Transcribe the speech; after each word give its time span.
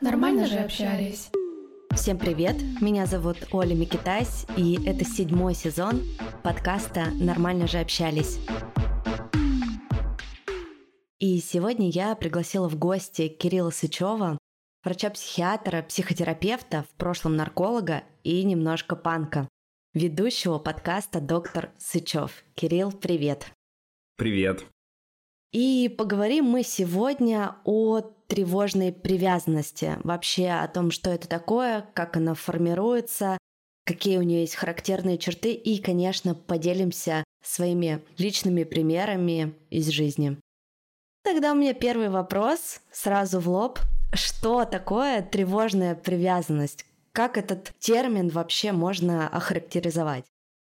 Нормально 0.00 0.46
же 0.46 0.58
общались. 0.58 1.30
Всем 1.94 2.18
привет, 2.18 2.56
меня 2.80 3.06
зовут 3.06 3.36
Оля 3.52 3.74
Микитась, 3.74 4.46
и 4.56 4.78
это 4.86 5.04
седьмой 5.04 5.54
сезон 5.54 6.02
подкаста 6.42 7.10
«Нормально 7.14 7.66
же 7.66 7.78
общались». 7.78 8.38
И 11.18 11.40
сегодня 11.40 11.90
я 11.90 12.14
пригласила 12.14 12.68
в 12.68 12.78
гости 12.78 13.28
Кирилла 13.28 13.70
Сычева, 13.70 14.38
врача-психиатра, 14.84 15.82
психотерапевта, 15.82 16.84
в 16.84 16.96
прошлом 16.96 17.36
нарколога 17.36 18.04
и 18.22 18.44
немножко 18.44 18.94
панка, 18.94 19.48
ведущего 19.94 20.58
подкаста 20.58 21.20
«Доктор 21.20 21.72
Сычев». 21.76 22.44
Кирилл, 22.54 22.92
привет. 22.92 23.52
Привет. 24.18 24.64
И 25.52 25.88
поговорим 25.96 26.44
мы 26.44 26.64
сегодня 26.64 27.54
о 27.64 28.00
тревожной 28.26 28.92
привязанности, 28.92 29.96
вообще 30.02 30.48
о 30.48 30.66
том, 30.66 30.90
что 30.90 31.10
это 31.10 31.28
такое, 31.28 31.88
как 31.94 32.16
она 32.16 32.34
формируется, 32.34 33.38
какие 33.86 34.18
у 34.18 34.22
нее 34.22 34.40
есть 34.40 34.56
характерные 34.56 35.18
черты 35.18 35.52
и, 35.52 35.80
конечно, 35.80 36.34
поделимся 36.34 37.22
своими 37.44 38.04
личными 38.18 38.64
примерами 38.64 39.54
из 39.70 39.86
жизни. 39.86 40.36
Тогда 41.22 41.52
у 41.52 41.54
меня 41.54 41.72
первый 41.72 42.08
вопрос 42.08 42.80
сразу 42.90 43.38
в 43.38 43.48
лоб. 43.48 43.78
Что 44.12 44.64
такое 44.64 45.22
тревожная 45.22 45.94
привязанность? 45.94 46.84
Как 47.12 47.38
этот 47.38 47.72
термин 47.78 48.30
вообще 48.30 48.72
можно 48.72 49.28
охарактеризовать? 49.28 50.24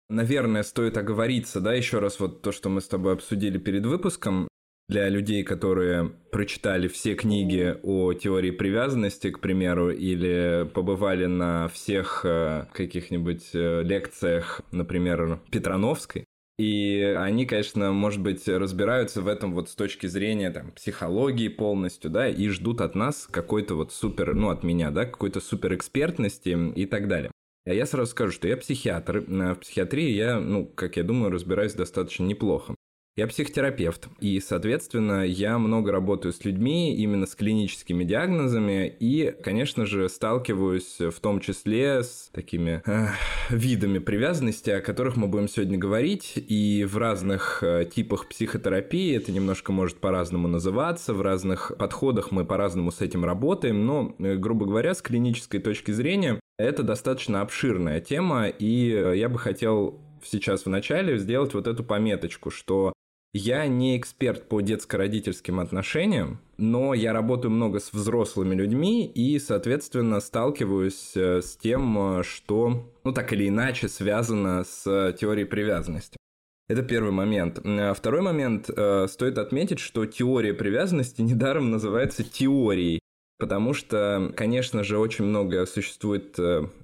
Наверное, 0.09 0.63
стоит 0.63 0.97
оговориться, 0.97 1.61
да, 1.61 1.73
еще 1.73 1.99
раз 1.99 2.19
вот 2.19 2.41
то, 2.41 2.51
что 2.51 2.69
мы 2.69 2.81
с 2.81 2.87
тобой 2.87 3.13
обсудили 3.13 3.59
перед 3.59 3.85
выпуском 3.85 4.47
для 4.87 5.07
людей, 5.07 5.43
которые 5.43 6.09
прочитали 6.31 6.88
все 6.88 7.13
книги 7.13 7.77
о 7.83 8.13
теории 8.13 8.49
привязанности, 8.49 9.29
к 9.29 9.39
примеру, 9.39 9.91
или 9.91 10.67
побывали 10.73 11.27
на 11.27 11.67
всех 11.67 12.21
э, 12.23 12.66
каких-нибудь 12.73 13.51
э, 13.53 13.83
лекциях, 13.83 14.61
например, 14.71 15.39
Петрановской, 15.51 16.25
и 16.57 17.16
они, 17.17 17.45
конечно, 17.45 17.91
может 17.91 18.21
быть, 18.21 18.47
разбираются 18.47 19.21
в 19.21 19.27
этом 19.27 19.53
вот 19.53 19.69
с 19.69 19.75
точки 19.75 20.07
зрения 20.07 20.49
там, 20.49 20.71
психологии 20.71 21.49
полностью, 21.49 22.09
да, 22.09 22.27
и 22.27 22.49
ждут 22.49 22.81
от 22.81 22.95
нас 22.95 23.27
какой-то 23.29 23.75
вот 23.75 23.94
супер, 23.94 24.33
ну, 24.33 24.49
от 24.49 24.63
меня, 24.63 24.89
да, 24.89 25.05
какой-то 25.05 25.39
супер 25.39 25.75
экспертности 25.75 26.57
и 26.75 26.85
так 26.88 27.07
далее. 27.07 27.31
А 27.70 27.73
я 27.73 27.86
сразу 27.86 28.09
скажу, 28.09 28.31
что 28.31 28.48
я 28.48 28.58
психиатр. 28.58 29.20
В 29.28 29.56
психиатрии 29.58 30.09
я, 30.09 30.39
ну, 30.39 30.66
как 30.66 30.98
я 30.98 31.03
думаю, 31.03 31.31
разбираюсь 31.31 31.75
достаточно 31.75 32.23
неплохо. 32.23 32.73
Я 33.16 33.28
психотерапевт, 33.28 34.08
и, 34.20 34.39
соответственно, 34.39 35.23
я 35.23 35.59
много 35.59 35.92
работаю 35.92 36.34
с 36.34 36.44
людьми, 36.45 36.95
именно 36.95 37.28
с 37.28 37.36
клиническими 37.36 38.06
диагнозами, 38.06 38.88
и, 39.00 39.36
конечно 39.44 39.86
же, 39.86 40.09
сталкиваюсь 40.09 40.97
в 41.00 41.20
том 41.20 41.42
числе 41.42 42.02
с 42.02 42.31
такими 42.34 42.81
э, 42.88 43.09
видами 43.50 44.00
привязанности, 44.00 44.72
о 44.72 44.81
которых 44.81 45.16
мы 45.16 45.28
будем 45.28 45.47
сегодня 45.47 45.78
говорить, 45.78 46.34
и 46.38 46.86
в 46.90 46.97
разных 46.97 47.62
э, 47.62 47.86
типах 47.94 48.30
психотерапии 48.30 49.16
это 49.16 49.31
немножко 49.31 49.73
может 49.73 49.97
по-разному 49.97 50.47
называться, 50.47 51.14
в 51.14 51.22
разных 51.22 51.73
подходах 51.78 52.31
мы 52.31 52.45
по-разному 52.45 52.92
с 52.92 53.02
этим 53.02 53.25
работаем, 53.25 53.86
но, 53.86 54.16
э, 54.17 54.38
грубо 54.38 54.66
говоря, 54.66 54.95
с 54.95 55.02
клинической 55.02 55.59
точки 55.59 55.92
зрения, 55.92 56.40
это 56.59 56.83
достаточно 56.83 57.41
обширная 57.41 58.02
тема, 58.02 58.47
и 58.47 58.91
э, 58.91 59.17
я 59.17 59.29
бы 59.29 59.39
хотел 59.39 59.97
сейчас 60.21 60.66
в 60.66 60.69
начале 60.69 61.17
сделать 61.17 61.53
вот 61.53 61.67
эту 61.67 61.85
пометочку, 61.85 62.51
что 62.51 62.91
я 63.33 63.66
не 63.67 63.97
эксперт 63.97 64.49
по 64.49 64.59
детско-родительским 64.59 65.61
отношениям, 65.61 66.41
но 66.57 66.93
я 66.93 67.13
работаю 67.13 67.51
много 67.51 67.79
с 67.79 67.93
взрослыми 67.93 68.55
людьми 68.55 69.05
и, 69.05 69.39
соответственно, 69.39 70.19
сталкиваюсь 70.19 71.16
э, 71.16 71.41
с 71.41 71.56
тем, 71.56 72.19
э, 72.19 72.23
что, 72.23 72.91
ну, 73.05 73.13
так 73.13 73.31
или 73.31 73.47
иначе 73.47 73.88
связано 73.88 74.66
с 74.66 75.16
теорией 75.17 75.45
привязанности. 75.45 76.17
Это 76.67 76.84
первый 76.84 77.11
момент. 77.11 77.61
Второй 77.95 78.22
момент. 78.22 78.66
Стоит 78.66 79.39
отметить, 79.39 79.79
что 79.79 80.05
теория 80.05 80.53
привязанности 80.53 81.22
недаром 81.23 81.72
называется 81.72 82.23
теорией, 82.23 82.98
потому 83.39 83.73
что, 83.73 84.31
конечно 84.35 84.83
же, 84.83 85.00
очень 85.00 85.25
много 85.25 85.66
существует 85.66 86.38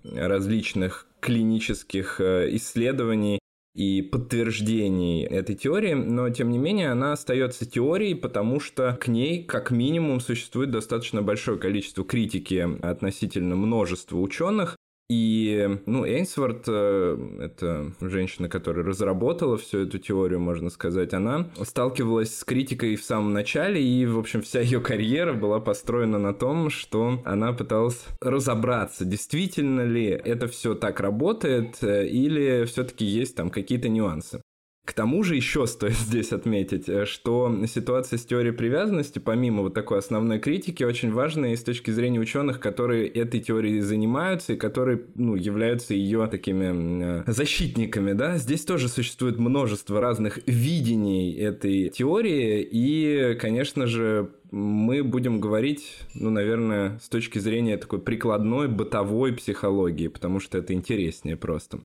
различных 0.04 1.08
клинических 1.20 2.20
исследований, 2.20 3.40
и 3.76 4.02
подтверждений 4.02 5.26
этой 5.26 5.54
теории, 5.54 5.94
но 5.94 6.30
тем 6.30 6.50
не 6.50 6.58
менее 6.58 6.92
она 6.92 7.12
остается 7.12 7.70
теорией, 7.70 8.16
потому 8.16 8.62
что 8.62 8.98
к 9.00 9.10
ней 9.10 9.44
как 9.44 9.70
минимум 9.70 10.22
существует 10.22 10.72
достаточно 10.72 11.22
большое 11.22 11.60
количество 11.60 12.06
критики 12.06 12.66
относительно 12.82 13.58
множества 13.58 14.18
ученых, 14.18 14.78
и, 15.08 15.80
ну, 15.86 16.04
Эйнсворт, 16.04 16.64
э, 16.68 17.38
это 17.40 17.92
женщина, 18.02 18.50
которая 18.50 18.84
разработала 18.84 19.56
всю 19.58 19.80
эту 19.80 20.00
теорию, 20.00 20.40
можно 20.40 20.72
сказать, 20.72 21.14
она 21.14 21.50
сталкивалась 21.62 22.36
с 22.36 22.44
критикой 22.44 22.96
в 22.96 23.04
самом 23.04 23.32
начале, 23.32 23.84
и, 23.84 24.06
в 24.08 24.18
общем, 24.18 24.42
вся 24.42 24.62
ее 24.62 24.82
карьера 24.82 25.34
была 25.34 25.60
построена 25.60 26.18
на 26.18 26.34
том, 26.34 26.72
что 26.72 27.22
она 27.24 27.54
пыталась 27.54 28.04
разобраться, 28.20 29.06
действительно 29.06 29.82
ли 29.82 30.06
это 30.08 30.48
все 30.48 30.74
так 30.74 31.00
работает, 31.00 31.84
э, 31.84 32.08
или 32.08 32.66
все-таки 32.66 33.06
есть 33.06 33.36
там 33.36 33.52
какие-то 33.52 33.90
нюансы. 33.90 34.42
К 34.86 34.94
тому 34.94 35.24
же 35.24 35.36
еще 35.36 35.66
стоит 35.66 35.94
здесь 35.98 36.32
отметить, 36.32 36.88
э, 36.88 37.06
что 37.06 37.52
ситуация 37.68 38.18
с 38.18 38.26
теорией 38.26 38.54
привязанности, 38.54 39.18
помимо 39.20 39.64
вот 39.64 39.74
такой 39.74 39.98
основной 39.98 40.40
критики, 40.40 40.84
очень 40.84 41.12
важная 41.12 41.54
и 41.54 41.56
с 41.56 41.64
точки 41.64 41.90
зрения 41.90 42.20
ученых, 42.20 42.60
которые 42.60 43.08
этой 43.08 43.40
теорией 43.40 43.82
занимаются 43.82 44.54
и 44.54 44.58
которые 44.58 45.02
ну, 45.16 45.36
являются 45.36 45.96
ее 45.96 46.28
такими 46.28 47.22
э, 47.22 47.24
защитниками. 47.26 48.14
Да? 48.14 48.38
Здесь 48.38 48.64
тоже 48.64 48.88
существует 48.88 49.40
множество 49.40 50.00
разных 50.00 50.40
видений 50.46 51.36
этой 51.36 51.90
теории, 51.90 52.62
и, 52.62 53.36
конечно 53.42 53.88
же, 53.88 54.30
мы 54.52 55.04
будем 55.04 55.42
говорить, 55.42 56.00
ну, 56.14 56.30
наверное, 56.30 57.00
с 57.00 57.10
точки 57.10 57.40
зрения 57.40 57.78
такой 57.78 58.00
прикладной 58.00 58.68
бытовой 58.68 59.34
психологии, 59.34 60.08
потому 60.08 60.40
что 60.40 60.60
это 60.60 60.74
интереснее 60.74 61.36
просто. 61.36 61.80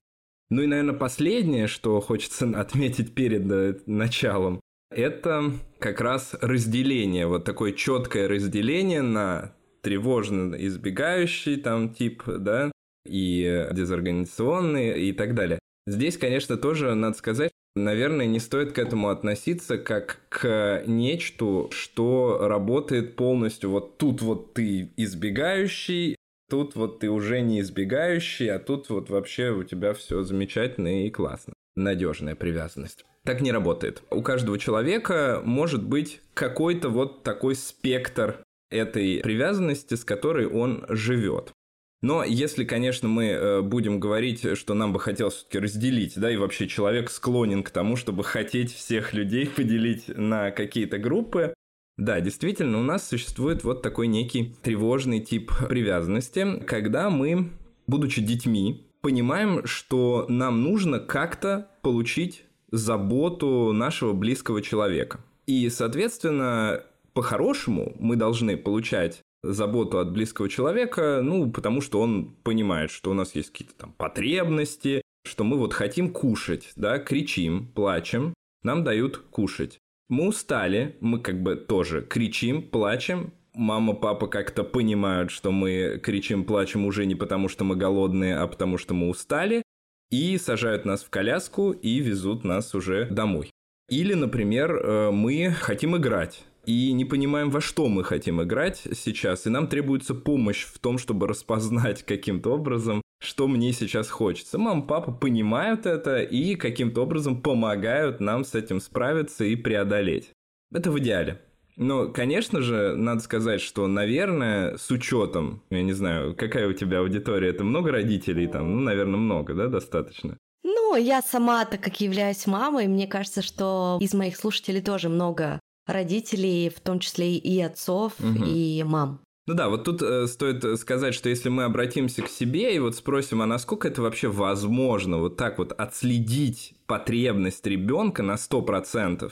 Ну 0.51 0.61
и, 0.61 0.67
наверное, 0.67 0.93
последнее, 0.93 1.67
что 1.67 1.99
хочется 2.01 2.45
отметить 2.59 3.15
перед 3.15 3.49
э, 3.49 3.79
началом, 3.85 4.59
это 4.91 5.53
как 5.79 6.01
раз 6.01 6.35
разделение, 6.41 7.25
вот 7.25 7.45
такое 7.45 7.71
четкое 7.71 8.27
разделение 8.27 9.01
на 9.01 9.53
тревожно 9.81 10.53
избегающий 10.55 11.55
там 11.55 11.93
тип, 11.93 12.23
да, 12.27 12.69
и 13.07 13.67
дезорганизационный 13.71 15.01
и 15.01 15.13
так 15.13 15.33
далее. 15.33 15.59
Здесь, 15.87 16.17
конечно, 16.17 16.57
тоже 16.57 16.93
надо 16.93 17.17
сказать, 17.17 17.51
наверное, 17.75 18.25
не 18.25 18.39
стоит 18.39 18.73
к 18.73 18.79
этому 18.79 19.07
относиться 19.09 19.77
как 19.77 20.19
к 20.27 20.83
нечту, 20.85 21.69
что 21.71 22.39
работает 22.41 23.15
полностью 23.15 23.69
вот 23.69 23.97
тут 23.97 24.21
вот 24.21 24.53
ты 24.53 24.91
избегающий, 24.97 26.17
Тут 26.51 26.75
вот 26.75 26.99
ты 26.99 27.09
уже 27.09 27.39
не 27.39 27.61
избегающий, 27.61 28.49
а 28.49 28.59
тут 28.59 28.89
вот 28.89 29.09
вообще 29.09 29.51
у 29.51 29.63
тебя 29.63 29.93
все 29.93 30.21
замечательно 30.23 31.05
и 31.05 31.09
классно. 31.09 31.53
Надежная 31.77 32.35
привязанность. 32.35 33.05
Так 33.23 33.39
не 33.39 33.53
работает. 33.53 34.03
У 34.11 34.21
каждого 34.21 34.59
человека 34.59 35.41
может 35.45 35.81
быть 35.81 36.19
какой-то 36.33 36.89
вот 36.89 37.23
такой 37.23 37.55
спектр 37.55 38.43
этой 38.69 39.21
привязанности, 39.21 39.93
с 39.93 40.03
которой 40.03 40.45
он 40.45 40.85
живет. 40.89 41.53
Но 42.01 42.25
если, 42.25 42.65
конечно, 42.65 43.07
мы 43.07 43.27
э, 43.27 43.61
будем 43.61 44.01
говорить, 44.01 44.57
что 44.57 44.73
нам 44.73 44.91
бы 44.91 44.99
хотелось 44.99 45.35
все-таки 45.35 45.59
разделить, 45.59 46.19
да, 46.19 46.29
и 46.29 46.35
вообще 46.35 46.67
человек 46.67 47.09
склонен 47.09 47.63
к 47.63 47.69
тому, 47.69 47.95
чтобы 47.95 48.25
хотеть 48.25 48.73
всех 48.73 49.13
людей 49.13 49.47
поделить 49.55 50.09
на 50.09 50.51
какие-то 50.51 50.97
группы, 50.97 51.53
да, 52.01 52.19
действительно, 52.19 52.79
у 52.79 52.83
нас 52.83 53.07
существует 53.07 53.63
вот 53.63 53.83
такой 53.83 54.07
некий 54.07 54.55
тревожный 54.63 55.19
тип 55.19 55.51
привязанности, 55.69 56.59
когда 56.65 57.11
мы, 57.11 57.51
будучи 57.85 58.23
детьми, 58.23 58.87
понимаем, 59.01 59.67
что 59.67 60.25
нам 60.27 60.63
нужно 60.63 60.99
как-то 60.99 61.69
получить 61.83 62.43
заботу 62.71 63.71
нашего 63.71 64.13
близкого 64.13 64.63
человека. 64.63 65.19
И, 65.45 65.69
соответственно, 65.69 66.83
по-хорошему 67.13 67.95
мы 67.99 68.15
должны 68.15 68.57
получать 68.57 69.21
заботу 69.43 69.99
от 69.99 70.11
близкого 70.11 70.49
человека, 70.49 71.21
ну, 71.21 71.51
потому 71.51 71.81
что 71.81 72.01
он 72.01 72.33
понимает, 72.43 72.89
что 72.89 73.11
у 73.11 73.13
нас 73.13 73.35
есть 73.35 73.51
какие-то 73.51 73.75
там 73.75 73.93
потребности, 73.93 75.03
что 75.23 75.43
мы 75.43 75.55
вот 75.55 75.73
хотим 75.73 76.11
кушать, 76.11 76.71
да, 76.75 76.97
кричим, 76.97 77.67
плачем, 77.67 78.33
нам 78.63 78.83
дают 78.83 79.17
кушать. 79.17 79.77
Мы 80.11 80.27
устали, 80.27 80.97
мы 80.99 81.19
как 81.19 81.41
бы 81.41 81.55
тоже 81.55 82.01
кричим, 82.01 82.63
плачем, 82.63 83.31
мама, 83.53 83.93
папа 83.93 84.27
как-то 84.27 84.65
понимают, 84.65 85.31
что 85.31 85.53
мы 85.53 86.01
кричим, 86.03 86.43
плачем 86.43 86.85
уже 86.85 87.05
не 87.05 87.15
потому, 87.15 87.47
что 87.47 87.63
мы 87.63 87.77
голодные, 87.77 88.35
а 88.35 88.45
потому, 88.45 88.77
что 88.77 88.93
мы 88.93 89.07
устали, 89.07 89.63
и 90.09 90.37
сажают 90.37 90.83
нас 90.83 91.01
в 91.01 91.09
коляску 91.09 91.71
и 91.71 91.99
везут 92.01 92.43
нас 92.43 92.75
уже 92.75 93.05
домой. 93.05 93.51
Или, 93.87 94.13
например, 94.13 94.75
э, 94.75 95.11
мы 95.11 95.51
хотим 95.51 95.95
играть 95.95 96.43
и 96.65 96.91
не 96.91 97.05
понимаем, 97.05 97.49
во 97.49 97.61
что 97.61 97.87
мы 97.87 98.03
хотим 98.03 98.43
играть 98.43 98.83
сейчас, 98.93 99.47
и 99.47 99.49
нам 99.49 99.67
требуется 99.67 100.13
помощь 100.13 100.65
в 100.65 100.77
том, 100.79 100.97
чтобы 100.97 101.25
распознать 101.25 102.03
каким-то 102.05 102.55
образом, 102.55 103.01
что 103.21 103.47
мне 103.47 103.71
сейчас 103.71 104.09
хочется. 104.09 104.57
Мама, 104.57 104.81
папа 104.81 105.11
понимают 105.11 105.85
это 105.85 106.21
и 106.21 106.55
каким-то 106.55 107.03
образом 107.03 107.41
помогают 107.41 108.19
нам 108.19 108.43
с 108.43 108.55
этим 108.55 108.79
справиться 108.79 109.45
и 109.45 109.55
преодолеть. 109.55 110.31
Это 110.73 110.91
в 110.91 110.99
идеале. 110.99 111.39
Но, 111.77 112.09
конечно 112.09 112.61
же, 112.61 112.95
надо 112.95 113.21
сказать, 113.21 113.61
что, 113.61 113.87
наверное, 113.87 114.77
с 114.77 114.89
учетом, 114.91 115.63
я 115.69 115.83
не 115.83 115.93
знаю, 115.93 116.35
какая 116.35 116.67
у 116.67 116.73
тебя 116.73 116.99
аудитория, 116.99 117.49
это 117.49 117.63
много 117.63 117.91
родителей 117.91 118.47
там, 118.47 118.75
ну, 118.75 118.81
наверное, 118.81 119.17
много, 119.19 119.53
да, 119.53 119.67
достаточно? 119.67 120.37
Ну, 120.63 120.95
я 120.95 121.21
сама, 121.21 121.63
так 121.65 121.81
как 121.81 122.01
являюсь 122.01 122.45
мамой, 122.47 122.87
мне 122.87 123.07
кажется, 123.07 123.41
что 123.41 123.97
из 124.01 124.13
моих 124.13 124.35
слушателей 124.35 124.81
тоже 124.81 125.09
много 125.09 125.59
родителей, 125.87 126.69
в 126.69 126.79
том 126.79 126.99
числе 126.99 127.35
и 127.35 127.61
отцов, 127.61 128.13
угу. 128.19 128.43
и 128.45 128.83
мам. 128.83 129.21
Ну 129.51 129.57
да, 129.57 129.67
вот 129.67 129.83
тут 129.83 130.01
э, 130.01 130.27
стоит 130.27 130.79
сказать, 130.79 131.13
что 131.13 131.27
если 131.27 131.49
мы 131.49 131.65
обратимся 131.65 132.21
к 132.21 132.29
себе 132.29 132.73
и 132.73 132.79
вот 132.79 132.95
спросим, 132.95 133.41
а 133.41 133.45
насколько 133.45 133.89
это 133.89 134.01
вообще 134.01 134.29
возможно 134.29 135.17
вот 135.17 135.35
так 135.35 135.57
вот 135.57 135.73
отследить 135.73 136.73
потребность 136.85 137.67
ребенка 137.67 138.23
на 138.23 138.35
100%, 138.35 139.29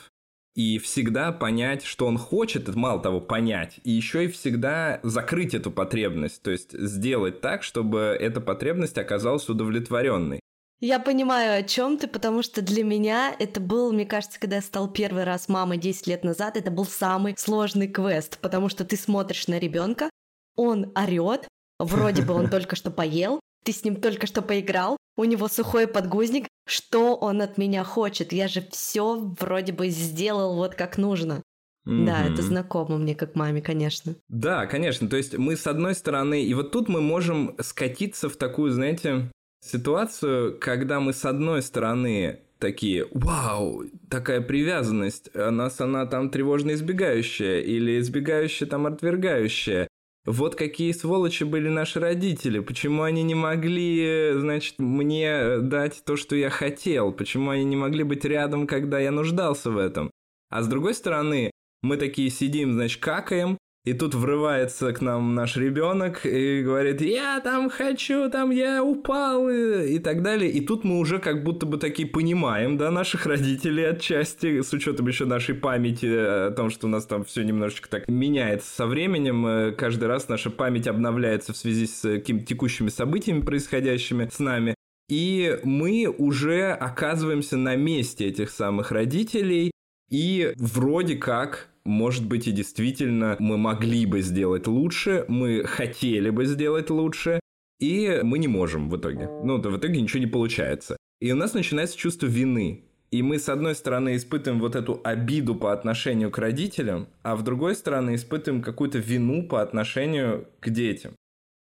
и 0.56 0.77
всегда 0.77 1.31
понять, 1.31 1.86
что 1.86 2.06
он 2.06 2.18
хочет, 2.18 2.75
мало 2.75 3.01
того 3.01 3.21
понять, 3.21 3.80
и 3.86 3.92
еще 3.92 4.25
и 4.25 4.27
всегда 4.27 5.00
закрыть 5.04 5.54
эту 5.54 5.71
потребность, 5.71 6.44
то 6.44 6.51
есть 6.51 6.77
сделать 6.77 7.39
так, 7.39 7.63
чтобы 7.63 8.00
эта 8.19 8.42
потребность 8.42 8.98
оказалась 8.98 9.48
удовлетворенной. 9.48 10.42
Я 10.81 11.00
понимаю, 11.00 11.60
о 11.60 11.64
чем 11.64 11.98
ты, 11.98 12.08
потому 12.08 12.42
что 12.42 12.62
для 12.62 12.86
меня 12.86 13.36
это 13.38 13.60
был, 13.60 13.92
мне 13.92 14.06
кажется, 14.06 14.40
когда 14.40 14.58
я 14.58 14.62
стал 14.62 14.90
первый 14.90 15.26
раз 15.26 15.50
мамой 15.50 15.78
10 15.78 16.08
лет 16.08 16.24
назад, 16.24 16.56
это 16.56 16.72
был 16.72 16.86
самый 16.86 17.36
сложный 17.38 17.90
квест, 17.90 18.38
потому 18.40 18.70
что 18.70 18.86
ты 18.86 18.96
смотришь 18.96 19.48
на 19.48 19.60
ребенка, 19.60 20.10
он 20.56 20.92
орет, 20.96 21.48
вроде 21.80 22.22
бы 22.22 22.34
он 22.34 22.50
только 22.52 22.78
что 22.78 22.92
поел, 22.92 23.42
ты 23.66 23.74
с 23.74 23.84
ним 23.84 23.98
только 23.98 24.26
что 24.26 24.42
поиграл, 24.42 24.96
у 25.18 25.26
него 25.26 25.50
сухой 25.50 25.86
подгузник, 25.86 26.48
что 26.66 27.16
он 27.16 27.42
от 27.42 27.58
меня 27.58 27.84
хочет? 27.84 28.31
Я 28.31 28.48
же 28.48 28.66
все 28.72 29.20
вроде 29.38 29.74
бы 29.74 29.90
сделал 29.90 30.56
вот 30.56 30.76
как 30.76 30.98
нужно. 30.98 31.44
Mm-hmm. 31.86 32.06
Да, 32.06 32.26
это 32.26 32.42
знакомо 32.42 32.98
мне 32.98 33.16
как 33.16 33.36
маме, 33.36 33.62
конечно. 33.62 34.16
Да, 34.30 34.66
конечно. 34.66 35.10
То 35.10 35.18
есть 35.18 35.38
мы 35.38 35.58
с 35.58 35.68
одной 35.68 35.94
стороны, 35.96 36.44
и 36.44 36.54
вот 36.54 36.72
тут 36.72 36.88
мы 36.88 37.02
можем 37.02 37.56
скатиться 37.60 38.30
в 38.30 38.38
такую, 38.38 38.72
знаете, 38.72 39.30
ситуацию, 39.62 40.58
когда 40.60 41.00
мы 41.00 41.14
с 41.14 41.26
одной 41.26 41.62
стороны 41.62 42.40
такие, 42.60 43.08
вау, 43.12 43.84
такая 44.10 44.42
привязанность, 44.42 45.30
у 45.36 45.52
нас 45.52 45.80
она 45.82 46.06
там 46.06 46.30
тревожно 46.30 46.72
избегающая 46.72 47.62
или 47.62 48.00
избегающая 48.00 48.68
там 48.68 48.86
отвергающая. 48.86 49.88
Вот 50.26 50.56
какие 50.56 50.92
сволочи 50.92 51.44
были 51.44 51.70
наши 51.70 52.00
родители, 52.00 52.60
почему 52.60 53.04
они 53.04 53.24
не 53.24 53.36
могли, 53.36 54.34
значит, 54.36 54.76
мне 54.78 55.60
дать 55.60 56.04
то, 56.06 56.18
что 56.18 56.36
я 56.36 56.50
хотел, 56.50 57.14
почему 57.14 57.52
они 57.52 57.64
не 57.64 57.78
могли 57.78 58.04
быть 58.04 58.26
рядом, 58.26 58.68
когда 58.68 59.00
я 59.00 59.12
нуждался 59.12 59.72
в 59.72 59.78
этом. 59.78 60.12
А 60.50 60.62
с 60.62 60.68
другой 60.68 60.94
стороны, 60.94 61.52
мы 61.82 61.98
такие 61.98 62.30
сидим, 62.30 62.74
значит, 62.74 63.02
какаем, 63.02 63.58
и 63.90 63.94
тут 63.94 64.14
врывается 64.14 64.94
к 64.94 65.02
нам 65.02 65.34
наш 65.34 65.58
ребенок 65.58 66.24
и 66.24 66.62
говорит, 66.62 67.02
я 67.02 67.40
там 67.40 67.72
хочу, 67.72 68.30
там 68.30 68.52
я 68.52 68.84
упал 68.84 69.50
и, 69.50 69.96
и 69.96 70.00
так 70.00 70.22
далее. 70.22 70.52
И 70.52 70.62
тут 70.62 70.84
мы 70.84 71.00
уже 71.00 71.18
как 71.18 71.44
будто 71.44 71.66
бы 71.66 71.78
такие 71.78 72.08
понимаем, 72.08 72.78
да, 72.78 72.92
наших 72.92 73.26
родителей 73.26 73.86
отчасти, 73.86 74.62
с 74.62 74.72
учетом 74.74 75.08
еще 75.08 75.26
нашей 75.26 75.56
памяти 75.56 76.06
о 76.06 76.52
том, 76.52 76.70
что 76.70 76.86
у 76.86 76.90
нас 76.90 77.08
там 77.08 77.24
все 77.24 77.44
немножечко 77.44 77.90
так 77.90 78.08
меняется 78.08 78.70
со 78.72 78.86
временем. 78.86 79.48
Э, 79.48 79.72
каждый 79.72 80.08
раз 80.08 80.30
наша 80.30 80.52
память 80.52 80.88
обновляется 80.88 81.54
в 81.54 81.58
связи 81.58 81.88
с 81.88 82.02
какими-то 82.02 82.46
текущими 82.46 82.90
событиями, 82.90 83.42
происходящими 83.42 84.30
с 84.32 84.38
нами. 84.38 84.76
И 85.10 85.58
мы 85.64 86.06
уже 86.06 86.72
оказываемся 86.74 87.58
на 87.58 87.76
месте 87.76 88.28
этих 88.28 88.52
самых 88.52 88.92
родителей, 88.92 89.72
и 90.12 90.54
вроде 90.58 91.16
как 91.16 91.69
может 91.90 92.26
быть 92.26 92.48
и 92.48 92.52
действительно 92.52 93.36
мы 93.40 93.58
могли 93.58 94.06
бы 94.06 94.22
сделать 94.22 94.68
лучше, 94.68 95.26
мы 95.28 95.64
хотели 95.66 96.30
бы 96.30 96.46
сделать 96.46 96.90
лучше, 96.90 97.40
и 97.80 98.22
мы 98.24 98.40
не 98.40 98.48
можем 98.48 98.90
в 98.90 98.98
итоге. 98.98 99.28
Ну, 99.44 99.60
в 99.60 99.78
итоге 99.78 100.02
ничего 100.02 100.20
не 100.20 100.28
получается. 100.28 100.98
И 101.20 101.32
у 101.32 101.36
нас 101.36 101.54
начинается 101.54 101.98
чувство 101.98 102.28
вины. 102.28 102.86
И 103.12 103.24
мы, 103.24 103.40
с 103.40 103.50
одной 103.50 103.74
стороны, 103.74 104.16
испытываем 104.16 104.62
вот 104.62 104.76
эту 104.76 105.02
обиду 105.04 105.56
по 105.56 105.74
отношению 105.74 106.30
к 106.30 106.38
родителям, 106.38 107.08
а 107.24 107.36
в 107.36 107.44
другой 107.44 107.76
стороны, 107.76 108.16
испытываем 108.16 108.62
какую-то 108.62 109.00
вину 109.00 109.48
по 109.48 109.62
отношению 109.62 110.48
к 110.60 110.70
детям. 110.70 111.16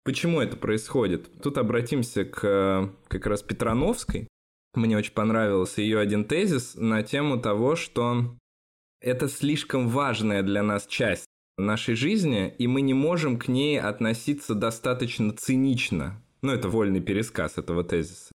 Почему 0.04 0.40
это 0.40 0.56
происходит? 0.56 1.28
Тут 1.42 1.58
обратимся 1.58 2.24
к 2.24 2.90
как 3.08 3.26
раз 3.26 3.42
Петрановской. 3.42 4.26
Мне 4.74 4.96
очень 4.96 5.12
понравился 5.12 5.82
ее 5.82 5.98
один 5.98 6.24
тезис 6.24 6.74
на 6.76 7.02
тему 7.02 7.38
того, 7.38 7.76
что 7.76 8.36
это 9.04 9.28
слишком 9.28 9.88
важная 9.88 10.42
для 10.42 10.62
нас 10.62 10.86
часть 10.86 11.26
нашей 11.58 11.94
жизни, 11.94 12.52
и 12.58 12.66
мы 12.66 12.80
не 12.80 12.94
можем 12.94 13.38
к 13.38 13.48
ней 13.48 13.78
относиться 13.78 14.54
достаточно 14.54 15.32
цинично. 15.32 16.20
Ну, 16.42 16.52
это 16.52 16.68
вольный 16.68 17.00
пересказ 17.00 17.58
этого 17.58 17.84
тезиса. 17.84 18.32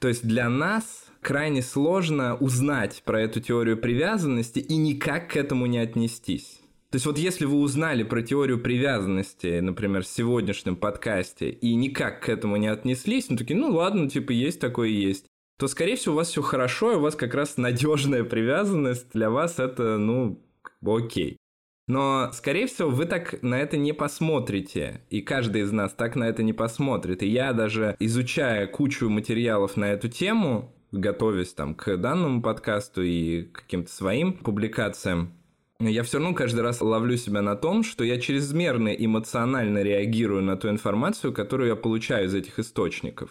То 0.00 0.08
есть 0.08 0.26
для 0.26 0.48
нас 0.48 1.06
крайне 1.20 1.62
сложно 1.62 2.36
узнать 2.36 3.02
про 3.04 3.22
эту 3.22 3.40
теорию 3.40 3.78
привязанности 3.78 4.58
и 4.58 4.76
никак 4.76 5.30
к 5.30 5.36
этому 5.36 5.66
не 5.66 5.78
отнестись. 5.78 6.58
То 6.90 6.96
есть 6.96 7.06
вот 7.06 7.16
если 7.16 7.46
вы 7.46 7.58
узнали 7.58 8.02
про 8.02 8.22
теорию 8.22 8.60
привязанности, 8.60 9.60
например, 9.60 10.02
в 10.02 10.08
сегодняшнем 10.08 10.76
подкасте, 10.76 11.48
и 11.48 11.74
никак 11.74 12.24
к 12.24 12.28
этому 12.28 12.56
не 12.56 12.66
отнеслись, 12.66 13.30
ну 13.30 13.36
такие, 13.36 13.58
ну 13.58 13.70
ладно, 13.72 14.10
типа 14.10 14.32
есть 14.32 14.60
такое 14.60 14.88
и 14.88 15.00
есть 15.00 15.26
то, 15.58 15.68
скорее 15.68 15.96
всего, 15.96 16.14
у 16.14 16.16
вас 16.16 16.28
все 16.28 16.42
хорошо, 16.42 16.92
и 16.92 16.96
у 16.96 17.00
вас 17.00 17.14
как 17.14 17.34
раз 17.34 17.56
надежная 17.56 18.24
привязанность. 18.24 19.12
Для 19.12 19.30
вас 19.30 19.58
это, 19.58 19.98
ну, 19.98 20.44
окей. 20.84 21.36
Но, 21.88 22.30
скорее 22.32 22.66
всего, 22.66 22.90
вы 22.90 23.06
так 23.06 23.42
на 23.42 23.60
это 23.60 23.76
не 23.76 23.92
посмотрите. 23.92 25.02
И 25.10 25.20
каждый 25.20 25.62
из 25.62 25.72
нас 25.72 25.92
так 25.92 26.16
на 26.16 26.24
это 26.24 26.42
не 26.42 26.52
посмотрит. 26.52 27.22
И 27.22 27.28
я 27.28 27.52
даже, 27.52 27.96
изучая 27.98 28.66
кучу 28.66 29.08
материалов 29.08 29.76
на 29.76 29.92
эту 29.92 30.08
тему, 30.08 30.74
готовясь 30.92 31.52
там 31.52 31.74
к 31.74 31.96
данному 31.96 32.40
подкасту 32.42 33.02
и 33.02 33.42
к 33.42 33.62
каким-то 33.62 33.90
своим 33.90 34.34
публикациям, 34.34 35.34
я 35.80 36.04
все 36.04 36.18
равно 36.18 36.34
каждый 36.34 36.60
раз 36.60 36.80
ловлю 36.80 37.16
себя 37.16 37.42
на 37.42 37.56
том, 37.56 37.82
что 37.82 38.04
я 38.04 38.20
чрезмерно 38.20 38.90
эмоционально 38.90 39.82
реагирую 39.82 40.42
на 40.42 40.56
ту 40.56 40.68
информацию, 40.68 41.32
которую 41.32 41.70
я 41.70 41.76
получаю 41.76 42.26
из 42.26 42.34
этих 42.34 42.60
источников. 42.60 43.30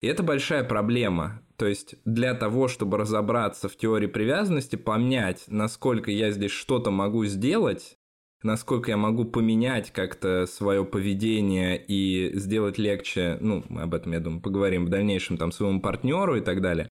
И 0.00 0.06
это 0.06 0.22
большая 0.22 0.64
проблема. 0.64 1.42
То 1.56 1.66
есть 1.66 1.96
для 2.04 2.34
того, 2.34 2.68
чтобы 2.68 2.98
разобраться 2.98 3.68
в 3.68 3.76
теории 3.76 4.06
привязанности, 4.06 4.76
понять, 4.76 5.44
насколько 5.48 6.10
я 6.10 6.30
здесь 6.30 6.50
что-то 6.50 6.90
могу 6.90 7.24
сделать, 7.24 7.96
насколько 8.42 8.90
я 8.90 8.96
могу 8.96 9.24
поменять 9.24 9.90
как-то 9.90 10.46
свое 10.46 10.84
поведение 10.84 11.82
и 11.82 12.38
сделать 12.38 12.78
легче, 12.78 13.38
ну, 13.40 13.64
мы 13.68 13.82
об 13.82 13.94
этом, 13.94 14.12
я 14.12 14.20
думаю, 14.20 14.42
поговорим 14.42 14.86
в 14.86 14.90
дальнейшем, 14.90 15.38
там, 15.38 15.50
своему 15.50 15.80
партнеру 15.80 16.36
и 16.36 16.40
так 16.40 16.60
далее. 16.60 16.88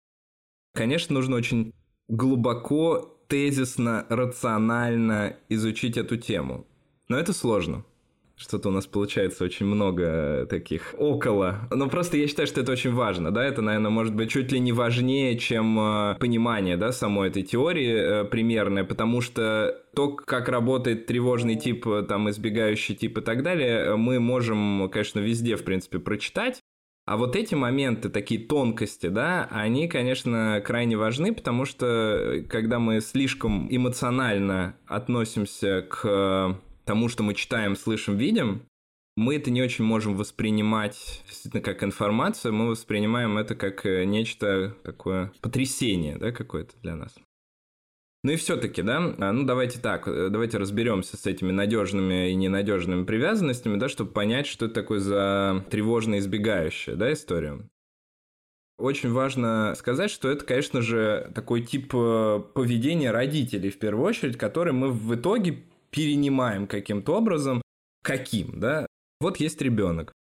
Конечно, 0.75 1.15
нужно 1.15 1.37
очень 1.37 1.75
глубоко, 2.09 3.19
тезисно, 3.29 4.07
рационально 4.09 5.37
изучить 5.49 5.97
эту 5.97 6.17
тему. 6.17 6.67
Но 7.09 7.19
это 7.19 7.33
сложно. 7.33 7.85
Что-то 8.37 8.69
у 8.71 8.73
нас 8.73 8.87
получается 8.87 9.45
очень 9.45 9.67
много 9.67 10.47
таких 10.51 10.95
около. 10.99 11.69
Но 11.71 11.89
просто 11.89 12.17
я 12.17 12.27
считаю, 12.27 12.49
что 12.49 12.61
это 12.61 12.73
очень 12.73 12.93
важно, 12.93 13.31
да, 13.31 13.45
это, 13.45 13.63
наверное, 13.63 13.91
может 13.91 14.15
быть 14.15 14.31
чуть 14.31 14.51
ли 14.51 14.59
не 14.59 14.73
важнее, 14.73 15.39
чем 15.39 15.79
э, 15.79 16.17
понимание, 16.19 16.77
да, 16.77 16.91
самой 16.91 17.29
этой 17.29 17.45
теории 17.45 18.25
э, 18.25 18.85
потому 18.85 19.21
что 19.21 19.81
то, 19.95 20.11
как 20.13 20.49
работает 20.49 21.07
тревожный 21.07 21.55
тип, 21.55 21.87
э, 21.87 22.03
там, 22.03 22.29
избегающий 22.29 22.97
тип 22.97 23.19
и 23.19 23.21
так 23.21 23.45
далее, 23.45 23.97
мы 23.97 24.19
можем, 24.19 24.91
конечно, 24.91 25.21
везде, 25.21 25.57
в 25.57 25.63
принципе, 25.63 26.01
прочитать, 26.01 26.61
а 27.07 27.19
вот 27.19 27.37
эти 27.37 27.55
моменты, 27.55 28.09
такие 28.09 28.41
тонкости, 28.41 29.09
да, 29.09 29.47
они, 29.51 29.89
конечно, 29.89 30.63
крайне 30.65 30.97
важны, 30.97 31.35
потому 31.35 31.67
что 31.67 32.43
когда 32.49 32.79
мы 32.79 33.01
слишком 33.01 33.69
эмоционально 33.71 34.77
относимся 34.87 35.83
к 35.83 36.59
тому, 36.85 37.09
что 37.09 37.23
мы 37.23 37.35
читаем, 37.35 37.77
слышим, 37.77 38.17
видим, 38.17 38.63
мы 39.17 39.37
это 39.37 39.51
не 39.51 39.63
очень 39.63 39.85
можем 39.85 40.17
воспринимать 40.17 41.23
действительно 41.27 41.63
как 41.63 41.85
информацию, 41.85 42.53
мы 42.53 42.69
воспринимаем 42.69 43.39
это 43.39 43.55
как 43.55 43.87
э, 43.87 44.05
нечто 44.05 44.77
такое 44.83 45.33
потрясение, 45.41 46.17
да, 46.17 46.33
какое-то 46.33 46.75
для 46.83 46.97
нас. 46.97 47.15
Ну 48.25 48.33
и 48.33 48.37
все-таки, 48.37 48.83
да, 48.83 49.15
а, 49.19 49.33
ну 49.33 49.45
давайте 49.45 49.79
так, 49.79 50.09
э, 50.09 50.31
давайте 50.31 50.59
разберемся 50.59 51.17
с 51.17 51.27
этими 51.27 51.53
надежными 51.53 52.31
и 52.31 52.35
ненадежными 52.35 53.05
привязанностями, 53.05 53.77
да, 53.77 53.89
чтобы 53.89 54.11
понять, 54.13 54.47
что 54.47 54.67
это 54.67 54.75
такое 54.75 54.99
за 54.99 55.65
тревожно 55.71 56.19
избегающая, 56.19 56.97
да, 56.97 57.13
история. 57.13 57.61
Очень 58.77 59.13
важно 59.13 59.75
сказать, 59.77 60.11
что 60.11 60.29
это, 60.29 60.45
конечно 60.45 60.83
же, 60.83 61.31
такой 61.35 61.63
тип 61.63 61.93
э, 61.95 62.43
поведения 62.55 63.13
родителей, 63.13 63.71
в 63.71 63.79
первую 63.79 64.05
очередь, 64.07 64.37
который 64.37 64.73
мы 64.73 64.91
в 64.91 65.15
итоге 65.15 65.63
перенимаем 65.95 66.67
каким-то 66.67 67.17
образом. 67.17 67.63
Каким, 68.03 68.59
да? 68.59 68.87
Вот 69.21 69.39
есть 69.39 69.63
ребенок. 69.63 70.13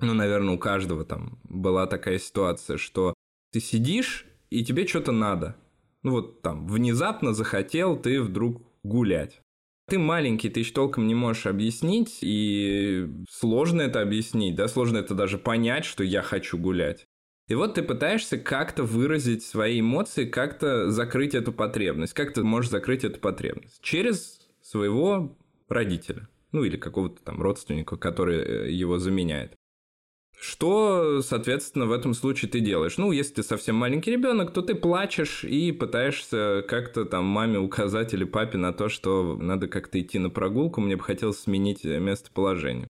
Ну, 0.00 0.14
наверное, 0.14 0.54
у 0.54 0.58
каждого 0.58 1.04
там 1.04 1.38
была 1.44 1.86
такая 1.86 2.18
ситуация, 2.18 2.78
что 2.78 3.14
ты 3.52 3.60
сидишь, 3.60 4.26
и 4.50 4.64
тебе 4.64 4.86
что-то 4.86 5.12
надо. 5.12 5.56
Ну, 6.02 6.12
вот 6.12 6.42
там, 6.42 6.66
внезапно 6.66 7.34
захотел 7.34 7.96
ты 7.96 8.22
вдруг 8.22 8.62
гулять. 8.82 9.40
Ты 9.88 9.98
маленький, 9.98 10.48
ты 10.50 10.60
еще 10.60 10.72
толком 10.72 11.06
не 11.06 11.14
можешь 11.14 11.46
объяснить, 11.46 12.18
и 12.20 13.08
сложно 13.30 13.82
это 13.82 14.02
объяснить, 14.02 14.54
да, 14.54 14.68
сложно 14.68 14.98
это 14.98 15.14
даже 15.14 15.38
понять, 15.38 15.84
что 15.84 16.04
я 16.04 16.22
хочу 16.22 16.58
гулять. 16.58 17.06
И 17.48 17.54
вот 17.54 17.74
ты 17.74 17.82
пытаешься 17.82 18.36
как-то 18.36 18.84
выразить 18.84 19.42
свои 19.42 19.80
эмоции, 19.80 20.26
как-то 20.26 20.90
закрыть 20.90 21.34
эту 21.34 21.52
потребность. 21.52 22.12
Как 22.12 22.34
ты 22.34 22.44
можешь 22.44 22.70
закрыть 22.70 23.04
эту 23.04 23.18
потребность? 23.18 23.80
Через 23.80 24.37
своего 24.68 25.36
родителя. 25.68 26.28
Ну, 26.52 26.64
или 26.64 26.76
какого-то 26.76 27.22
там 27.22 27.42
родственника, 27.42 27.96
который 27.96 28.38
э, 28.38 28.70
его 28.70 28.98
заменяет. 28.98 29.54
Что, 30.40 31.20
соответственно, 31.20 31.86
в 31.86 31.92
этом 31.92 32.14
случае 32.14 32.50
ты 32.50 32.60
делаешь? 32.60 32.96
Ну, 32.96 33.10
если 33.10 33.34
ты 33.34 33.42
совсем 33.42 33.74
маленький 33.74 34.12
ребенок, 34.12 34.52
то 34.52 34.62
ты 34.62 34.74
плачешь 34.74 35.42
и 35.44 35.72
пытаешься 35.72 36.64
как-то 36.68 37.04
там 37.04 37.24
маме 37.24 37.58
указать 37.58 38.14
или 38.14 38.24
папе 38.24 38.56
на 38.56 38.72
то, 38.72 38.88
что 38.88 39.36
надо 39.36 39.66
как-то 39.66 40.00
идти 40.00 40.18
на 40.18 40.30
прогулку, 40.30 40.80
мне 40.80 40.96
бы 40.96 41.02
хотелось 41.02 41.40
сменить 41.40 41.84
местоположение. 41.84 42.86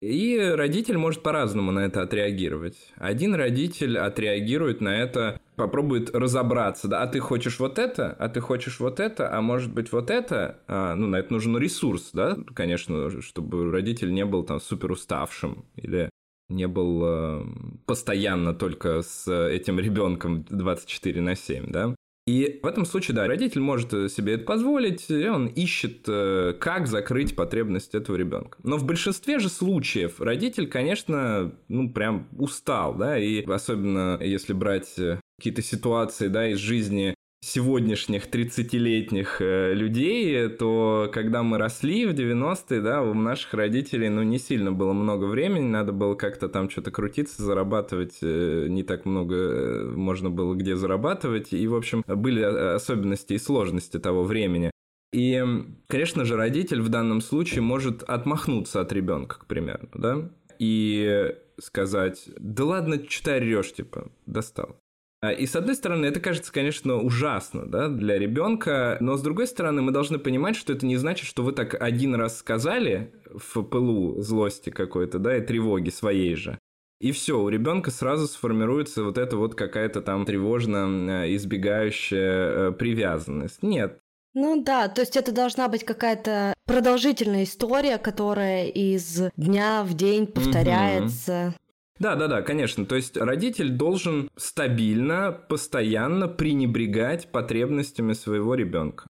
И 0.00 0.38
родитель 0.38 0.96
может 0.96 1.22
по-разному 1.22 1.72
на 1.72 1.80
это 1.80 2.00
отреагировать. 2.00 2.76
Один 2.96 3.34
родитель 3.34 3.98
отреагирует 3.98 4.80
на 4.80 4.96
это, 4.96 5.38
попробует 5.56 6.14
разобраться, 6.14 6.88
да, 6.88 7.02
а 7.02 7.06
ты 7.06 7.20
хочешь 7.20 7.60
вот 7.60 7.78
это, 7.78 8.12
а 8.12 8.30
ты 8.30 8.40
хочешь 8.40 8.80
вот 8.80 8.98
это, 8.98 9.30
а 9.36 9.42
может 9.42 9.74
быть 9.74 9.92
вот 9.92 10.10
это, 10.10 10.58
а, 10.66 10.94
ну, 10.94 11.06
на 11.06 11.16
это 11.16 11.32
нужен 11.34 11.58
ресурс, 11.58 12.10
да, 12.14 12.38
конечно, 12.54 13.20
чтобы 13.20 13.70
родитель 13.70 14.12
не 14.12 14.24
был 14.24 14.42
там 14.42 14.58
супер 14.58 14.90
уставшим 14.90 15.66
или 15.76 16.08
не 16.48 16.66
был 16.66 17.02
э, 17.04 17.44
постоянно 17.84 18.54
только 18.54 19.02
с 19.02 19.30
этим 19.30 19.78
ребенком 19.78 20.44
24 20.48 21.20
на 21.20 21.36
7, 21.36 21.70
да. 21.70 21.94
И 22.26 22.60
в 22.62 22.66
этом 22.66 22.84
случае, 22.84 23.14
да, 23.14 23.26
родитель 23.26 23.60
может 23.60 23.90
себе 24.12 24.34
это 24.34 24.44
позволить, 24.44 25.10
и 25.10 25.26
он 25.28 25.46
ищет, 25.46 26.04
э, 26.06 26.54
как 26.60 26.86
закрыть 26.86 27.34
потребность 27.34 27.94
этого 27.94 28.16
ребенка. 28.16 28.58
Но 28.62 28.76
в 28.76 28.84
большинстве 28.84 29.38
же 29.38 29.48
случаев 29.48 30.20
родитель, 30.20 30.68
конечно, 30.68 31.52
ну, 31.68 31.90
прям 31.90 32.28
устал, 32.36 32.94
да, 32.94 33.18
и 33.18 33.42
особенно 33.44 34.18
если 34.20 34.52
брать 34.52 34.98
э, 34.98 35.18
какие-то 35.38 35.62
ситуации, 35.62 36.28
да, 36.28 36.48
из 36.48 36.58
жизни 36.58 37.14
сегодняшних 37.42 38.28
30-летних 38.28 39.40
э, 39.40 39.72
людей, 39.72 40.48
то 40.50 41.10
когда 41.12 41.42
мы 41.42 41.58
росли 41.58 42.06
в 42.06 42.10
90-е, 42.10 42.80
да, 42.80 43.02
у 43.02 43.14
наших 43.14 43.54
родителей, 43.54 44.10
ну, 44.10 44.22
не 44.22 44.38
сильно 44.38 44.72
было 44.72 44.92
много 44.92 45.24
времени, 45.24 45.66
надо 45.66 45.92
было 45.92 46.14
как-то 46.14 46.48
там 46.48 46.68
что-то 46.68 46.90
крутиться, 46.90 47.42
зарабатывать, 47.42 48.18
э, 48.22 48.66
не 48.68 48.82
так 48.82 49.06
много 49.06 49.34
э, 49.34 49.84
можно 49.96 50.30
было 50.30 50.54
где 50.54 50.76
зарабатывать, 50.76 51.52
и, 51.52 51.66
в 51.66 51.74
общем, 51.74 52.04
были 52.06 52.42
особенности 52.42 53.34
и 53.34 53.38
сложности 53.38 53.98
того 53.98 54.22
времени. 54.24 54.70
И, 55.12 55.42
конечно 55.88 56.24
же, 56.24 56.36
родитель 56.36 56.82
в 56.82 56.88
данном 56.88 57.20
случае 57.20 57.62
может 57.62 58.02
отмахнуться 58.02 58.80
от 58.80 58.92
ребенка, 58.92 59.40
к 59.40 59.46
примеру, 59.46 59.88
да, 59.94 60.30
и 60.58 61.34
сказать, 61.58 62.28
да 62.38 62.64
ладно, 62.64 63.02
что 63.08 63.24
ты 63.24 63.30
орешь, 63.32 63.72
типа, 63.72 64.10
достал. 64.26 64.79
А, 65.22 65.32
и 65.32 65.46
с 65.46 65.54
одной 65.54 65.74
стороны, 65.74 66.06
это 66.06 66.18
кажется, 66.18 66.52
конечно, 66.52 66.96
ужасно 66.96 67.66
да, 67.66 67.88
для 67.88 68.18
ребенка, 68.18 68.96
но 69.00 69.16
с 69.16 69.22
другой 69.22 69.46
стороны, 69.46 69.82
мы 69.82 69.92
должны 69.92 70.18
понимать, 70.18 70.56
что 70.56 70.72
это 70.72 70.86
не 70.86 70.96
значит, 70.96 71.26
что 71.26 71.42
вы 71.42 71.52
так 71.52 71.80
один 71.80 72.14
раз 72.14 72.38
сказали 72.38 73.12
в 73.26 73.62
пылу 73.62 74.20
злости 74.22 74.70
какой-то, 74.70 75.18
да, 75.18 75.36
и 75.36 75.44
тревоги 75.44 75.90
своей 75.90 76.34
же. 76.36 76.58
И 77.00 77.12
все, 77.12 77.40
у 77.40 77.48
ребенка 77.48 77.90
сразу 77.90 78.26
сформируется 78.26 79.04
вот 79.04 79.18
эта 79.18 79.36
вот 79.36 79.54
какая-то 79.54 80.02
там 80.02 80.26
тревожно 80.26 81.24
э, 81.24 81.34
избегающая 81.34 82.68
э, 82.68 82.72
привязанность. 82.72 83.62
Нет, 83.62 84.00
ну 84.34 84.62
да, 84.62 84.88
то 84.88 85.00
есть 85.00 85.16
это 85.16 85.32
должна 85.32 85.68
быть 85.68 85.84
какая-то 85.84 86.54
продолжительная 86.64 87.42
история, 87.42 87.98
которая 87.98 88.66
из 88.66 89.22
дня 89.36 89.82
в 89.82 89.94
день 89.94 90.26
повторяется. 90.26 91.54
Да, 92.00 92.16
да, 92.16 92.28
да, 92.28 92.42
конечно. 92.42 92.86
То 92.86 92.96
есть 92.96 93.16
родитель 93.16 93.68
должен 93.68 94.30
стабильно, 94.34 95.32
постоянно 95.32 96.28
пренебрегать 96.28 97.30
потребностями 97.30 98.14
своего 98.14 98.54
ребенка. 98.54 99.06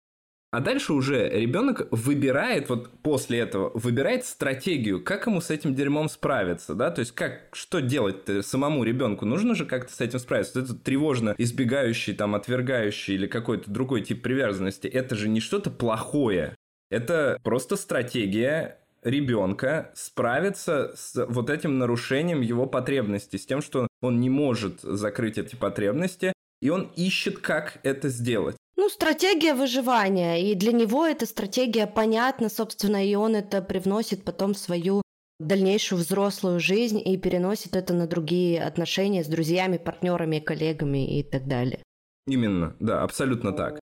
А 0.52 0.58
дальше 0.58 0.92
уже 0.92 1.28
ребенок 1.28 1.86
выбирает, 1.92 2.68
вот 2.68 2.90
после 3.02 3.38
этого, 3.38 3.70
выбирает 3.74 4.24
стратегию, 4.24 5.00
как 5.02 5.28
ему 5.28 5.40
с 5.40 5.48
этим 5.48 5.76
дерьмом 5.76 6.08
справиться, 6.08 6.74
да, 6.74 6.90
то 6.90 6.98
есть 6.98 7.12
как, 7.12 7.50
что 7.52 7.80
делать 7.80 8.44
самому 8.44 8.82
ребенку, 8.82 9.24
нужно 9.24 9.54
же 9.54 9.64
как-то 9.64 9.92
с 9.92 10.00
этим 10.00 10.18
справиться. 10.18 10.58
Это 10.58 10.74
тревожно 10.74 11.36
избегающий, 11.38 12.14
там, 12.14 12.34
отвергающий 12.34 13.14
или 13.14 13.28
какой-то 13.28 13.70
другой 13.70 14.02
тип 14.02 14.22
привязанности, 14.22 14.88
это 14.88 15.14
же 15.14 15.28
не 15.28 15.38
что-то 15.38 15.70
плохое, 15.70 16.56
это 16.90 17.38
просто 17.44 17.76
стратегия 17.76 18.80
ребенка 19.02 19.90
справиться 19.94 20.92
с 20.96 21.26
вот 21.26 21.50
этим 21.50 21.78
нарушением 21.78 22.40
его 22.40 22.66
потребностей, 22.66 23.38
с 23.38 23.46
тем, 23.46 23.62
что 23.62 23.86
он 24.00 24.20
не 24.20 24.30
может 24.30 24.80
закрыть 24.80 25.38
эти 25.38 25.56
потребности, 25.56 26.32
и 26.60 26.70
он 26.70 26.90
ищет, 26.96 27.38
как 27.38 27.80
это 27.82 28.08
сделать. 28.08 28.56
Ну, 28.76 28.88
стратегия 28.88 29.54
выживания, 29.54 30.50
и 30.50 30.54
для 30.54 30.72
него 30.72 31.06
эта 31.06 31.26
стратегия 31.26 31.86
понятна, 31.86 32.48
собственно, 32.48 33.06
и 33.06 33.14
он 33.14 33.36
это 33.36 33.60
привносит 33.62 34.24
потом 34.24 34.54
в 34.54 34.58
свою 34.58 35.02
дальнейшую 35.38 35.98
взрослую 35.98 36.60
жизнь 36.60 37.00
и 37.02 37.16
переносит 37.16 37.74
это 37.74 37.94
на 37.94 38.06
другие 38.06 38.62
отношения 38.62 39.24
с 39.24 39.26
друзьями, 39.26 39.78
партнерами, 39.78 40.38
коллегами 40.38 41.18
и 41.18 41.22
так 41.22 41.46
далее. 41.46 41.82
Именно, 42.26 42.76
да, 42.78 43.02
абсолютно 43.02 43.52
так. 43.52 43.80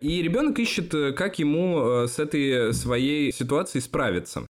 И 0.00 0.22
ребенок 0.22 0.58
ищет, 0.58 0.94
э, 0.94 1.12
как 1.12 1.38
ему 1.38 1.80
э, 1.80 2.06
с 2.08 2.18
этой 2.18 2.72
своей 2.72 3.32
ситуацией 3.32 3.82
справиться. 3.82 4.46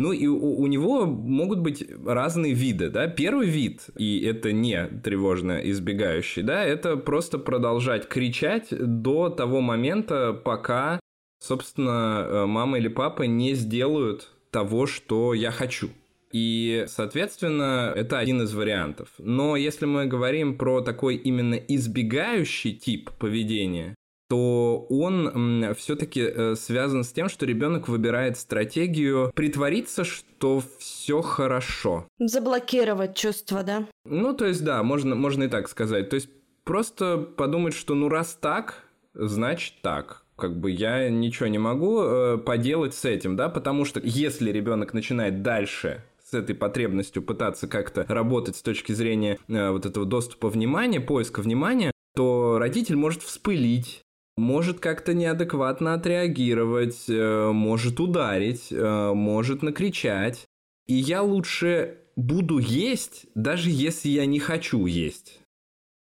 Ну 0.00 0.12
и 0.12 0.26
у, 0.26 0.62
у 0.62 0.66
него 0.66 1.04
могут 1.04 1.58
быть 1.58 1.84
разные 2.06 2.54
виды, 2.54 2.88
да. 2.88 3.06
Первый 3.06 3.48
вид, 3.48 3.82
и 3.98 4.22
это 4.22 4.50
не 4.50 4.86
тревожно 4.86 5.60
избегающий, 5.70 6.42
да, 6.42 6.64
это 6.64 6.96
просто 6.96 7.38
продолжать 7.38 8.08
кричать 8.08 8.68
до 8.70 9.28
того 9.28 9.60
момента, 9.60 10.32
пока, 10.32 11.00
собственно, 11.38 12.26
э, 12.26 12.46
мама 12.46 12.78
или 12.78 12.88
папа 12.88 13.24
не 13.24 13.52
сделают 13.52 14.30
того, 14.50 14.86
что 14.86 15.34
я 15.34 15.50
хочу. 15.50 15.90
И, 16.32 16.86
соответственно, 16.88 17.92
это 17.94 18.18
один 18.18 18.40
из 18.40 18.54
вариантов. 18.54 19.08
Но 19.18 19.54
если 19.54 19.84
мы 19.84 20.06
говорим 20.06 20.56
про 20.56 20.80
такой 20.80 21.16
именно 21.16 21.56
избегающий 21.56 22.72
тип 22.72 23.10
поведения, 23.18 23.94
то 24.30 24.86
он 24.88 25.74
все-таки 25.76 26.20
э, 26.20 26.54
связан 26.54 27.02
с 27.02 27.12
тем, 27.12 27.28
что 27.28 27.46
ребенок 27.46 27.88
выбирает 27.88 28.38
стратегию 28.38 29.32
притвориться, 29.34 30.04
что 30.04 30.62
все 30.78 31.20
хорошо. 31.20 32.06
Заблокировать 32.20 33.16
чувства, 33.16 33.64
да? 33.64 33.88
Ну, 34.04 34.32
то 34.32 34.46
есть, 34.46 34.62
да, 34.62 34.84
можно, 34.84 35.16
можно 35.16 35.42
и 35.42 35.48
так 35.48 35.68
сказать. 35.68 36.10
То 36.10 36.14
есть, 36.14 36.28
просто 36.62 37.18
подумать, 37.18 37.74
что 37.74 37.96
ну 37.96 38.08
раз 38.08 38.38
так, 38.40 38.84
значит 39.14 39.74
так 39.82 40.24
как 40.36 40.58
бы 40.58 40.70
я 40.70 41.10
ничего 41.10 41.48
не 41.48 41.58
могу 41.58 42.00
э, 42.00 42.38
поделать 42.38 42.94
с 42.94 43.04
этим, 43.04 43.36
да, 43.36 43.50
потому 43.50 43.84
что 43.84 44.00
если 44.02 44.50
ребенок 44.50 44.94
начинает 44.94 45.42
дальше 45.42 46.02
с 46.24 46.32
этой 46.32 46.54
потребностью 46.54 47.22
пытаться 47.22 47.68
как-то 47.68 48.06
работать 48.08 48.56
с 48.56 48.62
точки 48.62 48.92
зрения 48.92 49.38
э, 49.48 49.70
вот 49.70 49.84
этого 49.84 50.06
доступа 50.06 50.48
внимания, 50.48 50.98
поиска 50.98 51.42
внимания, 51.42 51.92
то 52.16 52.58
родитель 52.58 52.96
может 52.96 53.22
вспылить, 53.22 54.02
может 54.40 54.80
как-то 54.80 55.14
неадекватно 55.14 55.94
отреагировать, 55.94 57.04
э, 57.08 57.50
может 57.52 58.00
ударить, 58.00 58.68
э, 58.70 59.12
может 59.14 59.62
накричать. 59.62 60.46
И 60.86 60.94
я 60.94 61.22
лучше 61.22 61.98
буду 62.16 62.58
есть, 62.58 63.26
даже 63.34 63.70
если 63.70 64.08
я 64.08 64.26
не 64.26 64.40
хочу 64.40 64.86
есть 64.86 65.40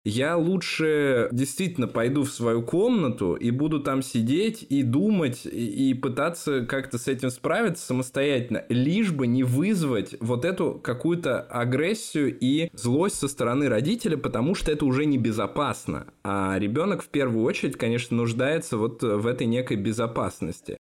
я 0.04 0.36
лучше 0.36 1.28
действительно 1.30 1.86
пойду 1.86 2.24
в 2.24 2.30
свою 2.30 2.62
комнату 2.62 3.34
и 3.34 3.50
буду 3.50 3.80
там 3.80 4.02
сидеть 4.02 4.66
и 4.68 4.82
думать 4.82 5.46
и, 5.46 5.94
пытаться 5.94 6.66
как-то 6.66 6.98
с 6.98 7.06
этим 7.06 7.30
справиться 7.30 7.86
самостоятельно, 7.86 8.64
лишь 8.68 9.12
бы 9.12 9.26
не 9.26 9.44
вызвать 9.44 10.16
вот 10.20 10.44
эту 10.44 10.80
какую-то 10.82 11.40
агрессию 11.40 12.36
и 12.36 12.68
злость 12.72 13.16
со 13.16 13.28
стороны 13.28 13.68
родителя, 13.68 14.16
потому 14.16 14.54
что 14.54 14.72
это 14.72 14.84
уже 14.84 15.04
небезопасно. 15.04 16.06
А 16.24 16.58
ребенок 16.58 17.02
в 17.02 17.08
первую 17.08 17.44
очередь, 17.44 17.76
конечно, 17.76 18.16
нуждается 18.16 18.76
вот 18.76 19.02
в 19.02 19.26
этой 19.26 19.46
некой 19.46 19.76
безопасности. 19.76 20.78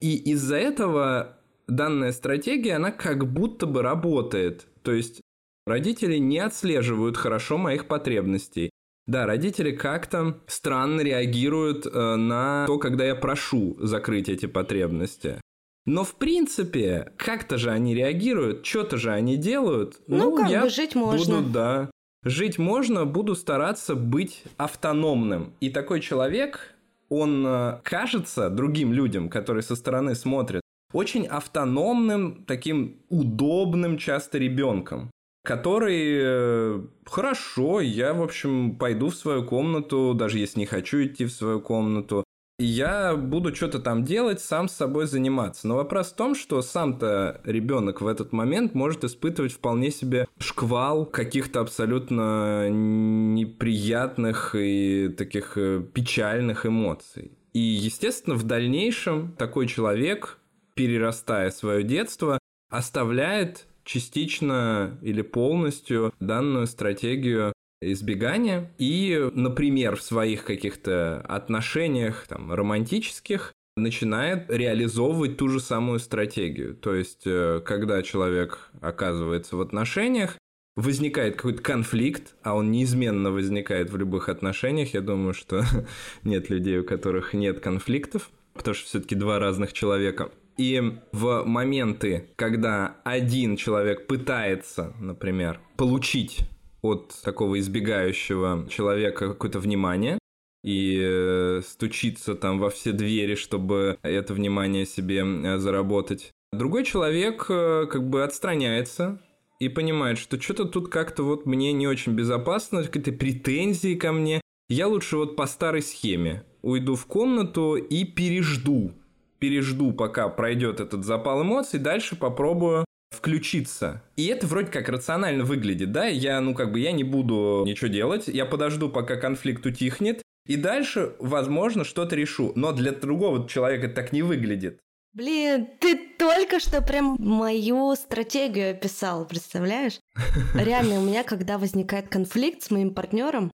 И 0.00 0.16
из-за 0.32 0.56
этого 0.56 1.38
данная 1.66 2.12
стратегия, 2.12 2.74
она 2.74 2.92
как 2.92 3.30
будто 3.32 3.66
бы 3.66 3.82
работает. 3.82 4.66
То 4.82 4.92
есть 4.92 5.20
Родители 5.66 6.16
не 6.16 6.38
отслеживают 6.38 7.16
хорошо 7.16 7.58
моих 7.58 7.86
потребностей. 7.86 8.70
Да, 9.06 9.26
родители 9.26 9.72
как-то 9.72 10.40
странно 10.46 11.00
реагируют 11.00 11.86
э, 11.86 12.14
на 12.16 12.66
то, 12.66 12.78
когда 12.78 13.04
я 13.04 13.14
прошу 13.14 13.76
закрыть 13.80 14.28
эти 14.28 14.46
потребности. 14.46 15.40
Но 15.86 16.04
в 16.04 16.14
принципе, 16.14 17.12
как-то 17.16 17.58
же 17.58 17.70
они 17.70 17.94
реагируют, 17.94 18.64
что-то 18.64 18.98
же 18.98 19.10
они 19.10 19.36
делают. 19.36 20.00
Ну, 20.06 20.30
ну 20.30 20.36
как 20.36 20.50
я 20.50 20.62
бы 20.62 20.70
жить 20.70 20.94
можно. 20.94 21.38
Буду, 21.38 21.50
да. 21.50 21.90
Жить 22.22 22.58
можно, 22.58 23.06
буду 23.06 23.34
стараться 23.34 23.94
быть 23.94 24.44
автономным. 24.58 25.54
И 25.60 25.70
такой 25.70 26.00
человек, 26.00 26.74
он 27.08 27.44
э, 27.46 27.80
кажется 27.82 28.50
другим 28.50 28.92
людям, 28.92 29.28
которые 29.28 29.62
со 29.62 29.74
стороны 29.74 30.14
смотрят, 30.14 30.62
очень 30.92 31.26
автономным, 31.26 32.44
таким 32.44 33.00
удобным 33.08 33.98
часто 33.98 34.38
ребенком 34.38 35.10
который 35.42 36.18
э, 36.20 36.82
хорошо, 37.04 37.80
я, 37.80 38.12
в 38.14 38.22
общем, 38.22 38.76
пойду 38.76 39.08
в 39.08 39.14
свою 39.14 39.44
комнату, 39.44 40.14
даже 40.14 40.38
если 40.38 40.60
не 40.60 40.66
хочу 40.66 41.04
идти 41.04 41.24
в 41.24 41.32
свою 41.32 41.60
комнату, 41.60 42.24
я 42.62 43.16
буду 43.16 43.54
что-то 43.54 43.78
там 43.78 44.04
делать, 44.04 44.40
сам 44.40 44.68
с 44.68 44.72
собой 44.72 45.06
заниматься. 45.06 45.66
Но 45.66 45.76
вопрос 45.76 46.12
в 46.12 46.16
том, 46.16 46.34
что 46.34 46.60
сам-то 46.60 47.40
ребенок 47.44 48.02
в 48.02 48.06
этот 48.06 48.32
момент 48.32 48.74
может 48.74 49.02
испытывать 49.02 49.52
вполне 49.52 49.90
себе 49.90 50.28
шквал 50.38 51.06
каких-то 51.06 51.60
абсолютно 51.60 52.68
неприятных 52.68 54.54
и 54.54 55.08
таких 55.08 55.56
э, 55.56 55.82
печальных 55.82 56.66
эмоций. 56.66 57.32
И, 57.54 57.60
естественно, 57.60 58.36
в 58.36 58.42
дальнейшем 58.42 59.32
такой 59.32 59.66
человек, 59.66 60.38
перерастая 60.74 61.50
свое 61.50 61.82
детство, 61.82 62.38
оставляет 62.70 63.66
частично 63.90 64.96
или 65.02 65.20
полностью 65.22 66.14
данную 66.20 66.68
стратегию 66.68 67.52
избегания 67.82 68.70
и, 68.78 69.30
например, 69.34 69.96
в 69.96 70.02
своих 70.02 70.44
каких-то 70.44 71.20
отношениях 71.28 72.26
там, 72.28 72.52
романтических 72.52 73.52
начинает 73.76 74.48
реализовывать 74.48 75.38
ту 75.38 75.48
же 75.48 75.58
самую 75.58 75.98
стратегию. 75.98 76.76
То 76.76 76.94
есть, 76.94 77.22
э, 77.24 77.60
когда 77.64 78.02
человек 78.02 78.70
оказывается 78.80 79.56
в 79.56 79.60
отношениях, 79.60 80.36
возникает 80.76 81.36
какой-то 81.36 81.62
конфликт, 81.62 82.34
а 82.42 82.54
он 82.54 82.70
неизменно 82.70 83.32
возникает 83.32 83.90
в 83.90 83.96
любых 83.96 84.28
отношениях. 84.28 84.94
Я 84.94 85.00
думаю, 85.00 85.34
что 85.34 85.64
нет 86.22 86.48
людей, 86.48 86.78
у 86.78 86.84
которых 86.84 87.34
нет 87.34 87.58
конфликтов, 87.58 88.30
потому 88.54 88.74
что 88.74 88.86
все-таки 88.86 89.16
два 89.16 89.40
разных 89.40 89.72
человека. 89.72 90.30
И 90.60 90.98
в 91.12 91.44
моменты, 91.46 92.28
когда 92.36 92.98
один 93.02 93.56
человек 93.56 94.06
пытается, 94.06 94.92
например, 95.00 95.58
получить 95.78 96.40
от 96.82 97.18
такого 97.24 97.58
избегающего 97.58 98.68
человека 98.68 99.28
какое-то 99.28 99.58
внимание, 99.58 100.18
и 100.62 101.00
э, 101.02 101.62
стучиться 101.66 102.34
там 102.34 102.58
во 102.58 102.68
все 102.68 102.92
двери, 102.92 103.36
чтобы 103.36 103.98
это 104.02 104.34
внимание 104.34 104.84
себе 104.84 105.24
э, 105.24 105.56
заработать. 105.56 106.30
Другой 106.52 106.84
человек 106.84 107.46
э, 107.48 107.86
как 107.90 108.06
бы 108.10 108.22
отстраняется 108.22 109.18
и 109.60 109.70
понимает, 109.70 110.18
что 110.18 110.38
что-то 110.38 110.66
тут 110.66 110.90
как-то 110.90 111.22
вот 111.22 111.46
мне 111.46 111.72
не 111.72 111.88
очень 111.88 112.12
безопасно, 112.12 112.84
какие-то 112.84 113.12
претензии 113.12 113.94
ко 113.94 114.12
мне. 114.12 114.42
Я 114.68 114.88
лучше 114.88 115.16
вот 115.16 115.36
по 115.36 115.46
старой 115.46 115.80
схеме 115.80 116.44
уйду 116.60 116.96
в 116.96 117.06
комнату 117.06 117.76
и 117.76 118.04
пережду 118.04 118.92
пережду, 119.40 119.92
пока 119.92 120.28
пройдет 120.28 120.78
этот 120.78 121.04
запал 121.04 121.42
эмоций, 121.42 121.80
дальше 121.80 122.14
попробую 122.14 122.84
включиться. 123.10 124.02
И 124.16 124.26
это 124.26 124.46
вроде 124.46 124.70
как 124.70 124.88
рационально 124.88 125.44
выглядит, 125.44 125.90
да? 125.92 126.06
Я, 126.06 126.40
ну, 126.40 126.54
как 126.54 126.72
бы, 126.72 126.78
я 126.78 126.92
не 126.92 127.02
буду 127.02 127.64
ничего 127.66 127.88
делать, 127.88 128.28
я 128.28 128.46
подожду, 128.46 128.88
пока 128.88 129.16
конфликт 129.16 129.66
утихнет, 129.66 130.22
и 130.46 130.56
дальше, 130.56 131.14
возможно, 131.18 131.84
что-то 131.84 132.16
решу. 132.16 132.52
Но 132.54 132.72
для 132.72 132.92
другого 132.92 133.48
человека 133.48 133.88
так 133.88 134.12
не 134.12 134.22
выглядит. 134.22 134.78
Блин, 135.12 135.68
ты 135.80 135.96
только 136.18 136.60
что 136.60 136.80
прям 136.82 137.16
мою 137.18 137.96
стратегию 137.96 138.70
описал, 138.70 139.26
представляешь? 139.26 139.98
Реально, 140.54 141.00
у 141.00 141.04
меня, 141.04 141.24
когда 141.24 141.58
возникает 141.58 142.08
конфликт 142.08 142.62
с 142.62 142.70
моим 142.70 142.94
партнером, 142.94 143.50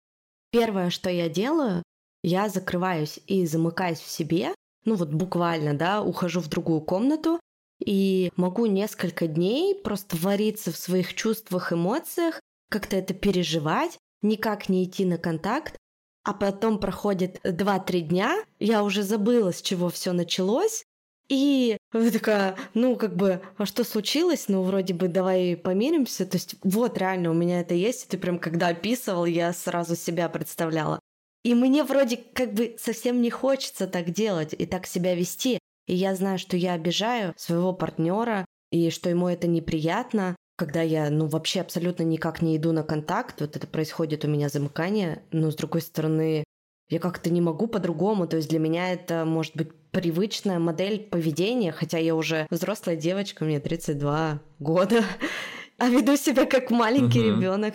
первое, 0.50 0.88
что 0.88 1.10
я 1.10 1.28
делаю, 1.28 1.82
я 2.22 2.48
закрываюсь 2.48 3.20
и 3.26 3.44
замыкаюсь 3.44 4.00
в 4.00 4.08
себе, 4.08 4.54
ну 4.84 4.94
вот 4.94 5.10
буквально, 5.10 5.74
да, 5.74 6.02
ухожу 6.02 6.40
в 6.40 6.48
другую 6.48 6.80
комнату 6.80 7.40
и 7.84 8.30
могу 8.36 8.66
несколько 8.66 9.26
дней 9.26 9.74
просто 9.74 10.16
вариться 10.16 10.72
в 10.72 10.76
своих 10.76 11.14
чувствах, 11.14 11.72
эмоциях, 11.72 12.40
как-то 12.70 12.96
это 12.96 13.14
переживать, 13.14 13.98
никак 14.22 14.68
не 14.68 14.84
идти 14.84 15.04
на 15.04 15.18
контакт, 15.18 15.76
а 16.24 16.32
потом 16.34 16.78
проходит 16.78 17.40
2-3 17.44 18.00
дня, 18.00 18.36
я 18.60 18.84
уже 18.84 19.02
забыла, 19.02 19.52
с 19.52 19.60
чего 19.60 19.88
все 19.88 20.12
началось, 20.12 20.84
и 21.28 21.78
такая, 21.90 22.56
ну, 22.74 22.96
как 22.96 23.16
бы, 23.16 23.40
а 23.56 23.64
что 23.64 23.84
случилось? 23.84 24.48
Ну, 24.48 24.62
вроде 24.62 24.92
бы 24.92 25.08
давай 25.08 25.56
помиримся. 25.56 26.26
То 26.26 26.36
есть 26.36 26.56
вот 26.62 26.98
реально 26.98 27.30
у 27.30 27.34
меня 27.34 27.60
это 27.60 27.72
есть. 27.72 28.08
Ты 28.08 28.18
прям 28.18 28.38
когда 28.38 28.68
описывал, 28.68 29.24
я 29.24 29.52
сразу 29.54 29.96
себя 29.96 30.28
представляла. 30.28 31.00
И 31.44 31.54
мне 31.54 31.82
вроде 31.82 32.16
как 32.16 32.54
бы 32.54 32.76
совсем 32.78 33.20
не 33.20 33.30
хочется 33.30 33.86
так 33.86 34.10
делать 34.10 34.54
и 34.56 34.66
так 34.66 34.86
себя 34.86 35.14
вести. 35.14 35.58
И 35.86 35.94
я 35.94 36.14
знаю, 36.14 36.38
что 36.38 36.56
я 36.56 36.74
обижаю 36.74 37.34
своего 37.36 37.72
партнера, 37.72 38.46
и 38.70 38.90
что 38.90 39.10
ему 39.10 39.28
это 39.28 39.46
неприятно, 39.48 40.36
когда 40.56 40.80
я, 40.80 41.10
ну, 41.10 41.26
вообще 41.26 41.60
абсолютно 41.60 42.04
никак 42.04 42.40
не 42.40 42.56
иду 42.56 42.72
на 42.72 42.84
контакт, 42.84 43.40
вот 43.40 43.56
это 43.56 43.66
происходит 43.66 44.24
у 44.24 44.28
меня 44.28 44.48
замыкание, 44.48 45.22
но 45.32 45.50
с 45.50 45.56
другой 45.56 45.82
стороны, 45.82 46.44
я 46.88 46.98
как-то 46.98 47.30
не 47.30 47.40
могу 47.40 47.66
по-другому, 47.66 48.26
то 48.26 48.36
есть 48.36 48.48
для 48.48 48.58
меня 48.58 48.92
это 48.92 49.24
может 49.24 49.56
быть 49.56 49.74
привычная 49.90 50.58
модель 50.58 51.00
поведения, 51.00 51.72
хотя 51.72 51.98
я 51.98 52.14
уже 52.14 52.46
взрослая 52.50 52.96
девочка, 52.96 53.44
мне 53.44 53.60
32 53.60 54.40
года, 54.58 55.04
а 55.78 55.88
веду 55.88 56.16
себя 56.16 56.46
как 56.46 56.70
маленький 56.70 57.20
угу. 57.20 57.36
ребенок. 57.36 57.74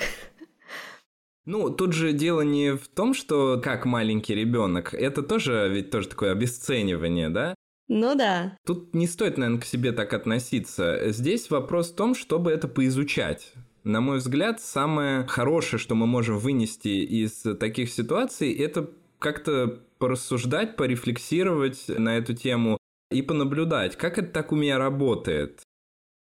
Ну, 1.48 1.70
тут 1.70 1.94
же 1.94 2.12
дело 2.12 2.42
не 2.42 2.76
в 2.76 2.90
том, 2.90 3.14
что 3.14 3.60
как 3.64 3.86
маленький 3.86 4.36
ребенок. 4.36 4.94
Это 4.94 5.24
тоже 5.24 5.70
ведь 5.74 5.92
тоже 5.92 6.10
такое 6.10 6.34
обесценивание, 6.34 7.30
да? 7.30 7.56
Ну 7.88 8.16
да. 8.16 8.58
Тут 8.66 8.94
не 8.94 9.08
стоит, 9.08 9.38
наверное, 9.38 9.62
к 9.62 9.66
себе 9.66 9.94
так 9.94 10.12
относиться. 10.12 11.10
Здесь 11.12 11.50
вопрос 11.50 11.92
в 11.92 11.96
том, 11.96 12.16
чтобы 12.16 12.52
это 12.52 12.68
поизучать. 12.68 13.54
На 13.86 14.02
мой 14.02 14.18
взгляд, 14.18 14.60
самое 14.60 15.26
хорошее, 15.26 15.80
что 15.80 15.96
мы 15.96 16.06
можем 16.06 16.38
вынести 16.38 16.90
из 16.90 17.44
таких 17.58 17.92
ситуаций, 17.92 18.54
это 18.54 18.90
как-то 19.18 19.80
порассуждать, 20.00 20.76
порефлексировать 20.76 21.86
на 21.88 22.18
эту 22.18 22.36
тему 22.36 22.78
и 23.10 23.22
понаблюдать, 23.22 23.96
как 23.96 24.18
это 24.18 24.34
так 24.34 24.52
у 24.52 24.58
меня 24.58 24.78
работает. 24.78 25.62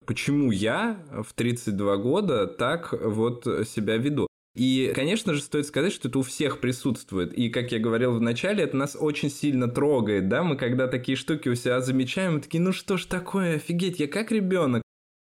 Почему 0.06 0.52
я 0.52 1.04
в 1.22 1.34
32 1.34 1.98
года 1.98 2.48
так 2.48 2.94
вот 2.94 3.44
себя 3.68 3.98
веду? 3.98 4.28
И, 4.58 4.91
конечно 4.96 5.36
же, 5.36 5.41
стоит 5.41 5.67
сказать, 5.67 5.93
что 5.93 6.10
это 6.10 6.17
у 6.17 6.24
всех 6.24 6.60
присутствует. 6.60 7.32
И, 7.32 7.50
как 7.50 7.72
я 7.72 7.78
говорил 7.78 8.13
в 8.13 8.22
начале, 8.22 8.63
это 8.63 8.76
нас 8.76 8.98
очень 9.00 9.30
сильно 9.30 9.67
трогает, 9.67 10.30
да? 10.30 10.41
Мы 10.41 10.58
когда 10.58 10.88
такие 10.88 11.15
штуки 11.15 11.48
у 11.48 11.54
себя 11.54 11.80
замечаем, 11.80 12.34
мы 12.34 12.39
такие, 12.41 12.60
ну 12.60 12.72
что 12.72 12.98
ж 12.98 13.06
такое, 13.06 13.58
офигеть, 13.58 14.00
я 14.00 14.08
как 14.08 14.32
ребенок. 14.32 14.82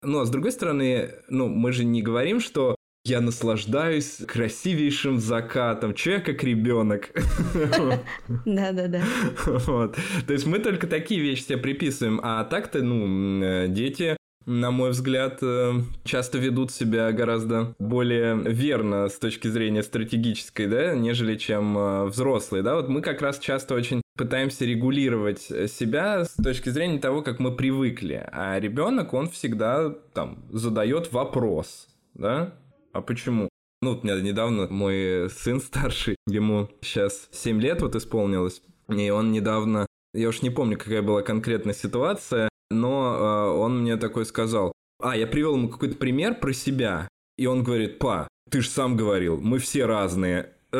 Но, 0.03 0.25
с 0.25 0.29
другой 0.29 0.51
стороны, 0.51 1.15
ну, 1.27 1.47
мы 1.47 1.71
же 1.71 1.85
не 1.85 2.03
говорим, 2.03 2.39
что 2.39 2.75
я 3.03 3.19
наслаждаюсь 3.19 4.17
красивейшим 4.27 5.19
закатом. 5.19 5.95
Че 5.95 6.11
я 6.11 6.19
как 6.19 6.43
ребенок? 6.43 7.09
Да-да-да. 8.45 9.01
Вот. 9.45 9.97
То 10.27 10.33
есть 10.33 10.45
мы 10.45 10.59
только 10.59 10.85
такие 10.85 11.19
вещи 11.19 11.41
себе 11.41 11.57
приписываем, 11.57 12.19
а 12.21 12.43
так-то, 12.43 12.83
ну, 12.83 13.41
э, 13.43 13.67
дети 13.69 14.17
на 14.45 14.71
мой 14.71 14.91
взгляд, 14.91 15.39
э, 15.41 15.73
часто 16.03 16.37
ведут 16.37 16.71
себя 16.71 17.11
гораздо 17.11 17.75
более 17.79 18.35
верно 18.35 19.09
с 19.09 19.17
точки 19.17 19.47
зрения 19.47 19.83
стратегической, 19.83 20.67
да, 20.67 20.95
нежели 20.95 21.35
чем 21.35 21.77
э, 21.77 22.05
взрослые, 22.05 22.63
да, 22.63 22.75
вот 22.75 22.87
мы 22.87 23.01
как 23.01 23.21
раз 23.21 23.39
часто 23.39 23.75
очень 23.75 24.01
пытаемся 24.15 24.65
регулировать 24.65 25.41
себя 25.41 26.25
с 26.25 26.35
точки 26.35 26.69
зрения 26.69 26.99
того, 26.99 27.21
как 27.21 27.39
мы 27.39 27.55
привыкли, 27.55 28.27
а 28.31 28.59
ребенок, 28.59 29.13
он 29.13 29.29
всегда 29.29 29.89
там 30.13 30.45
задает 30.51 31.11
вопрос, 31.11 31.87
да, 32.13 32.53
а 32.93 33.01
почему? 33.01 33.49
Ну, 33.81 33.93
вот 33.93 34.03
недавно 34.03 34.67
мой 34.67 35.29
сын 35.29 35.59
старший, 35.59 36.15
ему 36.27 36.69
сейчас 36.81 37.27
7 37.31 37.59
лет 37.59 37.81
вот 37.81 37.95
исполнилось, 37.95 38.61
и 38.89 39.09
он 39.09 39.31
недавно, 39.31 39.85
я 40.13 40.29
уж 40.29 40.41
не 40.41 40.49
помню, 40.49 40.77
какая 40.77 41.01
была 41.01 41.21
конкретная 41.23 41.73
ситуация, 41.73 42.49
но 42.71 43.15
э, 43.15 43.57
он 43.57 43.81
мне 43.81 43.97
такой 43.97 44.25
сказал, 44.25 44.71
а, 45.01 45.15
я 45.15 45.27
привел 45.27 45.55
ему 45.55 45.69
какой-то 45.69 45.95
пример 45.95 46.35
про 46.35 46.53
себя, 46.53 47.07
и 47.37 47.45
он 47.45 47.63
говорит, 47.63 47.99
па, 47.99 48.27
ты 48.49 48.61
же 48.61 48.69
сам 48.69 48.95
говорил, 48.95 49.39
мы 49.41 49.59
все 49.59 49.85
разные. 49.85 50.51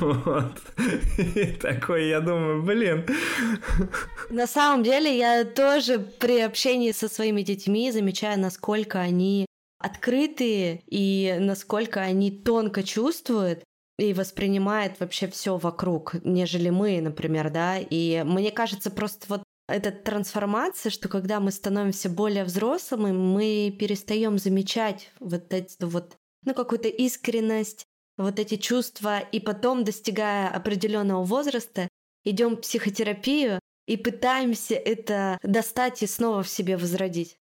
Вот. 0.00 0.60
И 1.36 1.44
такой, 1.60 2.08
я 2.08 2.20
думаю, 2.20 2.62
блин. 2.62 3.06
На 4.30 4.46
самом 4.46 4.82
деле, 4.82 5.16
я 5.16 5.44
тоже 5.44 5.98
при 6.00 6.40
общении 6.40 6.90
со 6.92 7.08
своими 7.08 7.42
детьми 7.42 7.92
замечаю, 7.92 8.40
насколько 8.40 8.98
они 8.98 9.46
открытые 9.78 10.82
и 10.86 11.36
насколько 11.38 12.00
они 12.00 12.30
тонко 12.30 12.82
чувствуют. 12.82 13.62
и 13.98 14.12
воспринимает 14.14 14.98
вообще 14.98 15.28
все 15.28 15.56
вокруг, 15.56 16.14
нежели 16.24 16.70
мы, 16.70 17.00
например, 17.00 17.50
да. 17.50 17.78
И 17.78 18.22
мне 18.24 18.50
кажется, 18.50 18.90
просто 18.90 19.26
вот 19.28 19.42
эта 19.72 19.90
трансформация, 19.90 20.90
что 20.90 21.08
когда 21.08 21.40
мы 21.40 21.50
становимся 21.50 22.10
более 22.10 22.44
взрослыми, 22.44 23.12
мы 23.12 23.74
перестаем 23.78 24.38
замечать 24.38 25.10
вот 25.18 25.52
эту 25.52 25.88
вот, 25.88 26.16
ну, 26.44 26.54
какую-то 26.54 26.88
искренность, 26.88 27.86
вот 28.16 28.38
эти 28.38 28.56
чувства, 28.56 29.20
и 29.20 29.40
потом, 29.40 29.84
достигая 29.84 30.48
определенного 30.48 31.24
возраста, 31.24 31.88
идем 32.24 32.56
в 32.56 32.60
психотерапию 32.60 33.58
и 33.86 33.96
пытаемся 33.96 34.74
это 34.74 35.38
достать 35.42 36.02
и 36.02 36.06
снова 36.06 36.42
в 36.42 36.48
себе 36.48 36.76
возродить. 36.76 37.36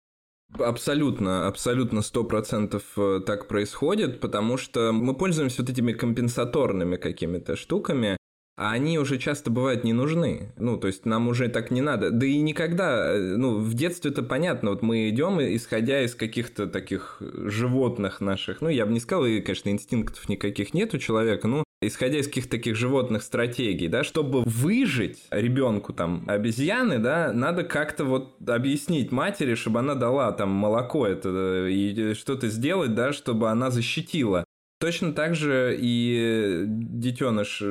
Абсолютно, 0.54 1.48
абсолютно 1.48 2.02
сто 2.02 2.24
процентов 2.24 2.84
э, 2.96 3.20
так 3.26 3.50
происходит, 3.50 4.22
потому 4.22 4.56
что 4.56 4.94
мы 4.94 5.14
пользуемся 5.14 5.62
вот 5.62 5.70
этими 5.70 5.92
компенсаторными 5.92 6.96
какими-то 6.96 7.58
штуками, 7.58 8.17
а 8.58 8.72
они 8.72 8.98
уже 8.98 9.20
часто 9.20 9.52
бывают 9.52 9.84
не 9.84 9.94
нужны. 9.94 10.52
Ну, 10.58 10.78
то 10.78 10.88
есть 10.88 11.06
нам 11.06 11.28
уже 11.28 11.48
так 11.48 11.70
не 11.70 11.82
надо. 11.82 12.10
Да 12.10 12.26
и 12.26 12.40
никогда, 12.40 13.14
э, 13.14 13.38
ну, 13.38 13.60
в 13.60 13.74
детстве 13.76 14.10
это 14.10 14.24
понятно, 14.24 14.72
вот 14.72 14.82
мы 14.82 15.10
идем, 15.10 15.40
исходя 15.40 16.02
из 16.02 16.16
каких-то 16.16 16.66
таких 16.66 17.22
животных 17.22 18.20
наших, 18.20 18.62
ну, 18.62 18.70
я 18.70 18.88
бы 18.88 18.94
не 18.94 19.00
сказал, 19.00 19.26
и, 19.26 19.42
конечно, 19.42 19.70
инстинктов 19.70 20.28
никаких 20.28 20.74
нет 20.74 20.94
у 20.96 20.98
человека, 20.98 21.48
ну, 21.48 21.64
исходя 21.82 22.18
из 22.18 22.28
каких-то 22.28 22.52
таких 22.52 22.76
животных 22.76 23.22
стратегий, 23.22 23.88
да, 23.88 24.04
чтобы 24.04 24.42
выжить 24.42 25.24
ребенку 25.30 25.94
там 25.94 26.24
обезьяны, 26.26 26.98
да, 26.98 27.32
надо 27.34 27.64
как-то 27.64 28.06
вот 28.06 28.38
объяснить 28.50 29.12
матери, 29.12 29.54
чтобы 29.54 29.80
она 29.80 29.94
дала 29.94 30.32
там 30.32 30.50
молоко 30.50 31.06
это 31.06 31.30
э, 31.30 31.72
и 31.72 32.14
что-то 32.16 32.50
сделать, 32.50 32.96
да, 32.96 33.14
чтобы 33.14 33.52
она 33.52 33.70
защитила. 33.70 34.47
Точно 34.80 35.14
так 35.14 35.36
же 35.36 35.76
и 35.80 36.66
детеныш 36.68 37.64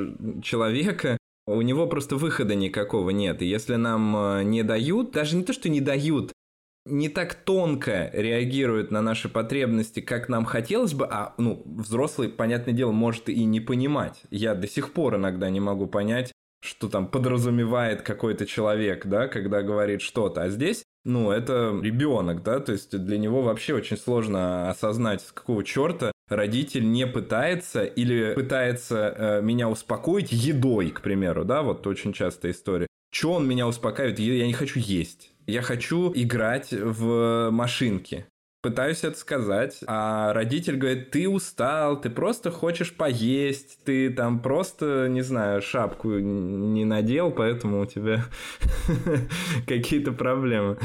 человека, 0.42 1.18
у 1.46 1.62
него 1.62 1.86
просто 1.86 2.16
выхода 2.16 2.54
никакого 2.54 3.10
нет. 3.10 3.42
И 3.42 3.46
если 3.46 3.76
нам 3.76 4.16
э, 4.16 4.42
не 4.42 4.64
дают, 4.64 5.12
даже 5.12 5.36
не 5.36 5.44
то, 5.44 5.52
что 5.52 5.68
не 5.68 5.80
дают, 5.80 6.32
не 6.84 7.08
так 7.08 7.34
тонко 7.34 8.10
реагируют 8.12 8.90
на 8.90 9.02
наши 9.02 9.28
потребности, 9.28 10.00
как 10.00 10.28
нам 10.28 10.44
хотелось 10.44 10.94
бы, 10.94 11.06
а, 11.06 11.34
ну, 11.38 11.62
взрослый, 11.64 12.28
понятное 12.28 12.74
дело, 12.74 12.90
может 12.90 13.28
и 13.28 13.44
не 13.44 13.60
понимать. 13.60 14.22
Я 14.30 14.56
до 14.56 14.66
сих 14.66 14.92
пор 14.92 15.16
иногда 15.16 15.48
не 15.50 15.60
могу 15.60 15.86
понять, 15.86 16.32
что 16.60 16.88
там 16.88 17.06
подразумевает 17.06 18.02
какой-то 18.02 18.46
человек, 18.46 19.06
да, 19.06 19.28
когда 19.28 19.62
говорит 19.62 20.02
что-то. 20.02 20.42
А 20.42 20.48
здесь 20.48 20.82
ну, 21.04 21.30
это 21.30 21.78
ребенок, 21.80 22.42
да, 22.42 22.58
то 22.58 22.72
есть 22.72 22.90
для 22.98 23.16
него 23.16 23.42
вообще 23.42 23.74
очень 23.74 23.96
сложно 23.96 24.68
осознать, 24.68 25.22
с 25.22 25.30
какого 25.30 25.62
черта 25.62 26.10
родитель 26.28 26.90
не 26.90 27.06
пытается 27.06 27.84
или 27.84 28.34
пытается 28.34 29.14
э, 29.16 29.42
меня 29.42 29.68
успокоить 29.68 30.32
едой, 30.32 30.90
к 30.90 31.00
примеру, 31.00 31.44
да, 31.44 31.62
вот 31.62 31.86
очень 31.86 32.12
частая 32.12 32.52
история. 32.52 32.86
Че 33.12 33.30
он 33.32 33.48
меня 33.48 33.66
успокаивает? 33.66 34.18
Я 34.18 34.46
не 34.46 34.52
хочу 34.52 34.78
есть. 34.80 35.32
Я 35.46 35.62
хочу 35.62 36.12
играть 36.14 36.72
в 36.72 37.50
машинки 37.50 38.26
пытаюсь 38.66 39.04
это 39.04 39.16
сказать, 39.16 39.78
а 39.86 40.32
родитель 40.32 40.76
говорит, 40.76 41.12
ты 41.12 41.28
устал, 41.28 42.00
ты 42.00 42.10
просто 42.10 42.50
хочешь 42.50 42.92
поесть, 42.92 43.78
ты 43.84 44.10
там 44.10 44.40
просто, 44.40 45.06
не 45.08 45.20
знаю, 45.20 45.62
шапку 45.62 46.18
не 46.18 46.84
надел, 46.84 47.30
поэтому 47.30 47.82
у 47.82 47.86
тебя 47.86 48.24
какие-то 49.68 50.10
проблемы. 50.10 50.78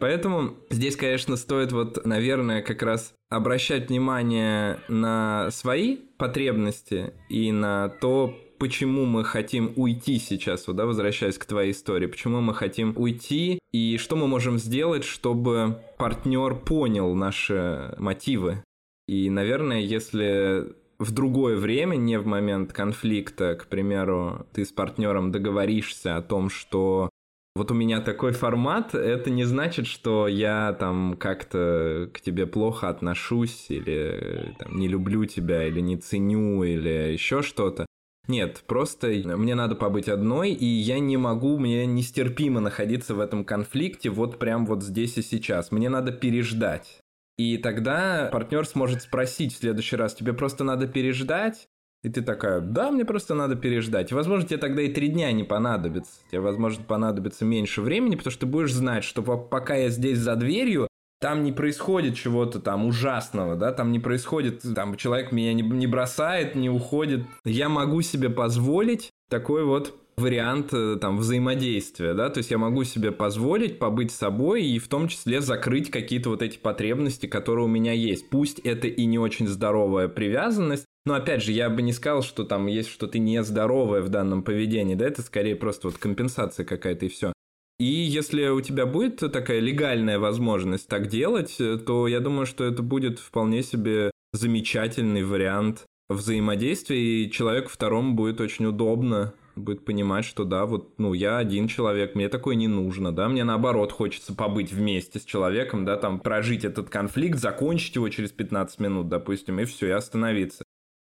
Поэтому 0.00 0.56
здесь, 0.70 0.96
конечно, 0.96 1.36
стоит 1.36 1.72
вот, 1.72 2.06
наверное, 2.06 2.62
как 2.62 2.82
раз 2.82 3.12
обращать 3.36 3.88
внимание 3.88 4.80
на 4.88 5.50
свои 5.50 5.96
потребности 6.16 7.12
и 7.28 7.52
на 7.52 7.88
то, 7.88 8.34
почему 8.58 9.04
мы 9.04 9.24
хотим 9.24 9.72
уйти 9.76 10.18
сейчас, 10.18 10.66
вот, 10.66 10.76
да, 10.76 10.86
возвращаясь 10.86 11.38
к 11.38 11.44
твоей 11.44 11.72
истории, 11.72 12.06
почему 12.06 12.40
мы 12.40 12.54
хотим 12.54 12.94
уйти 12.96 13.58
и 13.72 13.98
что 13.98 14.16
мы 14.16 14.26
можем 14.26 14.58
сделать, 14.58 15.04
чтобы 15.04 15.80
партнер 15.98 16.54
понял 16.54 17.14
наши 17.14 17.94
мотивы. 17.98 18.62
И, 19.06 19.28
наверное, 19.28 19.80
если 19.80 20.74
в 20.98 21.12
другое 21.12 21.56
время, 21.56 21.96
не 21.96 22.18
в 22.18 22.26
момент 22.26 22.72
конфликта, 22.72 23.54
к 23.54 23.66
примеру, 23.66 24.46
ты 24.52 24.64
с 24.64 24.72
партнером 24.72 25.32
договоришься 25.32 26.16
о 26.16 26.22
том, 26.22 26.48
что 26.48 27.10
вот 27.56 27.70
у 27.70 27.74
меня 27.74 28.00
такой 28.00 28.32
формат, 28.32 28.94
это 28.94 29.30
не 29.30 29.44
значит, 29.44 29.86
что 29.86 30.26
я 30.26 30.72
там 30.72 31.16
как-то 31.16 32.10
к 32.12 32.20
тебе 32.20 32.46
плохо 32.46 32.88
отношусь, 32.88 33.66
или 33.68 34.54
там, 34.58 34.76
не 34.76 34.88
люблю 34.88 35.24
тебя, 35.24 35.66
или 35.66 35.80
не 35.80 35.96
ценю, 35.96 36.64
или 36.64 37.12
еще 37.12 37.42
что-то. 37.42 37.86
Нет, 38.26 38.64
просто 38.66 39.08
мне 39.08 39.54
надо 39.54 39.76
побыть 39.76 40.08
одной, 40.08 40.50
и 40.52 40.64
я 40.64 40.98
не 40.98 41.16
могу, 41.16 41.58
мне 41.58 41.86
нестерпимо 41.86 42.60
находиться 42.60 43.14
в 43.14 43.20
этом 43.20 43.44
конфликте 43.44 44.10
вот 44.10 44.38
прям 44.38 44.66
вот 44.66 44.82
здесь 44.82 45.18
и 45.18 45.22
сейчас. 45.22 45.70
Мне 45.70 45.88
надо 45.88 46.10
переждать. 46.10 47.00
И 47.36 47.58
тогда 47.58 48.30
партнер 48.32 48.66
сможет 48.66 49.02
спросить 49.02 49.54
в 49.54 49.58
следующий 49.58 49.96
раз, 49.96 50.14
тебе 50.14 50.32
просто 50.32 50.64
надо 50.64 50.86
переждать? 50.86 51.68
И 52.04 52.10
ты 52.10 52.20
такая, 52.20 52.60
да, 52.60 52.92
мне 52.92 53.06
просто 53.06 53.34
надо 53.34 53.56
переждать. 53.56 54.12
Возможно, 54.12 54.46
тебе 54.46 54.58
тогда 54.58 54.82
и 54.82 54.92
три 54.92 55.08
дня 55.08 55.32
не 55.32 55.42
понадобится. 55.42 56.12
Тебе, 56.30 56.40
возможно, 56.40 56.84
понадобится 56.84 57.46
меньше 57.46 57.80
времени, 57.80 58.14
потому 58.14 58.30
что 58.30 58.40
ты 58.40 58.46
будешь 58.46 58.74
знать, 58.74 59.04
что 59.04 59.22
пока 59.22 59.74
я 59.74 59.88
здесь 59.88 60.18
за 60.18 60.36
дверью, 60.36 60.86
там 61.18 61.42
не 61.42 61.52
происходит 61.52 62.16
чего-то 62.16 62.60
там 62.60 62.84
ужасного, 62.84 63.56
да, 63.56 63.72
там 63.72 63.90
не 63.90 64.00
происходит, 64.00 64.62
там 64.74 64.96
человек 64.96 65.32
меня 65.32 65.54
не, 65.54 65.62
не 65.62 65.86
бросает, 65.86 66.54
не 66.54 66.68
уходит. 66.68 67.24
Я 67.46 67.70
могу 67.70 68.02
себе 68.02 68.28
позволить 68.28 69.10
такой 69.30 69.64
вот 69.64 69.94
вариант 70.18 70.74
э, 70.74 70.98
там 71.00 71.16
взаимодействия, 71.16 72.12
да, 72.12 72.28
то 72.28 72.38
есть 72.38 72.50
я 72.50 72.58
могу 72.58 72.84
себе 72.84 73.12
позволить 73.12 73.78
побыть 73.78 74.12
собой 74.12 74.64
и 74.64 74.78
в 74.78 74.88
том 74.88 75.08
числе 75.08 75.40
закрыть 75.40 75.90
какие-то 75.90 76.28
вот 76.28 76.42
эти 76.42 76.58
потребности, 76.58 77.26
которые 77.26 77.64
у 77.64 77.68
меня 77.68 77.92
есть. 77.92 78.28
Пусть 78.28 78.58
это 78.58 78.86
и 78.86 79.06
не 79.06 79.18
очень 79.18 79.48
здоровая 79.48 80.08
привязанность, 80.08 80.84
но 81.04 81.14
опять 81.14 81.42
же, 81.42 81.52
я 81.52 81.68
бы 81.70 81.82
не 81.82 81.92
сказал, 81.92 82.22
что 82.22 82.44
там 82.44 82.66
есть 82.66 82.88
что-то 82.88 83.18
нездоровое 83.18 84.02
в 84.02 84.08
данном 84.08 84.42
поведении, 84.42 84.94
да, 84.94 85.06
это 85.06 85.22
скорее 85.22 85.56
просто 85.56 85.88
вот 85.88 85.98
компенсация 85.98 86.64
какая-то 86.64 87.06
и 87.06 87.08
все. 87.08 87.32
И 87.78 87.84
если 87.84 88.46
у 88.48 88.60
тебя 88.60 88.86
будет 88.86 89.18
такая 89.18 89.58
легальная 89.58 90.18
возможность 90.18 90.88
так 90.88 91.08
делать, 91.08 91.56
то 91.58 92.06
я 92.06 92.20
думаю, 92.20 92.46
что 92.46 92.64
это 92.64 92.82
будет 92.82 93.18
вполне 93.18 93.62
себе 93.62 94.10
замечательный 94.32 95.24
вариант 95.24 95.84
взаимодействия, 96.08 97.00
и 97.00 97.30
человеку 97.30 97.68
второму 97.68 98.14
будет 98.14 98.40
очень 98.40 98.66
удобно 98.66 99.34
будет 99.56 99.84
понимать, 99.84 100.24
что 100.24 100.44
да, 100.44 100.66
вот, 100.66 100.98
ну, 100.98 101.12
я 101.12 101.38
один 101.38 101.68
человек, 101.68 102.14
мне 102.14 102.28
такое 102.28 102.56
не 102.56 102.68
нужно, 102.68 103.12
да, 103.12 103.28
мне 103.28 103.44
наоборот 103.44 103.92
хочется 103.92 104.34
побыть 104.34 104.72
вместе 104.72 105.18
с 105.18 105.24
человеком, 105.24 105.84
да, 105.84 105.96
там, 105.96 106.20
прожить 106.20 106.64
этот 106.64 106.90
конфликт, 106.90 107.38
закончить 107.38 107.94
его 107.94 108.08
через 108.08 108.32
15 108.32 108.80
минут, 108.80 109.08
допустим, 109.08 109.60
и 109.60 109.64
все, 109.64 109.88
и 109.88 109.90
остановиться. 109.90 110.63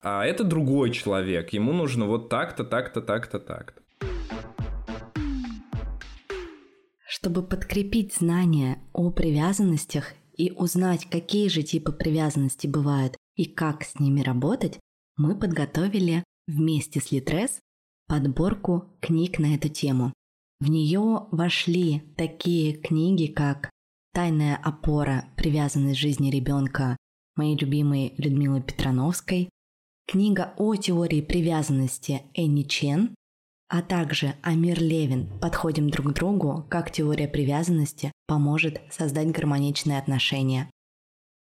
А 0.06 0.26
это 0.26 0.44
другой 0.44 0.90
человек, 0.90 1.54
ему 1.54 1.72
нужно 1.72 2.04
вот 2.04 2.28
так-то, 2.28 2.62
так-то, 2.62 3.00
так-то, 3.00 3.40
так-то. 3.40 3.82
Чтобы 7.08 7.42
подкрепить 7.42 8.12
знания 8.14 8.82
о 8.92 9.10
привязанностях 9.10 10.12
и 10.36 10.50
узнать, 10.50 11.08
какие 11.08 11.48
же 11.48 11.62
типы 11.62 11.90
привязанности 11.90 12.66
бывают 12.66 13.16
и 13.34 13.46
как 13.46 13.82
с 13.82 13.98
ними 13.98 14.20
работать, 14.20 14.78
мы 15.16 15.38
подготовили 15.38 16.22
вместе 16.46 17.00
с 17.00 17.10
Литрес 17.10 17.60
подборку 18.06 18.98
книг 19.00 19.38
на 19.38 19.54
эту 19.54 19.70
тему. 19.70 20.12
В 20.60 20.68
нее 20.68 21.28
вошли 21.30 22.02
такие 22.18 22.74
книги, 22.74 23.32
как 23.32 23.70
«Тайная 24.12 24.56
опора. 24.56 25.30
Привязанность 25.38 25.98
жизни 25.98 26.30
ребенка» 26.30 26.98
моей 27.36 27.56
любимой 27.56 28.14
Людмилы 28.18 28.60
Петрановской, 28.60 29.48
книга 30.06 30.54
о 30.56 30.74
теории 30.76 31.20
привязанности 31.20 32.22
Энни 32.34 32.62
Чен 32.62 33.14
а 33.68 33.82
также 33.82 34.36
Амир 34.42 34.80
Левин 34.80 35.26
«Подходим 35.40 35.90
друг 35.90 36.12
к 36.12 36.14
другу. 36.14 36.64
Как 36.68 36.92
теория 36.92 37.26
привязанности 37.26 38.12
поможет 38.26 38.80
создать 38.90 39.32
гармоничные 39.32 39.98
отношения». 39.98 40.70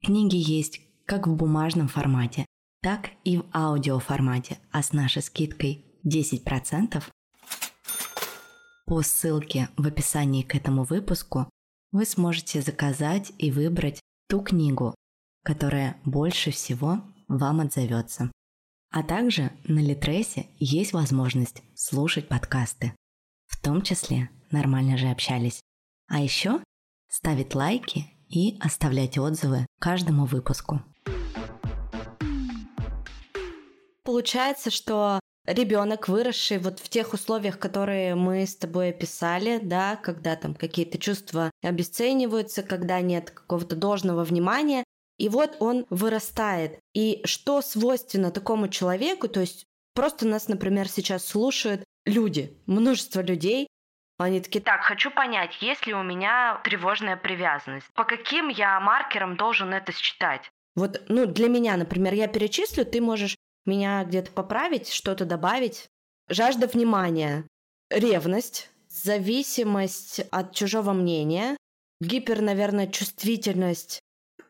Книги 0.04 0.36
есть 0.36 0.82
как 1.06 1.26
в 1.26 1.36
бумажном 1.36 1.88
формате, 1.88 2.46
так 2.82 3.12
и 3.24 3.38
в 3.38 3.46
аудиоформате, 3.54 4.60
а 4.72 4.84
с 4.84 4.92
нашей 4.92 5.22
скидкой 5.22 5.86
10% 6.06 7.02
по 8.86 9.02
ссылке 9.02 9.70
в 9.78 9.88
описании 9.88 10.44
к 10.44 10.56
этому 10.56 10.84
выпуску 10.84 11.50
вы 11.92 12.06
сможете 12.06 12.62
заказать 12.62 13.32
и 13.38 13.52
выбрать 13.52 14.02
ту 14.28 14.42
книгу, 14.42 14.94
которая 15.44 15.98
больше 16.04 16.52
всего 16.52 17.02
вам 17.28 17.62
отзовется. 17.62 18.32
А 18.98 19.04
также 19.04 19.52
на 19.64 19.78
Литресе 19.78 20.48
есть 20.58 20.92
возможность 20.92 21.62
слушать 21.76 22.28
подкасты. 22.28 22.94
В 23.46 23.62
том 23.62 23.84
числе 23.84 24.32
«Нормально 24.50 24.98
же 24.98 25.10
общались». 25.10 25.62
А 26.08 26.20
еще 26.20 26.64
ставить 27.08 27.54
лайки 27.54 28.08
и 28.28 28.58
оставлять 28.60 29.20
отзывы 29.20 29.68
каждому 29.80 30.26
выпуску. 30.26 30.82
получается, 34.04 34.72
что 34.72 35.20
ребенок, 35.46 36.08
выросший 36.08 36.58
вот 36.58 36.80
в 36.80 36.90
тех 36.90 37.14
условиях, 37.14 37.60
которые 37.60 38.16
мы 38.16 38.48
с 38.48 38.56
тобой 38.56 38.90
описали, 38.90 39.60
да, 39.62 39.96
когда 39.98 40.36
там 40.36 40.56
какие-то 40.56 40.98
чувства 40.98 41.52
обесцениваются, 41.62 42.64
когда 42.64 43.00
нет 43.02 43.30
какого-то 43.32 43.76
должного 43.76 44.24
внимания, 44.24 44.84
и 45.18 45.30
вот 45.30 45.58
он 45.60 45.86
вырастает. 45.90 46.80
И 46.94 47.22
что 47.26 47.62
свойственно 47.62 48.32
такому 48.32 48.68
человеку, 48.68 49.28
то 49.28 49.40
есть 49.40 49.66
просто 49.94 50.28
нас, 50.28 50.48
например, 50.48 50.88
сейчас 50.88 51.26
слушают 51.26 51.84
люди, 52.06 52.58
множество 52.68 53.22
людей, 53.22 53.68
они 54.20 54.42
такие, 54.42 54.64
так, 54.64 54.82
хочу 54.82 55.12
понять, 55.12 55.62
есть 55.62 55.86
ли 55.86 55.94
у 55.94 56.02
меня 56.02 56.60
тревожная 56.64 57.18
привязанность. 57.18 57.88
По 57.94 58.04
каким 58.04 58.48
я 58.48 58.80
маркерам 58.80 59.38
должен 59.38 59.74
это 59.74 59.92
считать? 59.92 60.50
Вот, 60.76 61.04
ну, 61.08 61.28
для 61.28 61.50
меня, 61.50 61.78
например, 61.78 62.14
я 62.14 62.28
перечислю, 62.28 62.86
ты 62.86 63.00
можешь 63.00 63.36
меня 63.66 64.04
где-то 64.04 64.32
поправить, 64.32 64.92
что-то 64.92 65.26
добавить. 65.26 65.88
Жажда 66.30 66.68
внимания, 66.68 67.46
ревность, 67.92 68.70
зависимость 68.90 70.22
от 70.32 70.54
чужого 70.54 70.94
мнения, 70.94 71.56
гипер, 72.02 72.42
наверное, 72.42 72.88
чувствительность 72.88 74.02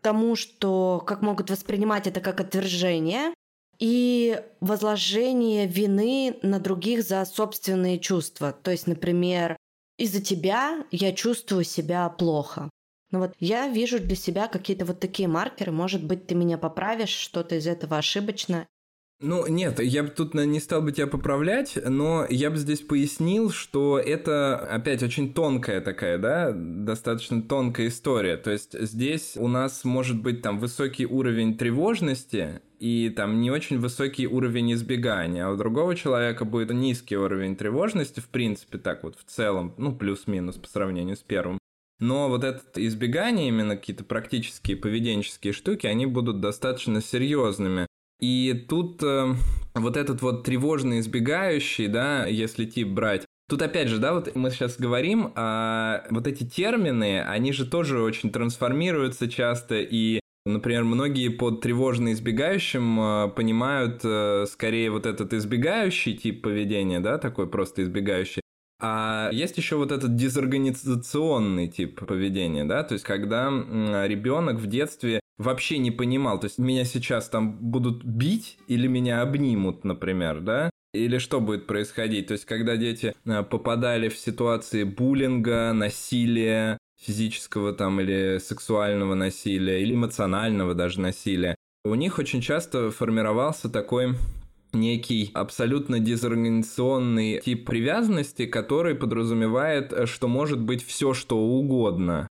тому, 0.01 0.35
что 0.35 1.03
как 1.05 1.21
могут 1.21 1.49
воспринимать 1.49 2.07
это 2.07 2.21
как 2.21 2.39
отвержение, 2.41 3.33
и 3.79 4.41
возложение 4.59 5.67
вины 5.67 6.37
на 6.41 6.59
других 6.59 7.03
за 7.03 7.23
собственные 7.25 7.99
чувства. 7.99 8.51
То 8.51 8.71
есть, 8.71 8.87
например, 8.87 9.55
из-за 9.97 10.21
тебя 10.21 10.85
я 10.91 11.13
чувствую 11.13 11.63
себя 11.63 12.09
плохо. 12.09 12.69
Ну 13.11 13.19
вот 13.19 13.33
я 13.39 13.67
вижу 13.67 13.99
для 13.99 14.15
себя 14.15 14.47
какие-то 14.47 14.85
вот 14.85 14.99
такие 14.99 15.27
маркеры. 15.27 15.71
Может 15.71 16.03
быть, 16.03 16.27
ты 16.27 16.35
меня 16.35 16.57
поправишь, 16.57 17.09
что-то 17.09 17.55
из 17.55 17.67
этого 17.67 17.97
ошибочно. 17.97 18.67
Ну, 19.19 19.47
нет, 19.47 19.79
я 19.79 20.03
бы 20.03 20.09
тут 20.09 20.35
не 20.35 20.59
стал 20.59 20.83
бы 20.83 20.91
тебя 20.91 21.07
поправлять, 21.07 21.75
но 21.83 22.27
я 22.29 22.51
бы 22.51 22.57
здесь 22.57 22.81
пояснил, 22.81 23.49
что 23.49 23.97
это, 23.97 24.55
опять, 24.57 25.01
очень 25.01 25.33
тонкая 25.33 25.81
такая, 25.81 26.19
да, 26.19 26.51
достаточно 26.53 27.41
тонкая 27.41 27.87
история. 27.87 28.37
То 28.37 28.51
есть 28.51 28.79
здесь 28.79 29.33
у 29.35 29.47
нас 29.47 29.83
может 29.83 30.21
быть 30.21 30.43
там 30.43 30.59
высокий 30.59 31.07
уровень 31.07 31.57
тревожности 31.57 32.61
и 32.77 33.09
там 33.09 33.41
не 33.41 33.49
очень 33.49 33.79
высокий 33.79 34.27
уровень 34.27 34.73
избегания, 34.73 35.47
а 35.47 35.51
у 35.51 35.57
другого 35.57 35.95
человека 35.95 36.45
будет 36.45 36.69
низкий 36.71 37.17
уровень 37.17 37.55
тревожности, 37.55 38.19
в 38.19 38.27
принципе, 38.29 38.77
так 38.77 39.03
вот 39.03 39.17
в 39.17 39.23
целом, 39.23 39.73
ну, 39.77 39.95
плюс-минус 39.95 40.57
по 40.57 40.67
сравнению 40.67 41.15
с 41.15 41.21
первым. 41.21 41.57
Но 41.99 42.29
вот 42.29 42.43
это 42.43 42.61
избегание, 42.85 43.47
именно 43.47 43.75
какие-то 43.75 44.03
практические 44.03 44.77
поведенческие 44.77 45.53
штуки, 45.53 45.87
они 45.87 46.05
будут 46.05 46.39
достаточно 46.39 47.01
серьезными. 47.01 47.86
И 48.19 48.65
тут 48.67 49.03
э, 49.03 49.35
вот 49.75 49.97
этот 49.97 50.21
вот 50.21 50.43
тревожный 50.43 50.99
избегающий, 50.99 51.87
да, 51.87 52.25
если 52.25 52.65
тип 52.65 52.89
брать, 52.89 53.25
Тут 53.49 53.61
опять 53.61 53.87
же, 53.87 53.97
да, 53.97 54.13
вот 54.13 54.35
мы 54.35 54.51
сейчас 54.51 54.77
говорим, 54.77 55.31
а 55.35 56.05
вот 56.09 56.27
эти 56.27 56.43
термины, 56.43 57.21
они 57.21 57.53
же 57.53 57.65
тоже 57.65 58.01
очень 58.01 58.29
трансформируются 58.29 59.29
часто, 59.29 59.75
и, 59.75 60.19
например, 60.45 60.83
многие 60.83 61.29
под 61.29 61.61
тревожно 61.61 62.11
избегающим 62.11 62.99
э, 62.99 63.29
понимают 63.29 64.01
э, 64.03 64.45
скорее 64.51 64.91
вот 64.91 65.05
этот 65.05 65.33
избегающий 65.33 66.17
тип 66.17 66.41
поведения, 66.41 66.99
да, 66.99 67.17
такой 67.19 67.47
просто 67.47 67.83
избегающий, 67.83 68.41
а 68.81 69.29
есть 69.31 69.57
еще 69.57 69.77
вот 69.77 69.93
этот 69.93 70.17
дезорганизационный 70.17 71.69
тип 71.69 72.05
поведения, 72.05 72.65
да, 72.65 72.83
то 72.83 72.95
есть 72.95 73.05
когда 73.05 73.47
ребенок 73.47 74.57
в 74.57 74.67
детстве 74.67 75.21
вообще 75.37 75.77
не 75.77 75.91
понимал. 75.91 76.39
То 76.39 76.45
есть 76.45 76.57
меня 76.57 76.85
сейчас 76.85 77.29
там 77.29 77.57
будут 77.57 78.03
бить 78.03 78.57
или 78.67 78.87
меня 78.87 79.21
обнимут, 79.21 79.83
например, 79.83 80.41
да? 80.41 80.69
Или 80.93 81.17
что 81.17 81.39
будет 81.39 81.67
происходить? 81.67 82.27
То 82.27 82.33
есть 82.33 82.45
когда 82.45 82.75
дети 82.75 83.13
э, 83.25 83.43
попадали 83.43 84.09
в 84.09 84.17
ситуации 84.17 84.83
буллинга, 84.83 85.71
насилия, 85.73 86.77
физического 86.99 87.73
там 87.73 88.01
или 88.01 88.39
сексуального 88.39 89.13
насилия, 89.13 89.81
или 89.81 89.93
эмоционального 89.93 90.73
даже 90.73 90.99
насилия, 90.99 91.55
у 91.85 91.93
них 91.95 92.17
очень 92.17 92.41
часто 92.41 92.89
формировался 92.89 93.69
такой 93.69 94.15
некий 94.73 95.31
абсолютно 95.33 95.99
дезорганизационный 95.99 97.41
тип 97.41 97.65
привязанности, 97.65 98.45
который 98.45 98.95
подразумевает, 98.95 99.93
э, 99.93 100.05
что 100.05 100.27
может 100.27 100.59
быть 100.59 100.83
все 100.83 101.13
что 101.13 101.37
угодно 101.37 102.27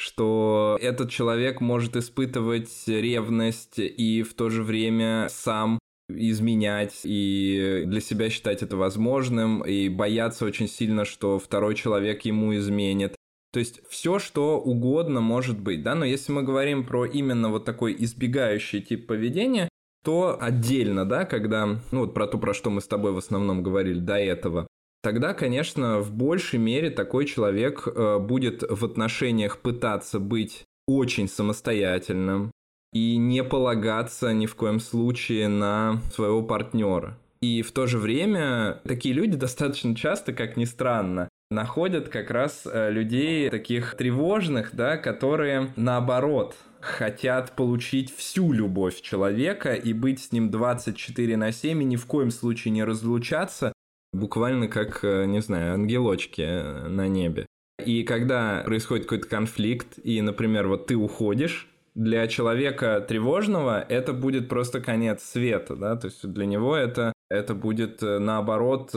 что 0.00 0.78
этот 0.80 1.10
человек 1.10 1.60
может 1.60 1.94
испытывать 1.94 2.70
ревность 2.86 3.78
и 3.78 4.22
в 4.22 4.32
то 4.32 4.48
же 4.48 4.62
время 4.62 5.28
сам 5.28 5.78
изменять 6.08 7.02
и 7.04 7.82
для 7.84 8.00
себя 8.00 8.30
считать 8.30 8.62
это 8.62 8.78
возможным 8.78 9.60
и 9.60 9.90
бояться 9.90 10.46
очень 10.46 10.68
сильно, 10.68 11.04
что 11.04 11.38
второй 11.38 11.74
человек 11.74 12.22
ему 12.22 12.56
изменит. 12.56 13.14
То 13.52 13.58
есть 13.58 13.82
все, 13.90 14.18
что 14.18 14.58
угодно 14.58 15.20
может 15.20 15.60
быть, 15.60 15.82
да, 15.82 15.94
но 15.94 16.06
если 16.06 16.32
мы 16.32 16.44
говорим 16.44 16.86
про 16.86 17.04
именно 17.04 17.50
вот 17.50 17.66
такой 17.66 17.94
избегающий 17.98 18.80
тип 18.80 19.06
поведения, 19.06 19.68
то 20.02 20.38
отдельно, 20.40 21.04
да, 21.04 21.26
когда, 21.26 21.78
ну 21.92 22.00
вот 22.00 22.14
про 22.14 22.26
то, 22.26 22.38
про 22.38 22.54
что 22.54 22.70
мы 22.70 22.80
с 22.80 22.88
тобой 22.88 23.12
в 23.12 23.18
основном 23.18 23.62
говорили 23.62 24.00
до 24.00 24.14
этого, 24.14 24.66
тогда, 25.02 25.34
конечно, 25.34 26.00
в 26.00 26.12
большей 26.12 26.58
мере 26.58 26.90
такой 26.90 27.26
человек 27.26 27.86
э, 27.86 28.18
будет 28.18 28.62
в 28.68 28.84
отношениях 28.84 29.58
пытаться 29.58 30.18
быть 30.18 30.64
очень 30.86 31.28
самостоятельным 31.28 32.50
и 32.92 33.16
не 33.16 33.44
полагаться 33.44 34.32
ни 34.32 34.46
в 34.46 34.54
коем 34.56 34.80
случае 34.80 35.48
на 35.48 36.00
своего 36.12 36.42
партнера. 36.42 37.16
И 37.40 37.62
в 37.62 37.72
то 37.72 37.86
же 37.86 37.98
время 37.98 38.80
такие 38.84 39.14
люди 39.14 39.36
достаточно 39.36 39.94
часто, 39.96 40.32
как 40.32 40.56
ни 40.56 40.64
странно, 40.64 41.28
находят 41.50 42.08
как 42.08 42.30
раз 42.30 42.62
э, 42.66 42.90
людей 42.90 43.48
таких 43.50 43.94
тревожных, 43.94 44.74
да, 44.74 44.96
которые 44.96 45.72
наоборот 45.76 46.54
хотят 46.80 47.56
получить 47.56 48.14
всю 48.14 48.52
любовь 48.52 49.00
человека 49.00 49.74
и 49.74 49.92
быть 49.92 50.20
с 50.20 50.32
ним 50.32 50.50
24 50.50 51.36
на 51.36 51.52
7 51.52 51.82
и 51.82 51.84
ни 51.84 51.96
в 51.96 52.06
коем 52.06 52.30
случае 52.30 52.72
не 52.72 52.84
разлучаться, 52.84 53.72
буквально 54.12 54.68
как, 54.68 55.04
э, 55.04 55.24
не 55.26 55.40
знаю, 55.40 55.74
ангелочки 55.74 56.42
э, 56.42 56.88
на 56.88 57.08
небе. 57.08 57.46
И 57.84 58.02
когда 58.02 58.62
происходит 58.64 59.04
какой-то 59.04 59.28
конфликт, 59.28 59.98
и, 60.02 60.20
например, 60.20 60.68
вот 60.68 60.86
ты 60.86 60.96
уходишь, 60.96 61.68
для 61.94 62.28
человека 62.28 63.04
тревожного 63.06 63.80
это 63.80 64.12
будет 64.12 64.48
просто 64.48 64.80
конец 64.80 65.22
света, 65.22 65.74
да, 65.74 65.96
то 65.96 66.06
есть 66.06 66.26
для 66.26 66.46
него 66.46 66.76
это, 66.76 67.12
это 67.28 67.54
будет, 67.54 68.02
э, 68.02 68.18
наоборот, 68.18 68.92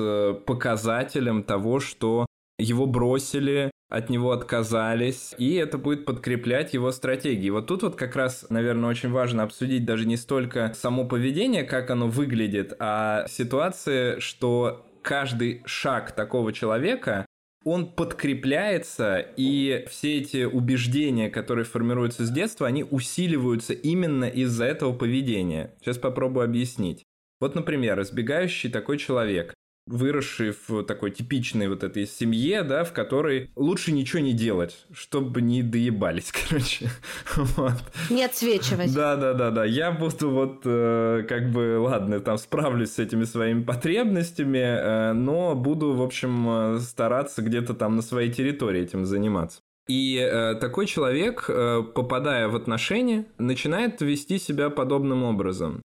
показателем 0.46 1.44
того, 1.44 1.80
что 1.80 2.26
его 2.60 2.86
бросили, 2.86 3.72
от 3.90 4.10
него 4.10 4.32
отказались, 4.32 5.36
и 5.38 5.54
это 5.54 5.78
будет 5.78 6.06
подкреплять 6.06 6.74
его 6.74 6.92
стратегии. 6.92 7.52
Вот 7.52 7.68
тут 7.68 7.84
вот 7.84 7.96
как 7.96 8.16
раз, 8.16 8.48
наверное, 8.50 8.90
очень 8.90 9.12
важно 9.12 9.44
обсудить 9.44 9.86
даже 9.86 10.08
не 10.08 10.18
столько 10.18 10.72
само 10.74 11.06
поведение, 11.06 11.64
как 11.64 11.92
оно 11.92 12.08
выглядит, 12.08 12.74
а 12.80 13.28
ситуация, 13.28 14.20
что 14.20 14.84
каждый 15.04 15.62
шаг 15.66 16.12
такого 16.14 16.52
человека 16.54 17.26
он 17.66 17.94
подкрепляется, 17.94 19.20
и 19.20 19.86
все 19.90 20.18
эти 20.18 20.44
убеждения, 20.44 21.30
которые 21.30 21.64
формируются 21.64 22.26
с 22.26 22.30
детства, 22.30 22.68
они 22.68 22.84
усиливаются 22.84 23.74
именно 23.74 24.26
из-за 24.26 24.66
этого 24.66 24.94
поведения. 24.94 25.74
Сейчас 25.80 25.98
попробую 25.98 26.44
объяснить. 26.44 27.04
Вот, 27.40 27.56
например, 27.56 28.02
избегающий 28.02 28.70
такой 28.70 28.98
человек 28.98 29.54
выросший 29.86 30.54
в 30.68 30.84
такой 30.84 31.12
типичной 31.12 31.68
вот 31.68 31.84
этой 31.84 32.08
семье, 32.08 32.64
да, 32.64 32.84
в 32.84 32.94
которой 32.94 33.50
лучше 33.56 33.92
ничего 33.92 34.22
не 34.22 34.34
делать, 34.34 34.86
чтобы 34.94 35.42
не 35.42 35.62
доебались, 35.62 36.32
короче. 36.50 36.90
вот. 37.36 37.74
Не 38.10 38.24
отсвечивать. 38.24 38.94
Да, 38.94 39.16
да, 39.16 39.34
да, 39.34 39.52
да. 39.52 39.66
Я 39.66 39.92
буду 39.92 40.30
вот 40.30 40.62
э, 40.66 41.26
как 41.28 41.52
бы, 41.52 41.80
ладно, 41.80 42.20
там 42.20 42.38
справлюсь 42.38 42.92
с 42.92 43.00
этими 43.00 43.26
своими 43.26 43.64
потребностями, 43.64 44.58
э, 44.58 45.14
но 45.14 45.56
буду, 45.56 45.94
в 45.94 46.02
общем, 46.02 46.76
э, 46.76 46.80
стараться 46.80 47.42
где-то 47.42 47.74
там 47.74 47.96
на 47.96 48.02
своей 48.02 48.32
территории 48.32 48.82
этим 48.82 49.06
заниматься. 49.06 49.60
И 49.88 50.18
э, 50.18 50.56
такой 50.56 50.86
человек, 50.86 51.46
э, 51.50 51.84
попадая 51.94 52.48
в 52.48 52.56
отношения, 52.56 53.26
начинает 53.38 54.02
вести 54.02 54.40
себя 54.40 54.70
подобным 54.70 55.24
образом. 55.24 55.82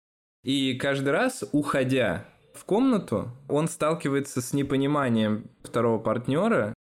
И 0.45 0.75
каждый 0.75 1.11
раз, 1.11 1.45
уходя 1.53 2.27
в 2.55 2.65
комнату, 2.65 3.31
он 3.49 3.69
сталкивается 3.69 4.41
с 4.41 4.53
непониманием 4.53 5.51
второго 5.63 5.99
партнера, 5.99 6.75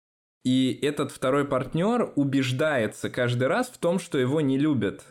и 0.44 0.78
этот 0.82 1.12
второй 1.12 1.44
партнер 1.44 2.12
убеждается 2.16 3.10
каждый 3.10 3.48
раз 3.48 3.68
в 3.68 3.78
том, 3.78 3.98
что 3.98 4.18
его 4.18 4.40
не 4.40 4.58
любят. 4.58 5.04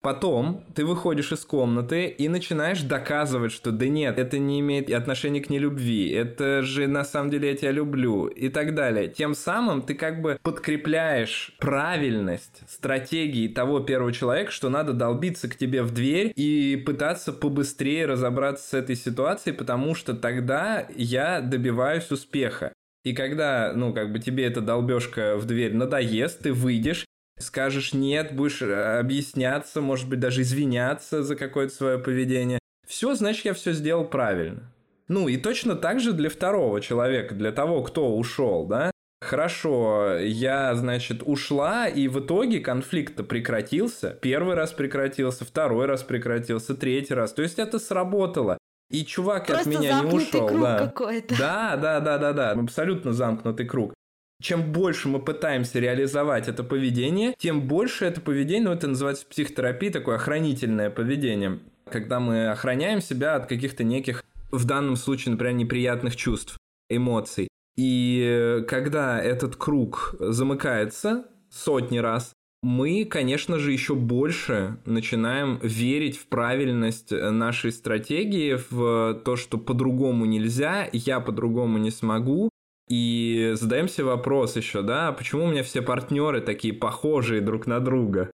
Потом 0.00 0.64
ты 0.76 0.84
выходишь 0.84 1.32
из 1.32 1.44
комнаты 1.44 2.06
и 2.06 2.28
начинаешь 2.28 2.82
доказывать, 2.82 3.50
что 3.50 3.72
да 3.72 3.88
нет, 3.88 4.18
это 4.18 4.38
не 4.38 4.60
имеет 4.60 4.90
отношения 4.92 5.40
к 5.40 5.50
нелюбви, 5.50 6.10
это 6.10 6.62
же 6.62 6.86
на 6.86 7.04
самом 7.04 7.30
деле 7.30 7.50
я 7.50 7.56
тебя 7.56 7.72
люблю 7.72 8.26
и 8.26 8.48
так 8.48 8.76
далее. 8.76 9.08
Тем 9.08 9.34
самым 9.34 9.82
ты 9.82 9.94
как 9.94 10.22
бы 10.22 10.38
подкрепляешь 10.42 11.56
правильность 11.58 12.62
стратегии 12.68 13.48
того 13.48 13.80
первого 13.80 14.12
человека, 14.12 14.52
что 14.52 14.68
надо 14.68 14.92
долбиться 14.92 15.48
к 15.48 15.56
тебе 15.56 15.82
в 15.82 15.92
дверь 15.92 16.32
и 16.36 16.80
пытаться 16.86 17.32
побыстрее 17.32 18.06
разобраться 18.06 18.68
с 18.68 18.74
этой 18.74 18.94
ситуацией, 18.94 19.56
потому 19.56 19.96
что 19.96 20.14
тогда 20.14 20.86
я 20.94 21.40
добиваюсь 21.40 22.10
успеха. 22.12 22.72
И 23.04 23.14
когда, 23.14 23.72
ну, 23.74 23.92
как 23.92 24.12
бы 24.12 24.18
тебе 24.20 24.44
эта 24.44 24.60
долбежка 24.60 25.36
в 25.36 25.46
дверь 25.46 25.74
надоест, 25.74 26.40
ты 26.40 26.52
выйдешь, 26.52 27.04
скажешь 27.38 27.92
нет, 27.92 28.34
будешь 28.34 28.62
э, 28.62 28.98
объясняться, 28.98 29.80
может 29.80 30.08
быть, 30.08 30.20
даже 30.20 30.42
извиняться 30.42 31.22
за 31.22 31.36
какое-то 31.36 31.74
свое 31.74 31.98
поведение. 31.98 32.58
Все, 32.86 33.14
значит, 33.14 33.44
я 33.44 33.54
все 33.54 33.72
сделал 33.72 34.04
правильно. 34.04 34.72
Ну 35.08 35.28
и 35.28 35.36
точно 35.36 35.74
так 35.74 36.00
же 36.00 36.12
для 36.12 36.30
второго 36.30 36.80
человека, 36.80 37.34
для 37.34 37.52
того, 37.52 37.82
кто 37.82 38.16
ушел, 38.16 38.66
да? 38.66 38.90
Хорошо, 39.20 40.16
я, 40.18 40.74
значит, 40.74 41.22
ушла, 41.24 41.88
и 41.88 42.06
в 42.06 42.20
итоге 42.20 42.60
конфликт 42.60 43.26
прекратился. 43.26 44.10
Первый 44.20 44.54
раз 44.54 44.72
прекратился, 44.72 45.44
второй 45.44 45.86
раз 45.86 46.02
прекратился, 46.02 46.74
третий 46.74 47.14
раз. 47.14 47.32
То 47.32 47.42
есть 47.42 47.58
это 47.58 47.78
сработало. 47.78 48.58
И 48.90 49.04
чувак 49.04 49.46
Просто 49.46 49.68
от 49.68 49.78
меня 49.78 50.00
не 50.00 50.06
ушел. 50.06 50.46
круг 50.46 50.60
да. 50.62 50.78
какой-то. 50.78 51.36
да, 51.36 51.76
да, 51.76 52.00
да, 52.00 52.18
да, 52.18 52.32
да. 52.32 52.50
Абсолютно 52.52 53.12
замкнутый 53.12 53.66
круг 53.66 53.92
чем 54.40 54.72
больше 54.72 55.08
мы 55.08 55.20
пытаемся 55.20 55.78
реализовать 55.80 56.48
это 56.48 56.62
поведение, 56.62 57.34
тем 57.38 57.62
больше 57.62 58.04
это 58.04 58.20
поведение, 58.20 58.64
ну 58.64 58.72
это 58.72 58.86
называется 58.86 59.24
в 59.24 59.28
психотерапии 59.28 59.90
такое 59.90 60.16
охранительное 60.16 60.90
поведение, 60.90 61.58
когда 61.90 62.20
мы 62.20 62.48
охраняем 62.48 63.00
себя 63.00 63.34
от 63.34 63.46
каких-то 63.46 63.84
неких, 63.84 64.24
в 64.50 64.64
данном 64.64 64.96
случае, 64.96 65.32
например, 65.32 65.54
неприятных 65.54 66.16
чувств, 66.16 66.56
эмоций. 66.88 67.48
И 67.76 68.64
когда 68.66 69.22
этот 69.22 69.56
круг 69.56 70.14
замыкается 70.18 71.26
сотни 71.50 71.98
раз, 71.98 72.32
мы, 72.62 73.04
конечно 73.04 73.58
же, 73.58 73.70
еще 73.70 73.94
больше 73.94 74.78
начинаем 74.84 75.60
верить 75.62 76.16
в 76.16 76.26
правильность 76.26 77.12
нашей 77.12 77.70
стратегии, 77.70 78.58
в 78.70 79.20
то, 79.24 79.36
что 79.36 79.58
по-другому 79.58 80.24
нельзя, 80.24 80.88
я 80.92 81.20
по-другому 81.20 81.78
не 81.78 81.92
смогу, 81.92 82.48
и 82.88 83.52
задаем 83.54 83.88
себе 83.88 84.04
вопрос 84.04 84.56
еще, 84.56 84.82
да, 84.82 85.12
почему 85.12 85.44
у 85.44 85.48
меня 85.48 85.62
все 85.62 85.82
партнеры 85.82 86.40
такие 86.40 86.74
похожие 86.74 87.40
друг 87.40 87.66
на 87.66 87.80
друга? 87.80 88.30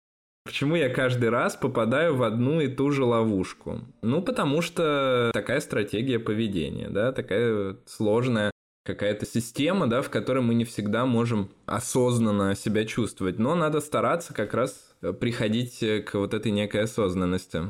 Почему 0.44 0.76
я 0.76 0.88
каждый 0.88 1.28
раз 1.28 1.56
попадаю 1.56 2.16
в 2.16 2.22
одну 2.22 2.60
и 2.60 2.68
ту 2.68 2.90
же 2.90 3.04
ловушку? 3.04 3.80
Ну, 4.00 4.22
потому 4.22 4.62
что 4.62 5.30
такая 5.34 5.60
стратегия 5.60 6.18
поведения, 6.18 6.88
да, 6.88 7.12
такая 7.12 7.76
сложная 7.84 8.50
какая-то 8.86 9.26
система, 9.26 9.86
да, 9.86 10.00
в 10.00 10.08
которой 10.08 10.40
мы 10.40 10.54
не 10.54 10.64
всегда 10.64 11.04
можем 11.04 11.50
осознанно 11.66 12.54
себя 12.54 12.86
чувствовать. 12.86 13.38
Но 13.38 13.54
надо 13.54 13.82
стараться 13.82 14.32
как 14.32 14.54
раз 14.54 14.96
приходить 15.20 15.84
к 16.06 16.14
вот 16.14 16.32
этой 16.32 16.50
некой 16.50 16.84
осознанности. 16.84 17.64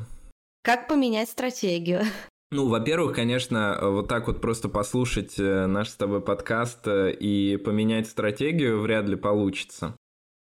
Как 0.62 0.86
поменять 0.86 1.28
стратегию? 1.28 2.02
Ну, 2.50 2.66
во-первых, 2.68 3.14
конечно, 3.14 3.78
вот 3.82 4.08
так 4.08 4.26
вот 4.26 4.40
просто 4.40 4.70
послушать 4.70 5.38
э, 5.38 5.66
наш 5.66 5.90
с 5.90 5.96
тобой 5.96 6.22
подкаст 6.22 6.87
э, 6.88 7.12
и 7.12 7.58
поменять 7.58 8.08
стратегию 8.08 8.80
вряд 8.80 9.06
ли 9.06 9.16
получится. 9.16 9.94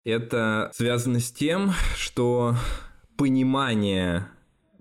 Это 0.04 0.70
связано 0.72 1.18
с 1.18 1.32
тем, 1.32 1.72
что 1.96 2.54
понимание 3.16 4.28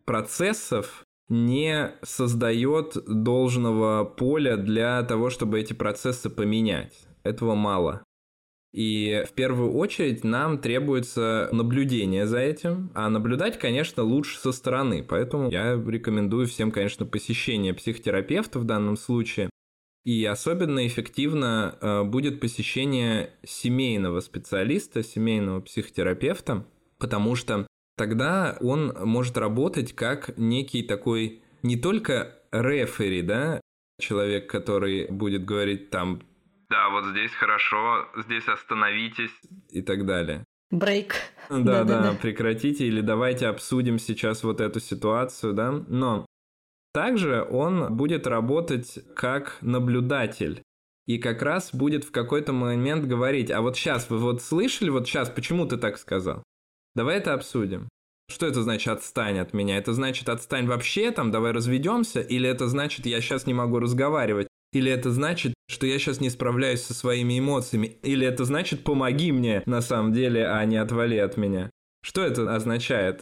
процессов 0.05 1.03
не 1.27 1.91
создает 2.03 2.95
должного 3.07 4.05
поля 4.05 4.55
для 4.55 5.01
того, 5.01 5.31
чтобы 5.31 5.59
эти 5.59 5.73
процессы 5.73 6.29
поменять. 6.29 7.07
Этого 7.23 7.55
мало. 7.55 8.03
И 8.73 9.23
в 9.27 9.33
первую 9.33 9.73
очередь 9.73 10.23
нам 10.23 10.59
требуется 10.59 11.49
наблюдение 11.51 12.27
за 12.27 12.39
этим, 12.39 12.91
а 12.93 13.09
наблюдать, 13.09 13.57
конечно, 13.57 14.03
лучше 14.03 14.37
со 14.37 14.51
стороны. 14.51 15.03
Поэтому 15.03 15.49
я 15.49 15.73
рекомендую 15.73 16.47
всем, 16.47 16.71
конечно, 16.71 17.05
посещение 17.05 17.73
психотерапевта 17.73 18.59
в 18.59 18.65
данном 18.65 18.97
случае. 18.97 19.49
И 20.05 20.23
особенно 20.23 20.87
эффективно 20.87 21.77
э, 21.81 22.03
будет 22.03 22.39
посещение 22.39 23.31
семейного 23.43 24.21
специалиста, 24.21 25.03
семейного 25.03 25.59
психотерапевта, 25.59 26.65
потому 26.97 27.35
что 27.35 27.67
тогда 27.97 28.57
он 28.61 28.95
может 29.03 29.37
работать 29.37 29.93
как 29.93 30.37
некий 30.37 30.83
такой 30.83 31.41
не 31.61 31.75
только 31.75 32.35
рефери, 32.53 33.21
да, 33.21 33.59
человек, 33.99 34.49
который 34.49 35.07
будет 35.07 35.43
говорить 35.43 35.89
там 35.89 36.21
да, 36.69 36.89
вот 36.89 37.05
здесь 37.05 37.31
хорошо, 37.31 38.07
здесь 38.15 38.47
остановитесь 38.47 39.31
и 39.69 39.81
так 39.81 40.05
далее. 40.05 40.43
Брейк. 40.69 41.15
Да, 41.49 41.83
да, 41.85 42.13
прекратите 42.21 42.87
или 42.87 42.99
давайте 43.01 43.47
обсудим 43.47 43.99
сейчас 43.99 44.43
вот 44.43 44.59
эту 44.59 44.79
ситуацию, 44.79 45.53
да. 45.53 45.71
Но 45.71 46.25
также 46.93 47.43
он 47.49 47.95
будет 47.95 48.27
работать 48.27 48.99
как 49.15 49.57
наблюдатель. 49.61 50.61
И 51.05 51.19
как 51.19 51.41
раз 51.41 51.73
будет 51.73 52.03
в 52.03 52.11
какой-то 52.11 52.51
момент 52.51 53.05
говорить, 53.05 53.49
а 53.49 53.61
вот 53.61 53.77
сейчас 53.77 54.09
вы 54.09 54.17
вот 54.17 54.41
слышали, 54.41 54.89
вот 54.89 55.07
сейчас, 55.07 55.29
почему 55.29 55.65
ты 55.65 55.77
так 55.77 55.97
сказал? 55.97 56.43
Давай 56.95 57.17
это 57.17 57.33
обсудим. 57.33 57.87
Что 58.29 58.45
это 58.45 58.61
значит 58.61 58.89
отстань 58.89 59.39
от 59.39 59.53
меня? 59.53 59.77
Это 59.77 59.93
значит 59.93 60.27
отстань 60.27 60.67
вообще, 60.67 61.11
там, 61.11 61.31
давай 61.31 61.53
разведемся? 61.53 62.19
Или 62.19 62.49
это 62.49 62.67
значит 62.67 63.05
я 63.05 63.21
сейчас 63.21 63.45
не 63.45 63.53
могу 63.53 63.79
разговаривать? 63.79 64.46
Или 64.73 64.91
это 64.91 65.11
значит, 65.11 65.53
что 65.69 65.85
я 65.85 65.97
сейчас 65.97 66.19
не 66.19 66.29
справляюсь 66.29 66.81
со 66.81 66.93
своими 66.93 67.39
эмоциями? 67.39 67.97
Или 68.03 68.27
это 68.27 68.45
значит, 68.45 68.83
помоги 68.83 69.31
мне 69.31 69.63
на 69.65 69.81
самом 69.81 70.13
деле, 70.13 70.47
а 70.47 70.63
не 70.65 70.77
отвали 70.77 71.17
от 71.17 71.37
меня? 71.37 71.69
Что 72.03 72.23
это 72.23 72.53
означает? 72.53 73.21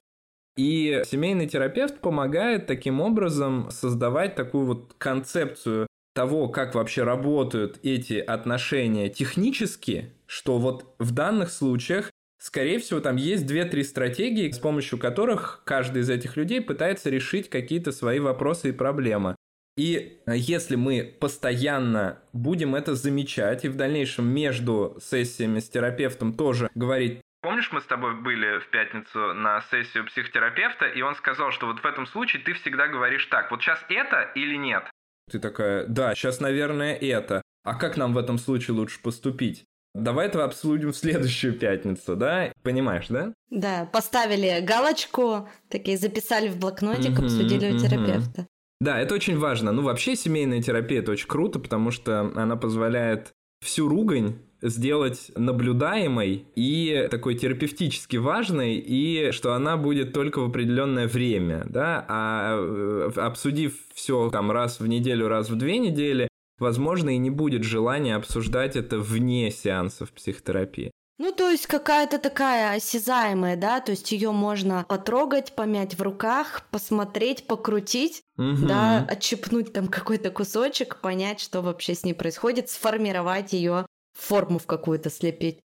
И 0.57 1.01
семейный 1.05 1.47
терапевт 1.47 1.99
помогает 1.99 2.65
таким 2.65 3.01
образом 3.01 3.69
создавать 3.71 4.35
такую 4.35 4.65
вот 4.65 4.95
концепцию 4.97 5.87
того, 6.13 6.47
как 6.47 6.75
вообще 6.75 7.03
работают 7.03 7.79
эти 7.83 8.13
отношения 8.13 9.09
технически, 9.09 10.13
что 10.27 10.57
вот 10.57 10.95
в 10.97 11.11
данных 11.11 11.51
случаях, 11.51 12.09
скорее 12.39 12.79
всего, 12.79 13.01
там 13.01 13.17
есть 13.17 13.45
две-три 13.45 13.83
стратегии, 13.83 14.49
с 14.49 14.57
помощью 14.57 14.97
которых 14.97 15.61
каждый 15.65 16.03
из 16.03 16.09
этих 16.09 16.37
людей 16.37 16.61
пытается 16.61 17.09
решить 17.09 17.49
какие-то 17.49 17.91
свои 17.91 18.19
вопросы 18.19 18.69
и 18.69 18.71
проблемы. 18.71 19.35
И 19.77 20.21
э, 20.25 20.33
если 20.35 20.75
мы 20.75 21.15
постоянно 21.19 22.19
будем 22.33 22.75
это 22.75 22.95
замечать 22.95 23.65
и 23.65 23.69
в 23.69 23.75
дальнейшем 23.75 24.25
между 24.27 24.97
сессиями 25.01 25.59
с 25.59 25.69
терапевтом 25.69 26.33
тоже 26.33 26.69
говорить, 26.75 27.21
Помнишь, 27.41 27.71
мы 27.71 27.79
с 27.79 27.85
тобой 27.85 28.15
были 28.15 28.57
в 28.57 28.71
пятницу 28.71 29.35
на 29.35 29.61
сессию 29.69 30.03
психотерапевта, 30.07 30.87
и 30.87 31.03
он 31.03 31.13
сказал, 31.13 31.51
что 31.51 31.67
вот 31.67 31.79
в 31.79 31.85
этом 31.85 32.07
случае 32.07 32.41
ты 32.41 32.53
всегда 32.53 32.87
говоришь 32.87 33.27
так, 33.27 33.51
вот 33.51 33.61
сейчас 33.61 33.79
это 33.87 34.31
или 34.33 34.55
нет? 34.55 34.83
Ты 35.31 35.37
такая, 35.37 35.85
да, 35.85 36.15
сейчас, 36.15 36.39
наверное, 36.39 36.95
это. 36.95 37.43
А 37.63 37.75
как 37.75 37.97
нам 37.97 38.13
в 38.13 38.17
этом 38.17 38.39
случае 38.39 38.73
лучше 38.73 38.99
поступить? 38.99 39.63
Давай 39.93 40.25
это 40.25 40.43
обсудим 40.43 40.91
в 40.91 40.97
следующую 40.97 41.53
пятницу, 41.53 42.15
да? 42.15 42.51
Понимаешь, 42.63 43.09
да? 43.09 43.31
Да, 43.51 43.87
поставили 43.93 44.65
галочку, 44.65 45.47
такие 45.69 45.97
записали 45.97 46.49
в 46.49 46.57
блокнотик, 46.59 47.19
обсудили 47.19 47.73
у 47.73 47.77
терапевта. 47.77 48.47
Да, 48.85 48.99
это 48.99 49.15
очень 49.15 49.39
важно. 49.39 49.71
Ну, 49.71 49.81
вообще 49.81 50.15
семейная 50.15 50.61
терапия 50.61 50.99
это 50.99 51.11
очень 51.11 51.27
круто, 51.27 51.57
потому 51.57 51.89
что 51.89 52.31
она 52.35 52.55
позволяет 52.55 53.31
всю 53.59 53.89
ругань 53.89 54.35
сделать 54.61 55.31
наблюдаемой 55.35 56.45
и 56.55 57.07
такой 57.09 57.33
терапевтически 57.33 58.17
важной, 58.17 58.75
и 58.75 59.31
что 59.31 59.53
она 59.53 59.75
будет 59.75 60.13
только 60.13 60.37
в 60.37 60.49
определенное 60.49 61.07
время, 61.07 61.65
да, 61.67 62.05
а 62.07 62.57
э, 62.59 63.11
обсудив 63.15 63.73
все 63.95 64.29
там 64.29 64.51
раз 64.51 64.79
в 64.79 64.85
неделю, 64.85 65.29
раз 65.29 65.49
в 65.49 65.55
две 65.55 65.79
недели, 65.79 66.27
возможно, 66.59 67.09
и 67.09 67.17
не 67.17 67.31
будет 67.31 67.63
желания 67.63 68.15
обсуждать 68.15 68.75
это 68.75 68.99
вне 68.99 69.49
сеансов 69.49 70.11
психотерапии. 70.11 70.91
Ну, 71.17 71.31
то 71.31 71.49
есть 71.49 71.65
какая-то 71.67 72.19
такая 72.19 72.75
осязаемая, 72.75 73.55
да, 73.55 73.79
то 73.79 73.91
есть 73.91 74.11
ее 74.11 74.31
можно 74.31 74.83
потрогать, 74.87 75.53
помять 75.53 75.95
в 75.95 76.01
руках, 76.01 76.67
посмотреть, 76.71 77.47
покрутить, 77.47 78.23
угу. 78.37 78.67
да, 78.67 79.05
отщипнуть 79.09 79.71
там 79.71 79.87
какой-то 79.87 80.29
кусочек, 80.29 80.99
понять, 80.99 81.39
что 81.39 81.61
вообще 81.61 81.95
с 81.95 82.03
ней 82.03 82.13
происходит, 82.13 82.69
сформировать 82.69 83.53
ее 83.53 83.85
форму 84.13 84.59
в 84.59 84.65
какую-то 84.65 85.09
слепить. 85.09 85.59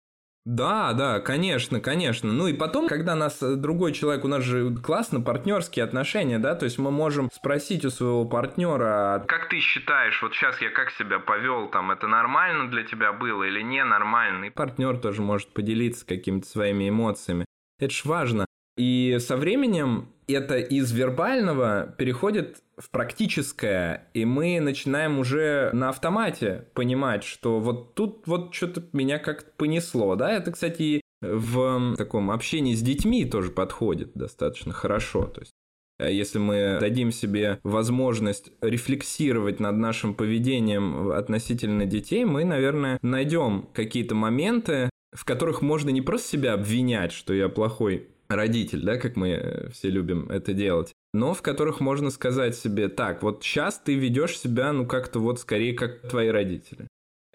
Да, 0.46 0.94
да, 0.94 1.20
конечно, 1.20 1.80
конечно. 1.80 2.32
Ну 2.32 2.46
и 2.46 2.54
потом, 2.54 2.88
когда 2.88 3.14
нас 3.14 3.42
э, 3.42 3.56
другой 3.56 3.92
человек, 3.92 4.24
у 4.24 4.28
нас 4.28 4.42
же 4.42 4.74
классно 4.74 5.20
партнерские 5.20 5.84
отношения, 5.84 6.38
да, 6.38 6.54
то 6.54 6.64
есть 6.64 6.78
мы 6.78 6.90
можем 6.90 7.30
спросить 7.30 7.84
у 7.84 7.90
своего 7.90 8.24
партнера, 8.24 9.16
«А 9.16 9.20
как 9.20 9.50
ты 9.50 9.60
считаешь, 9.60 10.20
вот 10.22 10.34
сейчас 10.34 10.60
я 10.62 10.70
как 10.70 10.90
себя 10.92 11.18
повел, 11.18 11.68
там, 11.68 11.90
это 11.90 12.06
нормально 12.06 12.70
для 12.70 12.84
тебя 12.84 13.12
было 13.12 13.44
или 13.44 13.60
не 13.60 13.84
нормально? 13.84 14.46
И 14.46 14.50
партнер 14.50 14.96
тоже 14.96 15.20
может 15.20 15.52
поделиться 15.52 16.06
какими-то 16.06 16.46
своими 16.46 16.88
эмоциями. 16.88 17.44
Это 17.78 17.92
ж 17.92 18.04
важно. 18.06 18.46
И 18.78 19.18
со 19.20 19.36
временем 19.36 20.08
это 20.32 20.58
из 20.58 20.92
вербального 20.92 21.94
переходит 21.98 22.62
в 22.76 22.90
практическое, 22.90 24.08
и 24.14 24.24
мы 24.24 24.60
начинаем 24.60 25.18
уже 25.18 25.70
на 25.72 25.90
автомате 25.90 26.66
понимать, 26.74 27.24
что 27.24 27.60
вот 27.60 27.94
тут 27.94 28.26
вот 28.26 28.54
что-то 28.54 28.82
меня 28.92 29.18
как-то 29.18 29.50
понесло, 29.56 30.16
да, 30.16 30.32
это, 30.32 30.52
кстати, 30.52 31.02
в 31.20 31.96
таком 31.96 32.30
общении 32.30 32.74
с 32.74 32.80
детьми 32.80 33.24
тоже 33.24 33.50
подходит 33.50 34.12
достаточно 34.14 34.72
хорошо, 34.72 35.24
то 35.24 35.40
есть 35.40 35.52
э, 35.98 36.12
если 36.12 36.38
мы 36.38 36.78
дадим 36.80 37.12
себе 37.12 37.60
возможность 37.62 38.50
рефлексировать 38.62 39.60
над 39.60 39.76
нашим 39.76 40.14
поведением 40.14 41.10
относительно 41.10 41.84
детей, 41.84 42.24
мы, 42.24 42.44
наверное, 42.44 42.98
найдем 43.02 43.68
какие-то 43.74 44.14
моменты, 44.14 44.88
в 45.12 45.24
которых 45.24 45.60
можно 45.60 45.90
не 45.90 46.00
просто 46.00 46.28
себя 46.28 46.54
обвинять, 46.54 47.12
что 47.12 47.34
я 47.34 47.48
плохой 47.48 48.08
родитель, 48.30 48.82
да, 48.82 48.96
как 48.96 49.16
мы 49.16 49.28
э, 49.28 49.68
все 49.70 49.90
любим 49.90 50.30
это 50.30 50.54
делать, 50.54 50.92
но 51.12 51.34
в 51.34 51.42
которых 51.42 51.80
можно 51.80 52.10
сказать 52.10 52.56
себе, 52.56 52.88
так, 52.88 53.22
вот 53.22 53.44
сейчас 53.44 53.78
ты 53.78 53.94
ведешь 53.94 54.38
себя, 54.38 54.72
ну, 54.72 54.86
как-то 54.86 55.18
вот 55.18 55.40
скорее 55.40 55.74
как 55.74 56.00
твои 56.08 56.28
родители. 56.28 56.86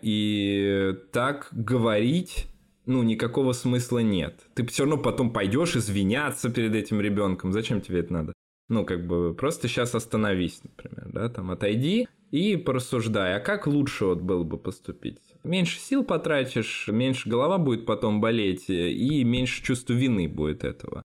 И 0.02 0.94
так 1.12 1.48
говорить 1.52 2.48
ну, 2.86 3.04
никакого 3.04 3.54
смысла 3.54 4.00
нет. 4.00 4.42
Ты 4.54 4.66
все 4.68 4.84
равно 4.84 5.02
потом 5.02 5.34
пойдешь 5.34 5.76
извиняться 5.76 6.50
перед 6.50 6.76
этим 6.76 7.02
ребенком. 7.02 7.52
Зачем 7.52 7.82
тебе 7.82 8.00
это 8.00 8.14
надо? 8.14 8.34
Ну, 8.70 8.86
как 8.86 9.06
бы, 9.06 9.34
просто 9.34 9.68
сейчас 9.68 9.94
остановись, 9.94 10.62
например, 10.64 11.10
да, 11.12 11.30
там, 11.30 11.52
отойди 11.52 12.08
и 12.32 12.58
порассуждай, 12.58 13.38
а 13.38 13.40
как 13.40 13.68
лучше 13.68 14.06
вот 14.06 14.22
было 14.22 14.44
бы 14.44 14.58
поступить? 14.58 15.22
Меньше 15.46 15.80
сил 15.80 16.04
потратишь, 16.04 16.88
меньше 16.88 17.30
голова 17.30 17.58
будет 17.58 17.86
потом 17.86 18.20
болеть, 18.20 18.70
и 18.70 19.24
меньше 19.24 19.64
чувства 19.64 19.94
вины 19.94 20.28
будет 20.28 20.64
этого. 20.64 21.04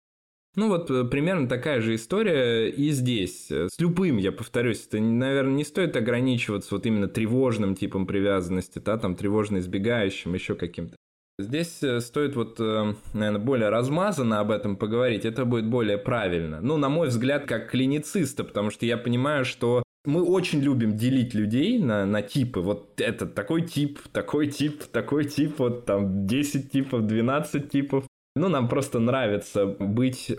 Ну 0.55 0.67
вот 0.67 0.91
э, 0.91 1.05
примерно 1.05 1.47
такая 1.47 1.79
же 1.79 1.95
история 1.95 2.67
и 2.69 2.89
здесь. 2.89 3.47
С 3.49 3.79
любым, 3.79 4.17
я 4.17 4.33
повторюсь, 4.33 4.85
это, 4.85 4.99
наверное, 4.99 5.53
не 5.53 5.63
стоит 5.63 5.95
ограничиваться 5.95 6.75
вот 6.75 6.85
именно 6.85 7.07
тревожным 7.07 7.73
типом 7.73 8.05
привязанности, 8.05 8.79
да, 8.79 8.97
там 8.97 9.15
тревожно 9.15 9.59
избегающим, 9.59 10.33
еще 10.33 10.55
каким-то. 10.55 10.97
Здесь 11.39 11.81
э, 11.81 12.01
стоит 12.01 12.35
вот, 12.35 12.59
э, 12.59 12.93
наверное, 13.13 13.39
более 13.39 13.69
размазанно 13.69 14.41
об 14.41 14.51
этом 14.51 14.75
поговорить, 14.75 15.23
это 15.23 15.45
будет 15.45 15.67
более 15.67 15.97
правильно. 15.97 16.59
Ну, 16.61 16.77
на 16.77 16.89
мой 16.89 17.07
взгляд, 17.07 17.45
как 17.45 17.69
клинициста, 17.69 18.43
потому 18.43 18.71
что 18.71 18.85
я 18.85 18.97
понимаю, 18.97 19.45
что 19.45 19.83
мы 20.05 20.23
очень 20.23 20.61
любим 20.61 20.97
делить 20.97 21.33
людей 21.33 21.77
на, 21.79 22.05
на 22.05 22.21
типы. 22.21 22.61
Вот 22.61 22.99
это 22.99 23.25
такой 23.25 23.67
тип, 23.67 23.99
такой 24.11 24.47
тип, 24.47 24.83
такой 24.85 25.25
тип, 25.25 25.59
вот 25.59 25.85
там 25.85 26.25
10 26.25 26.71
типов, 26.71 27.05
12 27.05 27.69
типов. 27.69 28.05
Ну, 28.35 28.47
нам 28.49 28.67
просто 28.67 28.99
нравится 28.99 29.65
быть 29.65 30.31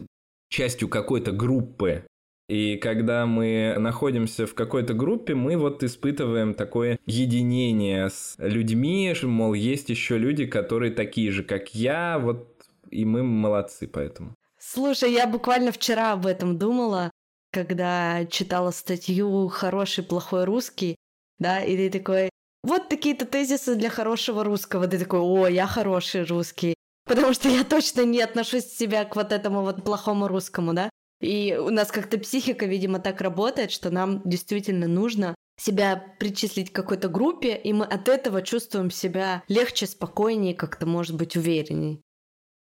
частью 0.49 0.89
какой-то 0.89 1.33
группы. 1.33 2.05
И 2.49 2.77
когда 2.77 3.25
мы 3.25 3.77
находимся 3.79 4.47
в 4.47 4.55
какой-то 4.55 4.95
группе, 4.95 5.35
мы 5.35 5.57
вот 5.57 5.83
испытываем 5.83 6.55
такое 6.55 6.99
единение 7.07 8.11
с 8.11 8.35
людьми, 8.39 9.15
мол, 9.23 9.55
есть 9.55 9.89
еще 9.89 10.19
люди, 10.19 10.47
которые 10.47 10.93
такие 10.93 11.31
же, 11.31 11.45
как 11.45 11.75
я, 11.75 12.19
вот, 12.19 12.49
и 12.91 13.05
мы 13.05 13.23
молодцы 13.23 13.87
поэтому. 13.87 14.35
Слушай, 14.59 15.13
я 15.13 15.27
буквально 15.27 15.73
вчера 15.73 16.13
об 16.13 16.27
этом 16.27 16.59
думала, 16.59 17.11
когда 17.53 18.25
читала 18.27 18.71
статью 18.71 19.49
«Хороший, 19.49 20.03
плохой 20.03 20.45
русский», 20.45 20.97
да, 21.39 21.63
и 21.63 21.77
ты 21.77 21.99
такой, 21.99 22.31
вот 22.63 22.89
такие-то 22.89 23.27
тезисы 23.27 23.75
для 23.75 23.91
хорошего 23.91 24.45
русского. 24.45 24.87
Ты 24.87 24.99
такой, 24.99 25.21
о, 25.21 25.47
я 25.49 25.67
хороший 25.67 26.25
русский. 26.25 26.75
Потому 27.05 27.35
что 27.35 27.49
я 27.49 27.65
точно 27.65 28.05
не 28.05 28.21
отношусь 28.21 28.67
себя 28.67 29.05
к 29.05 29.17
вот 29.17 29.33
этому 29.33 29.63
вот 29.63 29.85
плохому 29.85 30.29
русскому, 30.29 30.73
да? 30.73 30.89
И 31.21 31.57
у 31.61 31.71
нас 31.71 31.91
как-то 31.91 32.19
психика, 32.19 32.67
видимо, 32.67 33.01
так 33.01 33.21
работает, 33.21 33.71
что 33.71 33.91
нам 33.91 34.23
действительно 34.25 34.87
нужно 34.87 35.35
себя 35.61 36.15
причислить 36.19 36.73
к 36.73 36.77
какой-то 36.77 37.09
группе, 37.09 37.57
и 37.57 37.73
мы 37.73 37.85
от 37.85 38.09
этого 38.09 38.43
чувствуем 38.43 38.91
себя 38.91 39.43
легче, 39.49 39.87
спокойнее, 39.87 40.55
как-то, 40.55 40.87
может 40.87 41.17
быть, 41.17 41.37
уверенней. 41.37 42.01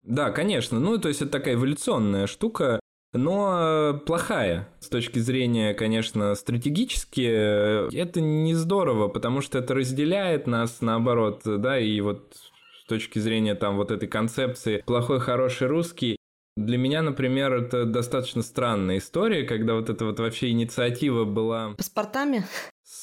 Да, 0.03 0.31
конечно. 0.31 0.79
Ну, 0.79 0.97
то 0.97 1.07
есть 1.07 1.21
это 1.21 1.31
такая 1.31 1.53
эволюционная 1.55 2.27
штука, 2.27 2.79
но 3.13 4.01
плохая. 4.05 4.67
С 4.79 4.89
точки 4.89 5.19
зрения, 5.19 5.73
конечно, 5.73 6.35
стратегически, 6.35 7.21
это 7.95 8.21
не 8.21 8.53
здорово, 8.53 9.07
потому 9.07 9.41
что 9.41 9.59
это 9.59 9.73
разделяет 9.73 10.47
нас, 10.47 10.81
наоборот, 10.81 11.41
да, 11.45 11.79
и 11.79 12.01
вот 12.01 12.35
с 12.83 12.87
точки 12.87 13.19
зрения 13.19 13.55
там 13.55 13.77
вот 13.77 13.91
этой 13.91 14.07
концепции 14.07 14.83
плохой, 14.85 15.19
хороший 15.19 15.67
русский, 15.67 16.17
для 16.55 16.77
меня, 16.77 17.01
например, 17.01 17.53
это 17.53 17.85
достаточно 17.85 18.43
странная 18.43 18.99
история, 18.99 19.43
когда 19.43 19.73
вот 19.73 19.89
эта 19.89 20.05
вот 20.05 20.19
вообще 20.19 20.49
инициатива 20.49 21.25
была... 21.25 21.73
Паспортами? 21.75 22.45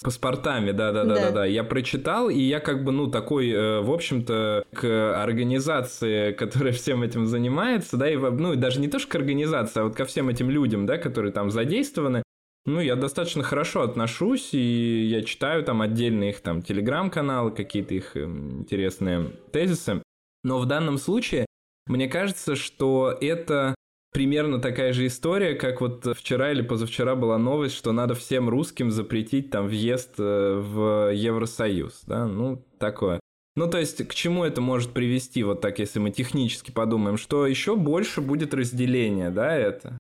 Паспортами, 0.03 0.73
да-да-да-да-да. 0.73 1.45
Я 1.45 1.63
прочитал, 1.63 2.31
и 2.31 2.39
я 2.39 2.61
как 2.61 2.85
бы, 2.85 2.93
ну, 2.93 3.09
такой, 3.09 3.51
э, 3.51 3.81
в 3.81 3.93
общем-то, 3.93 4.65
к 4.73 5.23
организации, 5.23 6.33
которая 6.33 6.73
всем 6.73 7.03
этим 7.03 7.27
занимается, 7.27 7.97
да, 7.99 8.11
и, 8.11 8.17
ну, 8.17 8.55
и 8.55 8.57
даже 8.57 8.81
не 8.81 8.89
то, 8.89 8.99
что 8.99 9.11
к 9.11 9.15
организации, 9.17 9.81
а 9.81 9.85
вот 9.85 9.97
ко 9.97 10.07
всем 10.07 10.29
этим 10.31 10.49
людям, 10.49 10.87
да, 10.87 10.97
которые 10.97 11.33
там 11.33 11.51
задействованы, 11.51 12.23
ну, 12.67 12.81
я 12.81 12.97
достаточно 12.97 13.43
хорошо 13.43 13.83
отношусь, 13.83 14.51
и 14.53 15.05
я 15.05 15.23
читаю 15.23 15.65
там 15.65 15.83
отдельные 15.83 16.31
их 16.31 16.41
там 16.41 16.63
телеграм-каналы, 16.63 17.51
какие-то 17.51 17.95
их 17.95 18.17
эм, 18.17 18.61
интересные 18.61 19.31
тезисы. 19.53 20.03
Но 20.45 20.59
в 20.59 20.67
данном 20.67 20.99
случае 20.99 21.47
мне 21.87 22.09
кажется, 22.09 22.57
что 22.57 23.17
это 23.21 23.75
примерно 24.13 24.61
такая 24.61 24.93
же 24.93 25.07
история, 25.07 25.55
как 25.55 25.81
вот 25.81 26.07
вчера 26.17 26.53
или 26.53 26.63
позавчера 26.63 27.15
была 27.15 27.39
новость, 27.39 27.75
что 27.75 27.93
надо 27.93 28.15
всем 28.15 28.49
русским 28.49 28.91
запретить 28.91 29.51
там 29.51 29.67
въезд 29.67 30.15
э, 30.19 30.55
в 30.59 31.13
Евросоюз, 31.13 32.03
да, 32.07 32.27
ну, 32.27 32.65
такое. 32.79 33.21
Ну, 33.57 33.69
то 33.69 33.79
есть, 33.79 34.07
к 34.07 34.15
чему 34.15 34.45
это 34.45 34.61
может 34.61 34.93
привести, 34.93 35.43
вот 35.43 35.61
так, 35.61 35.79
если 35.79 35.99
мы 35.99 36.11
технически 36.11 36.71
подумаем, 36.71 37.17
что 37.17 37.47
еще 37.47 37.77
больше 37.77 38.21
будет 38.21 38.55
разделения, 38.55 39.31
да, 39.31 39.55
это? 39.55 39.99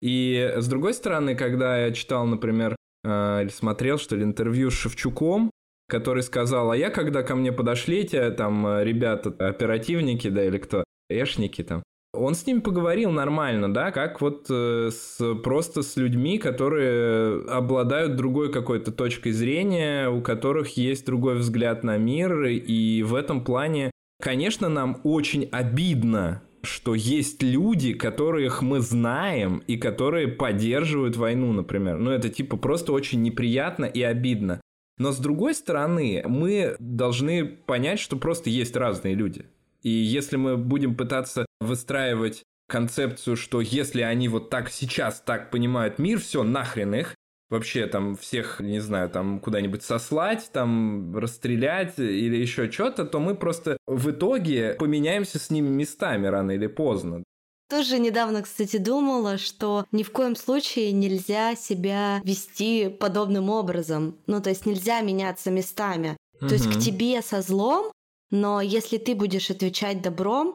И 0.00 0.54
с 0.56 0.68
другой 0.68 0.94
стороны, 0.94 1.34
когда 1.34 1.78
я 1.78 1.92
читал, 1.92 2.26
например, 2.26 2.76
э, 3.04 3.42
или 3.42 3.48
смотрел, 3.48 3.98
что 3.98 4.16
ли, 4.16 4.24
интервью 4.24 4.70
с 4.70 4.74
Шевчуком, 4.74 5.50
который 5.88 6.22
сказал, 6.22 6.70
а 6.70 6.76
я, 6.76 6.90
когда 6.90 7.22
ко 7.22 7.34
мне 7.34 7.52
подошли 7.52 7.98
эти 7.98 8.30
там 8.30 8.66
э, 8.66 8.84
ребята, 8.84 9.30
оперативники, 9.38 10.28
да, 10.28 10.44
или 10.44 10.58
кто, 10.58 10.84
эшники 11.08 11.62
там, 11.64 11.82
он 12.18 12.34
с 12.34 12.46
ними 12.46 12.60
поговорил 12.60 13.10
нормально, 13.10 13.72
да, 13.72 13.90
как 13.90 14.20
вот 14.20 14.46
э, 14.50 14.90
с, 14.92 15.34
просто 15.42 15.82
с 15.82 15.96
людьми, 15.96 16.38
которые 16.38 17.42
обладают 17.48 18.16
другой 18.16 18.52
какой-то 18.52 18.92
точкой 18.92 19.32
зрения, 19.32 20.08
у 20.08 20.20
которых 20.20 20.76
есть 20.76 21.06
другой 21.06 21.36
взгляд 21.36 21.84
на 21.84 21.96
мир, 21.96 22.44
и 22.44 23.02
в 23.02 23.14
этом 23.14 23.44
плане, 23.44 23.90
конечно, 24.20 24.68
нам 24.68 25.00
очень 25.04 25.48
обидно 25.50 26.42
что 26.64 26.96
есть 26.96 27.42
люди, 27.42 27.94
которых 27.94 28.62
мы 28.62 28.80
знаем 28.80 29.62
и 29.68 29.76
которые 29.76 30.26
поддерживают 30.26 31.16
войну, 31.16 31.52
например. 31.52 31.98
Ну, 31.98 32.10
это 32.10 32.28
типа 32.28 32.56
просто 32.56 32.92
очень 32.92 33.22
неприятно 33.22 33.84
и 33.84 34.02
обидно. 34.02 34.60
Но 34.98 35.12
с 35.12 35.18
другой 35.18 35.54
стороны, 35.54 36.24
мы 36.26 36.76
должны 36.80 37.46
понять, 37.46 38.00
что 38.00 38.16
просто 38.16 38.50
есть 38.50 38.74
разные 38.76 39.14
люди. 39.14 39.46
И 39.82 39.90
если 39.90 40.36
мы 40.36 40.56
будем 40.56 40.96
пытаться 40.96 41.46
выстраивать 41.60 42.42
концепцию, 42.68 43.36
что 43.36 43.60
если 43.60 44.02
они 44.02 44.28
вот 44.28 44.50
так 44.50 44.70
сейчас 44.70 45.20
так 45.20 45.50
понимают 45.50 45.98
мир, 45.98 46.20
все, 46.20 46.42
нахрен 46.42 46.94
их, 46.94 47.14
вообще 47.50 47.86
там 47.86 48.16
всех, 48.16 48.60
не 48.60 48.80
знаю, 48.80 49.08
там 49.08 49.40
куда-нибудь 49.40 49.82
сослать, 49.82 50.50
там 50.52 51.16
расстрелять 51.16 51.98
или 51.98 52.36
еще 52.36 52.70
что-то, 52.70 53.04
то 53.04 53.20
мы 53.20 53.34
просто 53.34 53.78
в 53.86 54.10
итоге 54.10 54.76
поменяемся 54.78 55.38
с 55.38 55.50
ними 55.50 55.68
местами 55.68 56.26
рано 56.26 56.52
или 56.52 56.66
поздно. 56.66 57.24
Тоже 57.70 57.98
недавно, 57.98 58.42
кстати, 58.42 58.78
думала, 58.78 59.36
что 59.36 59.84
ни 59.92 60.02
в 60.02 60.10
коем 60.10 60.36
случае 60.36 60.92
нельзя 60.92 61.54
себя 61.54 62.20
вести 62.24 62.88
подобным 62.88 63.50
образом. 63.50 64.16
Ну, 64.26 64.40
то 64.40 64.48
есть 64.48 64.64
нельзя 64.64 65.02
меняться 65.02 65.50
местами. 65.50 66.16
Угу. 66.40 66.48
То 66.48 66.54
есть 66.54 66.70
к 66.70 66.78
тебе 66.78 67.20
со 67.20 67.42
злом, 67.42 67.92
но 68.30 68.62
если 68.62 68.96
ты 68.96 69.14
будешь 69.14 69.50
отвечать 69.50 70.00
добром, 70.00 70.54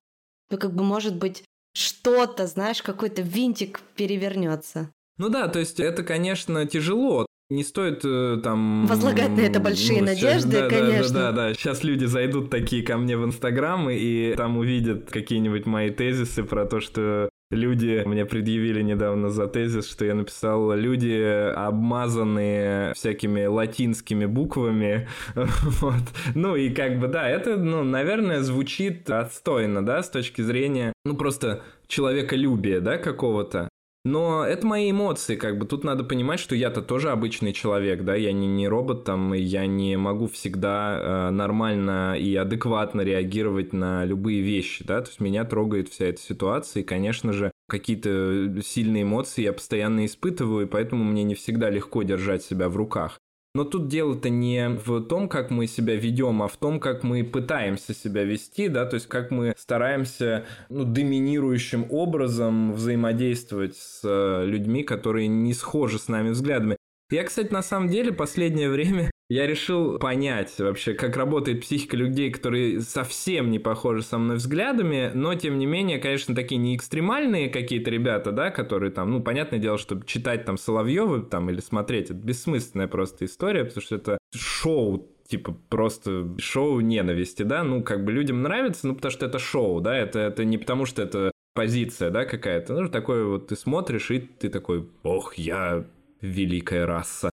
то 0.54 0.58
как 0.60 0.76
бы 0.76 0.84
может 0.84 1.16
быть 1.16 1.44
что-то, 1.74 2.46
знаешь, 2.46 2.84
какой-то 2.84 3.24
винтик 3.24 3.82
перевернется. 3.96 4.92
Ну 5.18 5.30
да, 5.30 5.48
то 5.48 5.58
есть 5.58 5.80
это, 5.80 6.04
конечно, 6.04 6.68
тяжело. 6.68 7.26
Не 7.50 7.64
стоит 7.64 8.02
э, 8.06 8.40
там... 8.44 8.86
Возлагать 8.86 9.32
на 9.32 9.42
это 9.42 9.60
большие 9.60 10.02
ну, 10.02 10.10
надежды, 10.10 10.62
да, 10.62 10.70
конечно. 10.70 11.14
Да, 11.14 11.20
да, 11.20 11.32
да, 11.32 11.48
да. 11.48 11.54
Сейчас 11.56 11.84
люди 11.84 12.06
зайдут 12.06 12.52
такие 12.52 12.84
ко 12.84 12.98
мне 12.98 13.18
в 13.18 13.26
Инстаграм 13.26 13.90
и 13.90 14.36
там 14.36 14.58
увидят 14.58 15.10
какие-нибудь 15.10 15.66
мои 15.66 15.90
тезисы 15.90 16.44
про 16.44 16.66
то, 16.66 16.80
что 16.80 17.30
люди 17.54 18.04
мне 18.06 18.26
предъявили 18.26 18.82
недавно 18.82 19.30
за 19.30 19.48
тезис, 19.48 19.90
что 19.90 20.06
я 20.06 20.16
написал 20.16 20.74
люди, 20.74 21.52
обмазанные 21.56 22.94
всякими 22.94 23.46
латинскими 23.46 24.26
буквами. 24.26 25.08
вот. 25.36 26.04
Ну 26.36 26.56
и 26.56 26.70
как 26.70 27.00
бы, 27.00 27.08
да, 27.08 27.30
это, 27.30 27.58
ну, 27.58 27.84
наверное, 27.84 28.42
звучит 28.42 29.10
отстойно, 29.10 29.86
да, 29.86 30.04
с 30.04 30.10
точки 30.10 30.42
зрения, 30.42 30.94
ну, 31.06 31.16
просто 31.16 31.62
человеколюбия, 31.88 32.80
да, 32.80 32.98
какого-то. 32.98 33.70
Но 34.06 34.44
это 34.46 34.68
мои 34.68 34.92
эмоции, 34.92 35.38
как 35.38 35.58
бы 35.58 35.66
тут 35.66 35.86
надо 35.86 36.04
понимать, 36.04 36.42
что 36.42 36.56
я-то 36.56 36.82
тоже 36.82 37.10
обычный 37.10 37.54
человек, 37.54 38.04
да, 38.04 38.16
я 38.16 38.34
не, 38.34 38.48
не 38.48 38.68
робот 38.68 39.06
там, 39.06 39.34
и 39.34 39.40
я 39.40 39.66
не 39.66 39.96
могу 39.96 40.28
всегда 40.28 41.00
э, 41.00 41.30
нормально 41.30 42.18
и 42.20 42.36
адекватно 42.36 43.00
реагировать 43.00 43.72
на 43.72 44.04
любые 44.04 44.42
вещи, 44.42 44.84
да, 44.84 45.02
то 45.02 45.08
есть 45.08 45.22
меня 45.22 45.46
трогает 45.46 45.88
вся 45.88 46.08
эта 46.08 46.20
ситуация, 46.20 46.82
и, 46.82 46.86
конечно 46.86 47.32
же, 47.32 47.54
какие-то 47.70 48.62
сильные 48.62 49.04
эмоции 49.04 49.44
я 49.44 49.54
постоянно 49.54 50.06
испытываю, 50.06 50.66
и 50.66 50.70
поэтому 50.70 51.06
мне 51.06 51.24
не 51.24 51.36
всегда 51.36 51.70
легко 51.70 52.04
держать 52.04 52.44
себя 52.44 52.68
в 52.68 52.76
руках. 52.76 53.22
Но 53.56 53.66
тут 53.66 53.88
дело-то 53.88 54.30
не 54.30 54.68
в 54.70 55.02
том, 55.02 55.30
как 55.30 55.52
мы 55.52 55.68
себя 55.68 55.96
ведем, 55.96 56.42
а 56.42 56.48
в 56.48 56.58
том, 56.58 56.80
как 56.80 57.04
мы 57.04 57.24
пытаемся 57.24 57.94
себя 57.94 58.24
вести, 58.24 58.68
да, 58.68 58.88
то 58.88 58.96
есть 58.96 59.08
как 59.08 59.30
мы 59.30 59.54
стараемся 59.56 60.46
ну, 60.70 60.86
доминирующим 60.86 61.86
образом 61.92 62.74
взаимодействовать 62.74 63.76
с 63.78 64.02
э, 64.04 64.46
людьми, 64.48 64.82
которые 64.82 65.28
не 65.28 65.54
схожи 65.54 66.00
с 66.00 66.08
нами 66.08 66.30
взглядами. 66.30 66.78
Я, 67.12 67.24
кстати, 67.26 67.54
на 67.54 67.62
самом 67.62 67.90
деле 67.90 68.12
последнее 68.12 68.72
время 68.72 69.12
я 69.34 69.48
решил 69.48 69.98
понять 69.98 70.54
вообще, 70.60 70.94
как 70.94 71.18
работает 71.18 71.62
психика 71.62 71.98
людей, 71.98 72.30
которые 72.30 72.82
совсем 72.82 73.50
не 73.50 73.58
похожи 73.58 74.04
со 74.04 74.20
мной 74.20 74.38
взглядами, 74.38 75.12
но 75.16 75.34
тем 75.34 75.58
не 75.58 75.66
менее, 75.66 75.98
конечно, 75.98 76.36
такие 76.36 76.58
не 76.58 76.76
экстремальные 76.76 77.50
какие-то 77.50 77.90
ребята, 77.90 78.32
да, 78.32 78.52
которые 78.52 78.92
там, 78.92 79.12
ну, 79.12 79.24
понятное 79.24 79.60
дело, 79.60 79.80
что 79.80 80.00
читать 80.06 80.46
там 80.46 80.58
Соловьева 80.58 81.24
там 81.24 81.50
или 81.50 81.62
смотреть, 81.62 82.12
это 82.12 82.14
бессмысленная 82.14 82.88
просто 82.88 83.26
история, 83.26 83.66
потому 83.66 83.82
что 83.82 83.96
это 83.96 84.18
шоу 84.36 85.10
типа 85.28 85.58
просто 85.68 86.36
шоу 86.38 86.80
ненависти, 86.82 87.42
да, 87.42 87.64
ну, 87.64 87.82
как 87.82 88.06
бы 88.06 88.12
людям 88.12 88.44
нравится, 88.44 88.86
ну, 88.86 88.94
потому 88.94 89.12
что 89.12 89.26
это 89.26 89.40
шоу, 89.40 89.82
да, 89.82 89.98
это, 89.98 90.20
это 90.20 90.46
не 90.46 90.60
потому 90.60 90.86
что 90.86 91.02
это 91.02 91.32
позиция, 91.56 92.12
да, 92.12 92.26
какая-то, 92.26 92.80
ну, 92.80 92.88
такое 92.88 93.26
вот 93.26 93.48
ты 93.48 93.56
смотришь, 93.56 94.12
и 94.12 94.20
ты 94.20 94.50
такой, 94.50 94.88
ох, 95.02 95.36
я 95.36 95.86
великая 96.22 96.86
раса. 96.86 97.33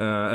Э, 0.00 0.34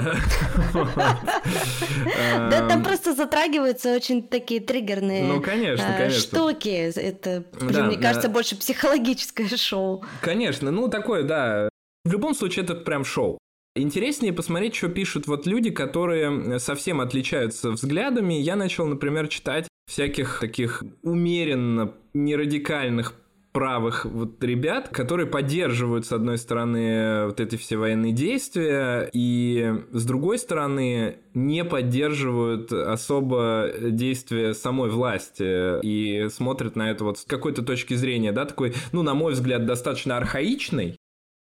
да, 2.51 2.67
там 2.69 2.83
просто 2.83 3.15
затрагиваются 3.15 3.95
очень 3.95 4.21
такие 4.21 4.61
триггерные 4.61 5.23
ну, 5.23 5.41
конечно, 5.41 5.83
э, 5.83 5.97
конечно. 5.97 6.19
штуки. 6.19 6.69
Это, 6.69 7.45
мне 7.59 7.97
кажется, 7.97 8.29
больше 8.29 8.55
психологическое 8.55 9.47
шоу. 9.57 10.05
Конечно, 10.21 10.69
ну 10.69 10.87
такое, 10.87 11.23
да. 11.23 11.67
В 12.03 12.11
любом 12.11 12.35
случае, 12.35 12.65
это 12.65 12.75
прям 12.75 13.03
шоу. 13.03 13.39
Интереснее 13.75 14.33
посмотреть, 14.33 14.75
что 14.75 14.87
пишут 14.87 15.25
вот 15.25 15.47
люди, 15.47 15.71
которые 15.71 16.59
совсем 16.59 17.01
отличаются 17.01 17.71
взглядами. 17.71 18.35
Я 18.35 18.55
начал, 18.55 18.85
например, 18.85 19.27
читать 19.27 19.67
всяких 19.87 20.41
таких 20.41 20.83
умеренно 21.01 21.91
нерадикальных 22.13 23.15
правых 23.55 24.03
вот 24.03 24.43
ребят, 24.43 24.89
которые 24.89 25.27
поддерживают, 25.27 26.05
с 26.05 26.11
одной 26.11 26.37
стороны, 26.37 27.27
вот 27.27 27.39
эти 27.39 27.55
все 27.55 27.77
военные 27.77 28.11
действия, 28.11 29.09
и 29.13 29.73
с 29.93 30.05
другой 30.05 30.39
стороны, 30.39 31.19
не 31.33 31.63
поддерживают 31.63 32.73
особо 32.73 33.71
действия 33.79 34.53
самой 34.53 34.89
власти 34.89 35.79
и 35.85 36.27
смотрят 36.27 36.75
на 36.75 36.91
это 36.91 37.05
вот 37.05 37.19
с 37.19 37.23
какой-то 37.23 37.63
точки 37.63 37.93
зрения, 37.93 38.33
да, 38.33 38.43
такой, 38.43 38.73
ну, 38.91 39.03
на 39.03 39.13
мой 39.13 39.31
взгляд, 39.31 39.65
достаточно 39.65 40.17
архаичный, 40.17 40.97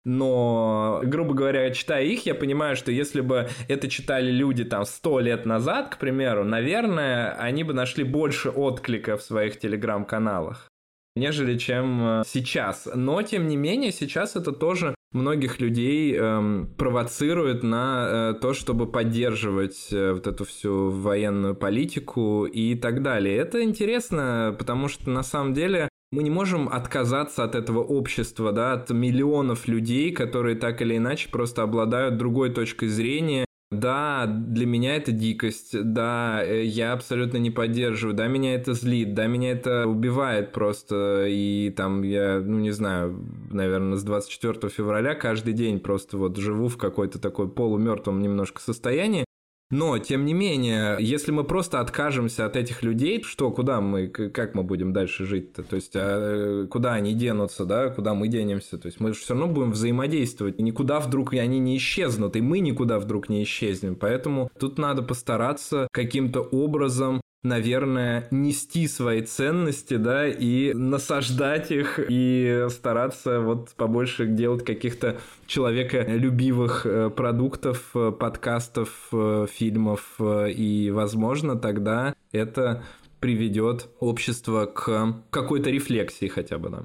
но, 0.04 1.00
грубо 1.04 1.32
говоря, 1.32 1.70
читая 1.70 2.04
их, 2.04 2.26
я 2.26 2.34
понимаю, 2.34 2.76
что 2.76 2.92
если 2.92 3.22
бы 3.22 3.48
это 3.68 3.88
читали 3.88 4.30
люди 4.30 4.64
там 4.64 4.84
сто 4.84 5.18
лет 5.18 5.46
назад, 5.46 5.94
к 5.94 5.98
примеру, 5.98 6.44
наверное, 6.44 7.32
они 7.36 7.64
бы 7.64 7.72
нашли 7.72 8.04
больше 8.04 8.50
отклика 8.50 9.16
в 9.16 9.22
своих 9.22 9.58
телеграм-каналах 9.58 10.71
нежели 11.16 11.58
чем 11.58 12.02
э, 12.02 12.22
сейчас. 12.26 12.88
Но, 12.94 13.22
тем 13.22 13.48
не 13.48 13.56
менее, 13.56 13.92
сейчас 13.92 14.36
это 14.36 14.52
тоже 14.52 14.94
многих 15.12 15.60
людей 15.60 16.16
эм, 16.16 16.74
провоцирует 16.78 17.62
на 17.62 18.32
э, 18.32 18.34
то, 18.40 18.54
чтобы 18.54 18.90
поддерживать 18.90 19.88
э, 19.92 20.12
вот 20.12 20.26
эту 20.26 20.44
всю 20.44 20.90
военную 20.90 21.54
политику 21.54 22.46
и 22.46 22.74
так 22.74 23.02
далее. 23.02 23.36
Это 23.36 23.62
интересно, 23.62 24.56
потому 24.58 24.88
что 24.88 25.10
на 25.10 25.22
самом 25.22 25.52
деле 25.52 25.88
мы 26.12 26.22
не 26.22 26.30
можем 26.30 26.68
отказаться 26.68 27.44
от 27.44 27.54
этого 27.54 27.80
общества, 27.80 28.52
да, 28.52 28.74
от 28.74 28.90
миллионов 28.90 29.66
людей, 29.68 30.12
которые 30.12 30.56
так 30.56 30.82
или 30.82 30.96
иначе 30.96 31.28
просто 31.30 31.62
обладают 31.62 32.16
другой 32.16 32.50
точкой 32.50 32.88
зрения 32.88 33.46
да, 33.72 34.26
для 34.26 34.66
меня 34.66 34.96
это 34.96 35.12
дикость, 35.12 35.74
да, 35.82 36.42
э, 36.44 36.64
я 36.64 36.92
абсолютно 36.92 37.38
не 37.38 37.50
поддерживаю, 37.50 38.14
да, 38.14 38.26
меня 38.26 38.54
это 38.54 38.74
злит, 38.74 39.14
да, 39.14 39.26
меня 39.26 39.52
это 39.52 39.86
убивает 39.86 40.52
просто, 40.52 41.26
и 41.28 41.70
там 41.70 42.02
я, 42.02 42.40
ну, 42.40 42.58
не 42.58 42.70
знаю, 42.70 43.26
наверное, 43.50 43.96
с 43.96 44.04
24 44.04 44.68
февраля 44.70 45.14
каждый 45.14 45.54
день 45.54 45.80
просто 45.80 46.18
вот 46.18 46.36
живу 46.36 46.68
в 46.68 46.76
какой-то 46.76 47.18
такой 47.18 47.48
полумертвом 47.48 48.20
немножко 48.20 48.60
состоянии, 48.60 49.24
но, 49.72 49.98
тем 49.98 50.26
не 50.26 50.34
менее, 50.34 50.98
если 51.00 51.32
мы 51.32 51.44
просто 51.44 51.80
откажемся 51.80 52.44
от 52.44 52.56
этих 52.56 52.82
людей, 52.82 53.22
что, 53.22 53.50
куда 53.50 53.80
мы, 53.80 54.06
как 54.06 54.54
мы 54.54 54.64
будем 54.64 54.92
дальше 54.92 55.24
жить-то? 55.24 55.62
То 55.62 55.76
есть, 55.76 55.92
а 55.94 56.66
куда 56.66 56.92
они 56.92 57.14
денутся, 57.14 57.64
да, 57.64 57.88
куда 57.88 58.12
мы 58.12 58.28
денемся? 58.28 58.76
То 58.76 58.84
есть, 58.84 59.00
мы 59.00 59.14
же 59.14 59.20
все 59.20 59.32
равно 59.32 59.48
будем 59.48 59.72
взаимодействовать, 59.72 60.60
и 60.60 60.62
никуда 60.62 61.00
вдруг 61.00 61.32
они 61.32 61.58
не 61.58 61.78
исчезнут, 61.78 62.36
и 62.36 62.42
мы 62.42 62.58
никуда 62.58 62.98
вдруг 62.98 63.30
не 63.30 63.42
исчезнем. 63.44 63.96
Поэтому 63.96 64.50
тут 64.60 64.76
надо 64.76 65.00
постараться 65.00 65.88
каким-то 65.90 66.42
образом 66.42 67.22
наверное, 67.42 68.28
нести 68.30 68.86
свои 68.86 69.22
ценности, 69.22 69.96
да, 69.96 70.28
и 70.28 70.72
насаждать 70.72 71.70
их, 71.70 71.98
и 72.08 72.66
стараться 72.70 73.40
вот 73.40 73.70
побольше 73.74 74.26
делать 74.26 74.64
каких-то 74.64 75.20
человеколюбивых 75.46 76.86
э, 76.86 77.10
продуктов, 77.10 77.90
э, 77.94 78.12
подкастов, 78.12 79.08
э, 79.12 79.46
фильмов, 79.50 80.20
и, 80.20 80.90
возможно, 80.92 81.56
тогда 81.56 82.14
это 82.30 82.84
приведет 83.20 83.88
общество 84.00 84.66
к 84.66 85.22
какой-то 85.30 85.70
рефлексии 85.70 86.26
хотя 86.28 86.58
бы, 86.58 86.70
да. 86.70 86.82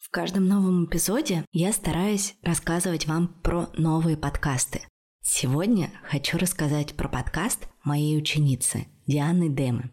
В 0.00 0.10
каждом 0.10 0.48
новом 0.48 0.86
эпизоде 0.86 1.44
я 1.52 1.72
стараюсь 1.72 2.36
рассказывать 2.42 3.06
вам 3.06 3.28
про 3.42 3.68
новые 3.76 4.16
подкасты. 4.16 4.80
Сегодня 5.30 5.92
хочу 6.04 6.38
рассказать 6.38 6.94
про 6.94 7.06
подкаст 7.06 7.68
моей 7.84 8.16
ученицы 8.16 8.86
Дианы 9.06 9.50
Демы. 9.50 9.90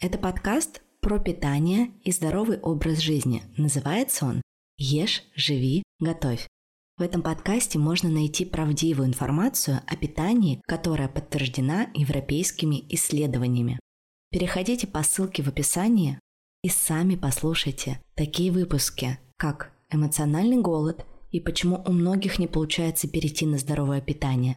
Это 0.00 0.18
подкаст 0.18 0.82
про 1.00 1.20
питание 1.20 1.92
и 2.02 2.10
здоровый 2.10 2.58
образ 2.58 2.98
жизни. 2.98 3.44
Называется 3.56 4.26
он 4.26 4.42
«Ешь, 4.76 5.22
живи, 5.36 5.84
готовь». 6.00 6.48
В 6.98 7.02
этом 7.02 7.22
подкасте 7.22 7.78
можно 7.78 8.10
найти 8.10 8.44
правдивую 8.44 9.06
информацию 9.06 9.80
о 9.86 9.96
питании, 9.96 10.60
которая 10.66 11.08
подтверждена 11.08 11.86
европейскими 11.94 12.84
исследованиями. 12.92 13.78
Переходите 14.32 14.88
по 14.88 15.04
ссылке 15.04 15.44
в 15.44 15.48
описании 15.48 16.18
и 16.64 16.68
сами 16.68 17.14
послушайте 17.14 18.02
такие 18.16 18.50
выпуски, 18.50 19.20
как 19.36 19.72
«Эмоциональный 19.88 20.60
голод» 20.60 21.06
и 21.30 21.38
почему 21.38 21.82
у 21.86 21.92
многих 21.92 22.40
не 22.40 22.48
получается 22.48 23.08
перейти 23.08 23.46
на 23.46 23.58
здоровое 23.58 24.00
питание, 24.00 24.56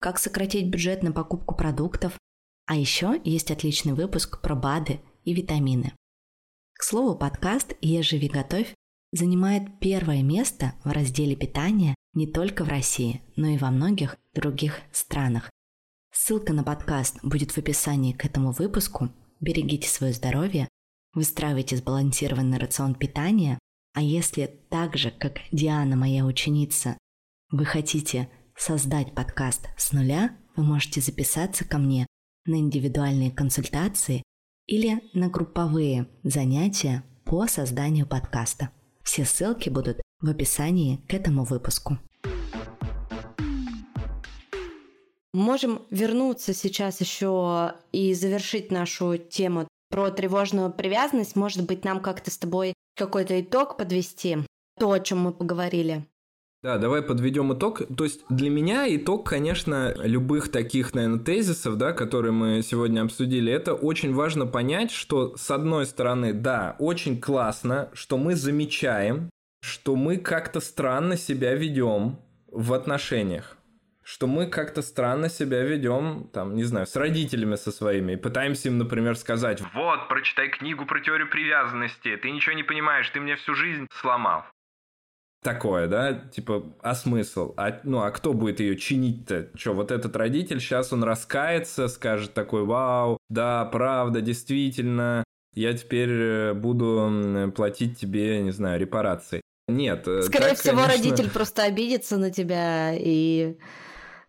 как 0.00 0.18
сократить 0.18 0.68
бюджет 0.68 1.02
на 1.02 1.12
покупку 1.12 1.54
продуктов, 1.54 2.18
а 2.66 2.74
еще 2.74 3.20
есть 3.24 3.50
отличный 3.50 3.92
выпуск 3.92 4.40
про 4.40 4.54
БАДы 4.54 5.00
и 5.24 5.34
витамины. 5.34 5.92
К 6.72 6.82
слову, 6.82 7.14
подкаст 7.14 7.74
«Ешь, 7.82 8.08
живи, 8.08 8.28
готовь» 8.28 8.74
занимает 9.12 9.78
первое 9.78 10.22
место 10.22 10.72
в 10.84 10.90
разделе 10.90 11.36
питания 11.36 11.94
не 12.14 12.26
только 12.26 12.64
в 12.64 12.68
России, 12.68 13.20
но 13.36 13.48
и 13.48 13.58
во 13.58 13.70
многих 13.70 14.16
других 14.32 14.80
странах. 14.90 15.50
Ссылка 16.12 16.52
на 16.52 16.64
подкаст 16.64 17.18
будет 17.22 17.50
в 17.50 17.58
описании 17.58 18.12
к 18.12 18.24
этому 18.24 18.52
выпуску. 18.52 19.10
Берегите 19.40 19.88
свое 19.88 20.12
здоровье, 20.12 20.68
выстраивайте 21.12 21.76
сбалансированный 21.76 22.58
рацион 22.58 22.94
питания, 22.94 23.58
а 23.92 24.00
если 24.00 24.46
так 24.70 24.96
же, 24.96 25.10
как 25.10 25.40
Диана, 25.52 25.96
моя 25.96 26.24
ученица, 26.24 26.96
вы 27.50 27.64
хотите 27.64 28.30
создать 28.60 29.14
подкаст 29.14 29.68
с 29.78 29.92
нуля, 29.92 30.36
вы 30.54 30.64
можете 30.64 31.00
записаться 31.00 31.64
ко 31.64 31.78
мне 31.78 32.06
на 32.44 32.56
индивидуальные 32.56 33.30
консультации 33.30 34.22
или 34.66 35.00
на 35.14 35.30
групповые 35.30 36.08
занятия 36.24 37.02
по 37.24 37.46
созданию 37.46 38.06
подкаста. 38.06 38.70
Все 39.02 39.24
ссылки 39.24 39.70
будут 39.70 40.02
в 40.20 40.28
описании 40.28 40.96
к 41.08 41.14
этому 41.14 41.44
выпуску. 41.44 41.98
Можем 45.32 45.82
вернуться 45.90 46.52
сейчас 46.52 47.00
еще 47.00 47.76
и 47.92 48.12
завершить 48.12 48.70
нашу 48.70 49.16
тему 49.16 49.68
про 49.88 50.10
тревожную 50.10 50.70
привязанность, 50.70 51.34
может 51.34 51.64
быть, 51.64 51.84
нам 51.84 52.00
как-то 52.00 52.30
с 52.30 52.36
тобой 52.36 52.74
какой-то 52.94 53.40
итог 53.40 53.78
подвести, 53.78 54.38
то, 54.78 54.92
о 54.92 55.00
чем 55.00 55.20
мы 55.20 55.32
поговорили. 55.32 56.06
Да, 56.62 56.76
давай 56.76 57.00
подведем 57.00 57.54
итог. 57.54 57.80
То 57.96 58.04
есть 58.04 58.20
для 58.28 58.50
меня 58.50 58.84
итог, 58.94 59.26
конечно, 59.26 59.94
любых 59.96 60.50
таких, 60.50 60.94
наверное, 60.94 61.18
тезисов, 61.18 61.76
да, 61.76 61.92
которые 61.92 62.32
мы 62.32 62.60
сегодня 62.62 63.00
обсудили, 63.00 63.50
это 63.50 63.72
очень 63.72 64.14
важно 64.14 64.46
понять, 64.46 64.90
что 64.90 65.34
с 65.36 65.50
одной 65.50 65.86
стороны, 65.86 66.34
да, 66.34 66.76
очень 66.78 67.18
классно, 67.18 67.88
что 67.94 68.18
мы 68.18 68.34
замечаем, 68.34 69.30
что 69.62 69.96
мы 69.96 70.18
как-то 70.18 70.60
странно 70.60 71.16
себя 71.16 71.54
ведем 71.54 72.18
в 72.50 72.74
отношениях 72.74 73.56
что 74.02 74.26
мы 74.26 74.48
как-то 74.48 74.82
странно 74.82 75.28
себя 75.28 75.62
ведем, 75.62 76.28
там, 76.32 76.56
не 76.56 76.64
знаю, 76.64 76.86
с 76.86 76.96
родителями 76.96 77.54
со 77.54 77.70
своими, 77.70 78.14
и 78.14 78.16
пытаемся 78.16 78.66
им, 78.66 78.78
например, 78.78 79.14
сказать, 79.16 79.62
вот, 79.72 80.08
прочитай 80.08 80.48
книгу 80.48 80.84
про 80.84 80.98
теорию 80.98 81.30
привязанности, 81.30 82.16
ты 82.16 82.30
ничего 82.32 82.54
не 82.54 82.64
понимаешь, 82.64 83.08
ты 83.10 83.20
мне 83.20 83.36
всю 83.36 83.54
жизнь 83.54 83.86
сломал. 83.92 84.44
Такое, 85.42 85.88
да, 85.88 86.12
типа, 86.12 86.64
а 86.82 86.94
смысл? 86.94 87.54
А, 87.56 87.80
ну, 87.84 88.02
а 88.02 88.10
кто 88.10 88.34
будет 88.34 88.60
ее 88.60 88.76
чинить-то? 88.76 89.48
Что, 89.54 89.72
вот 89.72 89.90
этот 89.90 90.14
родитель, 90.14 90.60
сейчас 90.60 90.92
он 90.92 91.02
раскается, 91.02 91.88
скажет 91.88 92.34
такой, 92.34 92.64
вау, 92.64 93.16
да, 93.30 93.64
правда, 93.64 94.20
действительно, 94.20 95.24
я 95.54 95.72
теперь 95.72 96.10
э, 96.10 96.52
буду 96.52 97.52
платить 97.56 97.98
тебе, 97.98 98.42
не 98.42 98.50
знаю, 98.50 98.78
репарации. 98.78 99.40
Нет. 99.66 100.06
Э, 100.06 100.22
Скорее 100.22 100.50
так, 100.50 100.58
всего, 100.58 100.82
конечно... 100.82 100.96
родитель 100.96 101.30
просто 101.30 101.62
обидится 101.62 102.18
на 102.18 102.30
тебя 102.30 102.92
и 102.94 103.56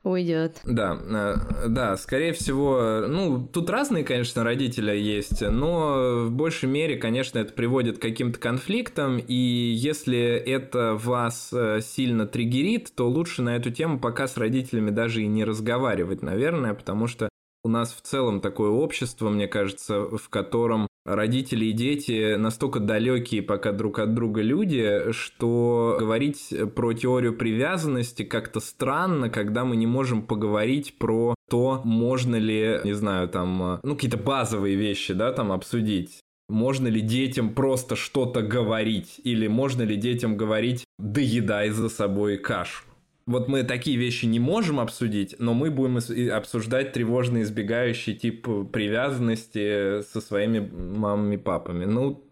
уйдет. 0.03 0.59
Да, 0.63 0.97
э, 0.99 1.67
да, 1.67 1.97
скорее 1.97 2.33
всего, 2.33 3.05
ну, 3.07 3.47
тут 3.47 3.69
разные, 3.69 4.03
конечно, 4.03 4.43
родители 4.43 4.95
есть, 4.95 5.41
но 5.41 6.25
в 6.25 6.31
большей 6.31 6.69
мере, 6.69 6.97
конечно, 6.97 7.39
это 7.39 7.53
приводит 7.53 7.97
к 7.97 8.01
каким-то 8.01 8.39
конфликтам, 8.39 9.17
и 9.19 9.33
если 9.33 10.19
это 10.19 10.95
вас 10.95 11.51
э, 11.53 11.81
сильно 11.81 12.25
триггерит, 12.25 12.93
то 12.95 13.09
лучше 13.09 13.41
на 13.41 13.55
эту 13.55 13.71
тему 13.71 13.99
пока 13.99 14.27
с 14.27 14.37
родителями 14.37 14.89
даже 14.89 15.21
и 15.21 15.27
не 15.27 15.43
разговаривать, 15.43 16.21
наверное, 16.21 16.73
потому 16.73 17.07
что 17.07 17.29
у 17.63 17.69
нас 17.69 17.93
в 17.93 18.01
целом 18.01 18.41
такое 18.41 18.69
общество, 18.69 19.29
мне 19.29 19.47
кажется, 19.47 20.01
в 20.01 20.29
котором 20.29 20.87
родители 21.05 21.65
и 21.65 21.71
дети 21.71 22.35
настолько 22.35 22.79
далекие 22.79 23.41
пока 23.41 23.71
друг 23.71 23.99
от 23.99 24.13
друга 24.13 24.41
люди, 24.41 25.11
что 25.11 25.97
говорить 25.99 26.53
про 26.75 26.93
теорию 26.93 27.35
привязанности 27.35 28.23
как-то 28.23 28.59
странно, 28.59 29.29
когда 29.29 29.65
мы 29.65 29.75
не 29.75 29.87
можем 29.87 30.21
поговорить 30.21 30.97
про 30.97 31.35
то, 31.49 31.81
можно 31.83 32.35
ли, 32.35 32.79
не 32.83 32.93
знаю, 32.93 33.27
там, 33.27 33.79
ну, 33.83 33.95
какие-то 33.95 34.17
базовые 34.17 34.75
вещи, 34.75 35.13
да, 35.13 35.31
там 35.31 35.51
обсудить. 35.51 36.19
Можно 36.49 36.89
ли 36.89 36.99
детям 36.99 37.53
просто 37.53 37.95
что-то 37.95 38.41
говорить? 38.41 39.21
Или 39.23 39.47
можно 39.47 39.83
ли 39.83 39.95
детям 39.95 40.35
говорить 40.35 40.83
«доедай 40.99 41.69
за 41.69 41.87
собой 41.87 42.37
кашу»? 42.37 42.83
Вот 43.25 43.47
мы 43.47 43.63
такие 43.63 43.97
вещи 43.97 44.25
не 44.25 44.39
можем 44.39 44.79
обсудить, 44.79 45.35
но 45.39 45.53
мы 45.53 45.69
будем 45.71 45.99
обсуждать 46.33 46.93
тревожно 46.93 47.41
избегающий 47.43 48.15
тип 48.15 48.47
привязанности 48.71 50.01
со 50.01 50.21
своими 50.21 50.59
мамами 50.59 51.35
и 51.35 51.37
папами. 51.37 51.85
Ну, 51.85 52.23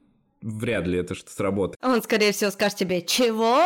вряд 0.41 0.87
ли 0.87 0.99
это 0.99 1.15
что 1.15 1.29
сработает. 1.31 1.77
Он, 1.83 2.01
скорее 2.01 2.31
всего, 2.31 2.51
скажет 2.51 2.77
тебе, 2.77 3.01
чего? 3.01 3.61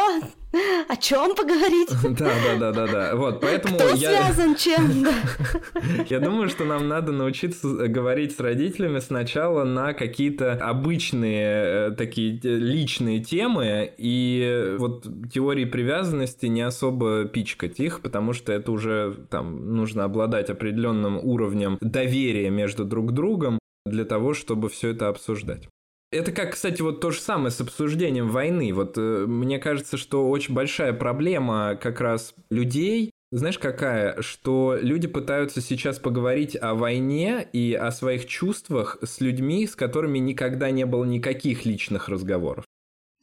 О 0.88 0.96
чем 0.98 1.36
поговорить? 1.36 1.90
Да, 2.04 2.32
да, 2.46 2.58
да, 2.60 2.72
да, 2.72 2.92
да. 2.92 3.16
Вот, 3.16 3.42
поэтому 3.42 3.76
Кто 3.76 3.90
я... 3.90 4.10
связан 4.10 4.56
чем? 4.56 5.08
Я 6.10 6.20
думаю, 6.20 6.48
что 6.48 6.64
нам 6.64 6.88
надо 6.88 7.12
научиться 7.12 7.68
говорить 7.88 8.36
с 8.36 8.40
родителями 8.40 9.00
сначала 9.00 9.64
на 9.64 9.94
какие-то 9.94 10.54
обычные 10.54 11.90
э, 11.90 11.92
такие 11.92 12.40
э, 12.44 12.48
личные 12.48 13.24
темы, 13.24 13.92
и 13.98 14.76
вот 14.78 15.08
теории 15.32 15.66
привязанности 15.66 16.46
не 16.46 16.62
особо 16.62 17.26
пичкать 17.26 17.80
их, 17.80 18.02
потому 18.02 18.34
что 18.34 18.54
это 18.54 18.72
уже 18.72 19.26
там 19.30 19.76
нужно 19.76 20.04
обладать 20.04 20.50
определенным 20.50 21.18
уровнем 21.18 21.78
доверия 21.82 22.50
между 22.52 22.86
друг 22.86 23.12
другом 23.12 23.60
для 23.86 24.06
того, 24.06 24.34
чтобы 24.34 24.70
все 24.70 24.90
это 24.90 25.08
обсуждать. 25.08 25.68
Это 26.14 26.32
как, 26.32 26.54
кстати, 26.54 26.82
вот 26.82 27.02
то 27.02 27.12
же 27.12 27.20
самое 27.20 27.50
с 27.50 27.60
обсуждением 27.60 28.30
войны. 28.30 28.72
Вот 28.74 28.98
э, 28.98 29.26
мне 29.28 29.58
кажется, 29.58 29.98
что 29.98 30.30
очень 30.30 30.54
большая 30.54 30.94
проблема 30.94 31.76
как 31.82 32.00
раз 32.00 32.36
людей, 32.50 33.12
знаешь, 33.32 33.58
какая? 33.58 34.22
Что 34.22 34.78
люди 34.80 35.08
пытаются 35.08 35.60
сейчас 35.60 35.98
поговорить 35.98 36.56
о 36.56 36.76
войне 36.76 37.48
и 37.52 37.74
о 37.74 37.92
своих 37.92 38.28
чувствах 38.28 39.00
с 39.04 39.22
людьми, 39.22 39.66
с 39.66 39.76
которыми 39.76 40.20
никогда 40.20 40.70
не 40.70 40.86
было 40.86 41.04
никаких 41.04 41.66
личных 41.66 42.10
разговоров. 42.10 42.64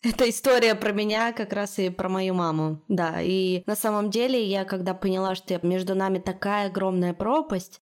Это 0.03 0.28
история 0.28 0.74
про 0.74 0.93
меня 0.93 1.32
как 1.32 1.53
раз 1.53 1.78
и 1.78 1.91
про 1.91 2.09
мою 2.09 2.34
маму, 2.34 2.82
да. 2.88 3.20
И 3.22 3.62
на 3.66 3.76
самом 3.76 4.11
деле 4.11 4.43
я 4.43 4.64
когда 4.64 4.95
поняла, 4.95 5.36
что 5.36 5.61
между 5.64 5.95
нами 5.95 6.18
такая 6.18 6.66
огромная 6.66 7.14
пропасть, 7.14 7.80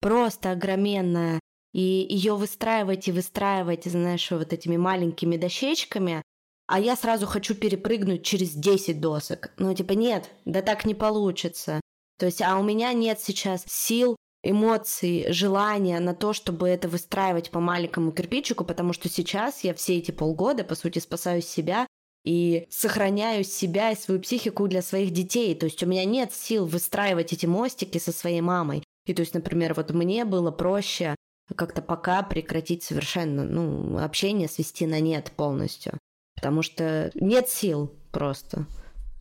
просто 0.00 0.50
огроменная, 0.50 1.39
и 1.72 2.06
ее 2.08 2.34
выстраивать 2.34 3.08
и 3.08 3.12
выстраивать, 3.12 3.84
знаешь, 3.84 4.30
вот 4.30 4.52
этими 4.52 4.76
маленькими 4.76 5.36
дощечками, 5.36 6.22
а 6.66 6.78
я 6.78 6.96
сразу 6.96 7.26
хочу 7.26 7.54
перепрыгнуть 7.54 8.24
через 8.24 8.52
10 8.52 9.00
досок. 9.00 9.52
Ну, 9.56 9.74
типа, 9.74 9.92
нет, 9.92 10.30
да 10.44 10.62
так 10.62 10.84
не 10.84 10.94
получится. 10.94 11.80
То 12.18 12.26
есть, 12.26 12.42
а 12.42 12.58
у 12.58 12.62
меня 12.62 12.92
нет 12.92 13.20
сейчас 13.20 13.64
сил, 13.66 14.16
эмоций, 14.42 15.26
желания 15.32 16.00
на 16.00 16.14
то, 16.14 16.32
чтобы 16.32 16.68
это 16.68 16.88
выстраивать 16.88 17.50
по 17.50 17.60
маленькому 17.60 18.12
кирпичику, 18.12 18.64
потому 18.64 18.92
что 18.92 19.08
сейчас 19.08 19.64
я 19.64 19.74
все 19.74 19.98
эти 19.98 20.10
полгода, 20.10 20.64
по 20.64 20.74
сути, 20.74 20.98
спасаю 20.98 21.42
себя 21.42 21.86
и 22.24 22.66
сохраняю 22.70 23.44
себя 23.44 23.90
и 23.90 23.96
свою 23.96 24.20
психику 24.20 24.68
для 24.68 24.82
своих 24.82 25.10
детей. 25.10 25.54
То 25.54 25.66
есть 25.66 25.82
у 25.82 25.86
меня 25.86 26.04
нет 26.04 26.32
сил 26.32 26.66
выстраивать 26.66 27.32
эти 27.32 27.46
мостики 27.46 27.98
со 27.98 28.12
своей 28.12 28.40
мамой. 28.40 28.82
И 29.06 29.14
то 29.14 29.20
есть, 29.20 29.34
например, 29.34 29.74
вот 29.74 29.90
мне 29.90 30.24
было 30.24 30.50
проще 30.50 31.14
как-то 31.56 31.82
пока 31.82 32.22
прекратить 32.22 32.82
совершенно, 32.82 33.44
ну, 33.44 33.98
общение 33.98 34.48
свести 34.48 34.86
на 34.86 35.00
нет 35.00 35.32
полностью. 35.36 35.98
Потому 36.34 36.62
что 36.62 37.10
нет 37.14 37.48
сил 37.48 37.92
просто. 38.12 38.66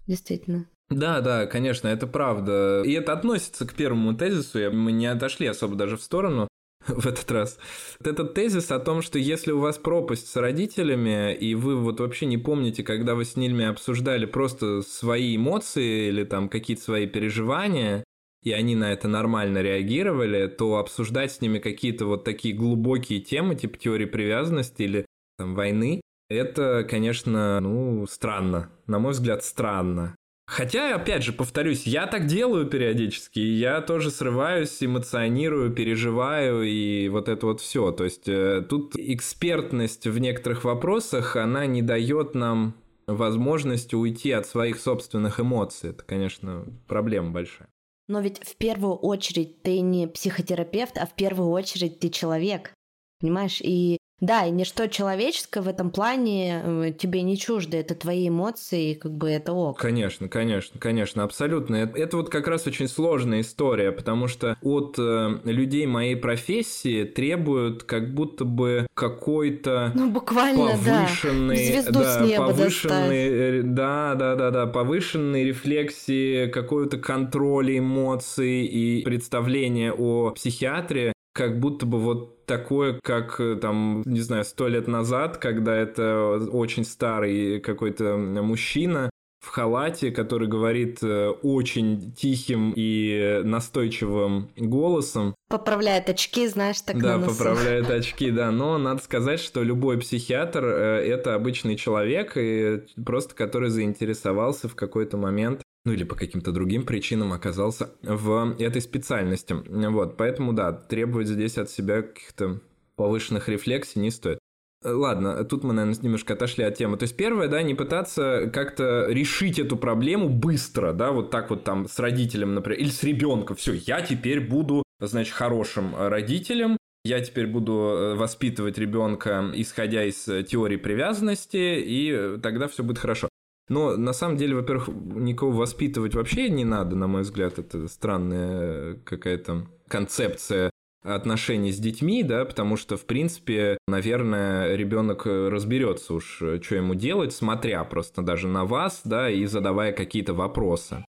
Действительно. 0.08 0.66
Да, 0.90 1.22
да, 1.22 1.46
конечно, 1.46 1.88
это 1.88 2.08
правда. 2.08 2.82
И 2.84 2.94
это 2.94 3.14
относится 3.14 3.68
к 3.68 3.74
первому 3.74 4.16
тезису. 4.16 4.72
Мы 4.72 4.92
не 4.92 5.06
отошли 5.06 5.48
особо 5.48 5.76
даже 5.76 5.98
в 5.98 6.02
сторону 6.02 6.48
в 6.88 7.06
этот 7.06 7.30
раз. 7.32 7.60
Этот 8.04 8.34
тезис 8.34 8.72
о 8.72 8.80
том, 8.80 9.02
что 9.02 9.20
если 9.20 9.52
у 9.52 9.60
вас 9.60 9.78
пропасть 9.78 10.28
с 10.28 10.36
родителями, 10.36 11.34
и 11.34 11.54
вы 11.56 11.76
вот 11.76 12.00
вообще 12.00 12.26
не 12.26 12.38
помните, 12.38 12.84
когда 12.84 13.16
вы 13.16 13.26
с 13.26 13.36
ними 13.36 13.66
обсуждали 13.66 14.26
просто 14.26 14.82
свои 14.82 15.36
эмоции 15.36 16.08
или 16.08 16.24
там 16.24 16.50
какие-то 16.50 16.84
свои 16.84 17.06
переживания, 17.06 18.04
и 18.44 18.52
они 18.52 18.76
на 18.76 18.92
это 18.92 19.08
нормально 19.08 19.62
реагировали, 19.62 20.48
то 20.48 20.78
обсуждать 20.78 21.32
с 21.32 21.42
ними 21.42 21.60
какие-то 21.60 22.06
вот 22.06 22.24
такие 22.24 22.56
глубокие 22.56 23.20
темы, 23.20 23.56
типа 23.56 23.78
теории 23.78 24.06
привязанности 24.06 24.84
или 24.84 25.06
там 25.38 25.56
войны, 25.56 26.02
это, 26.30 26.86
конечно, 26.88 27.60
ну, 27.60 28.06
странно. 28.08 28.70
На 28.86 29.00
мой 29.00 29.14
взгляд, 29.14 29.44
странно. 29.44 30.16
Хотя, 30.50 30.96
опять 30.96 31.24
же, 31.24 31.32
повторюсь, 31.32 31.86
я 31.86 32.08
так 32.08 32.26
делаю 32.26 32.66
периодически, 32.66 33.40
я 33.40 33.82
тоже 33.82 34.10
срываюсь, 34.10 34.82
эмоционирую, 34.82 35.72
переживаю 35.72 36.64
и 36.64 37.08
вот 37.10 37.30
это 37.30 37.46
вот 37.46 37.62
все. 37.62 37.92
То 37.92 38.04
есть 38.04 38.28
э, 38.28 38.66
тут 38.68 38.96
экспертность 38.96 40.08
в 40.08 40.18
некоторых 40.18 40.64
вопросах, 40.64 41.36
она 41.36 41.68
не 41.68 41.84
дает 41.84 42.34
нам 42.34 42.74
возможности 43.06 43.94
уйти 43.94 44.32
от 44.32 44.48
своих 44.48 44.80
собственных 44.80 45.40
эмоций. 45.40 45.92
Это, 45.92 46.04
конечно, 46.04 46.66
проблема 46.88 47.30
большая. 47.30 47.70
Но 48.10 48.22
ведь 48.22 48.44
в 48.44 48.56
первую 48.56 48.96
очередь 48.96 49.62
ты 49.62 49.82
не 49.82 50.08
психотерапевт, 50.08 50.98
а 50.98 51.06
в 51.06 51.14
первую 51.14 51.52
очередь 51.52 52.00
ты 52.00 52.10
человек. 52.10 52.74
Понимаешь? 53.20 53.62
И 53.62 53.99
да, 54.22 54.46
и 54.46 54.52
ничто 54.52 54.88
человеческое 54.88 55.62
в 55.62 55.68
этом 55.68 55.92
плане 55.92 56.62
э, 56.64 56.94
тебе 56.98 57.22
не 57.22 57.38
чуждо, 57.38 57.78
это 57.78 57.96
твои 57.96 58.28
эмоции, 58.28 58.94
как 58.94 59.14
бы 59.14 59.30
это 59.30 59.54
ок. 59.54 59.80
Конечно, 59.80 60.28
конечно, 60.28 60.80
конечно, 60.80 61.24
абсолютно. 61.24 61.78
Это, 61.78 61.98
это 61.98 62.18
вот 62.18 62.30
как 62.30 62.48
раз 62.48 62.68
очень 62.68 62.88
сложная 62.88 63.42
история, 63.42 63.92
потому 63.92 64.28
что 64.28 64.58
от 64.62 64.96
э, 64.98 65.40
людей 65.46 65.86
моей 65.86 66.16
профессии 66.16 67.06
требуют 67.06 67.84
как 67.84 68.14
будто 68.14 68.44
бы 68.44 68.88
какой-то 68.94 69.92
ну, 69.96 70.10
буквально, 70.12 70.72
повышенный, 70.72 71.82
да. 71.90 72.20
Да, 72.20 72.38
повышенный, 72.38 73.60
э, 73.60 73.62
да, 73.64 74.16
да, 74.16 74.36
да, 74.36 74.52
да, 74.52 74.66
повышенной 74.68 75.46
рефлексии, 75.46 76.48
какой-то 76.48 76.98
контроля 76.98 77.78
эмоций 77.78 78.66
и 78.66 79.02
представления 79.04 79.94
о 79.94 80.32
психиатрии, 80.32 81.14
как 81.34 81.60
будто 81.60 81.86
бы 81.86 82.00
вот 82.00 82.46
такое, 82.46 83.00
как 83.04 83.40
э, 83.40 83.56
там, 83.56 84.04
не 84.06 84.22
знаю, 84.22 84.44
сто 84.44 84.68
лет 84.68 84.88
назад, 84.88 85.38
когда 85.38 85.76
это 85.76 86.40
очень 86.52 86.84
старый 86.84 87.60
какой-то 87.60 88.18
мужчина 88.18 89.10
в 89.40 89.48
халате, 89.48 90.12
который 90.12 90.48
говорит 90.48 91.00
э, 91.02 91.30
очень 91.30 92.12
тихим 92.12 92.74
и 92.76 93.42
настойчивым 93.44 94.50
голосом. 94.58 95.34
Поправляет 95.50 96.10
очки, 96.10 96.46
знаешь, 96.48 96.82
так 96.82 97.00
Да, 97.00 97.18
на 97.18 97.26
носу. 97.26 97.38
поправляет 97.38 97.90
очки, 97.90 98.32
да. 98.32 98.52
Но 98.52 98.78
надо 98.78 99.02
сказать, 99.02 99.40
что 99.40 99.64
любой 99.64 99.98
психиатр 100.00 100.66
э,– 100.66 101.06
это 101.08 101.36
обычный 101.36 101.78
человек, 101.78 102.34
и 102.36 102.82
просто 103.06 103.34
который 103.34 103.70
заинтересовался 103.70 104.68
в 104.68 104.76
какой-то 104.76 105.18
момент 105.18 105.62
ну 105.90 105.96
или 105.96 106.04
по 106.04 106.14
каким-то 106.14 106.52
другим 106.52 106.86
причинам 106.86 107.34
оказался 107.34 107.90
в 108.04 108.56
этой 108.60 108.80
специальности. 108.80 109.56
Вот, 109.90 110.18
поэтому, 110.18 110.54
да, 110.54 110.72
требовать 110.72 111.28
здесь 111.28 111.58
от 111.58 111.72
себя 111.72 112.04
каких-то 112.04 112.60
повышенных 112.96 113.50
рефлексий 113.50 114.00
не 114.00 114.12
стоит. 114.12 114.38
Э, 114.84 114.92
ладно, 114.92 115.44
тут 115.46 115.64
мы, 115.64 115.74
наверное, 115.74 116.00
немножко 116.04 116.34
отошли 116.34 116.64
от 116.64 116.78
темы. 116.78 116.98
То 116.98 117.04
есть 117.04 117.18
первое, 117.18 117.48
да, 117.48 117.64
не 117.64 117.74
пытаться 117.74 118.52
как-то 118.54 119.08
решить 119.10 119.58
эту 119.58 119.78
проблему 119.78 120.30
быстро, 120.30 120.94
да, 120.94 121.12
вот 121.12 121.32
так 121.32 121.50
вот 121.50 121.64
там 121.64 121.88
с 121.88 121.98
родителем, 121.98 122.54
например, 122.54 122.80
или 122.80 122.90
с 122.90 123.02
ребенком. 123.02 123.56
Все, 123.56 123.74
я 123.74 124.02
теперь 124.02 124.42
буду, 124.42 124.84
значит, 125.00 125.34
хорошим 125.34 125.96
родителем, 125.98 126.78
я 127.04 127.20
теперь 127.22 127.48
буду 127.48 127.74
э, 127.74 128.14
воспитывать 128.14 128.78
ребенка, 128.78 129.50
исходя 129.56 130.04
из 130.04 130.28
э, 130.28 130.44
теории 130.44 130.78
привязанности, 130.78 131.82
и 131.84 132.38
тогда 132.44 132.68
все 132.68 132.84
будет 132.84 133.00
хорошо. 133.00 133.29
Но 133.70 133.96
на 133.96 134.14
самом 134.14 134.38
деле, 134.38 134.56
во-первых, 134.56 134.90
никого 134.90 135.52
воспитывать 135.52 136.16
вообще 136.16 136.50
не 136.50 136.66
надо, 136.66 136.96
на 136.96 137.08
мой 137.08 137.22
взгляд, 137.22 137.60
это 137.60 137.88
странная 137.88 138.96
какая-то 139.06 139.68
концепция 139.88 140.72
отношений 141.04 141.72
с 141.72 141.78
детьми, 141.78 142.24
да, 142.24 142.44
потому 142.46 142.76
что, 142.76 142.98
в 142.98 143.06
принципе, 143.06 143.78
наверное, 143.88 144.76
ребенок 144.76 145.26
разберется 145.26 146.16
уж, 146.16 146.42
что 146.62 146.76
ему 146.76 146.96
делать, 146.96 147.32
смотря 147.32 147.84
просто 147.84 148.22
даже 148.22 148.48
на 148.48 148.66
вас, 148.66 149.02
да, 149.06 149.30
и 149.30 149.46
задавая 149.46 149.94
какие-то 149.94 150.34
вопросы. 150.34 151.06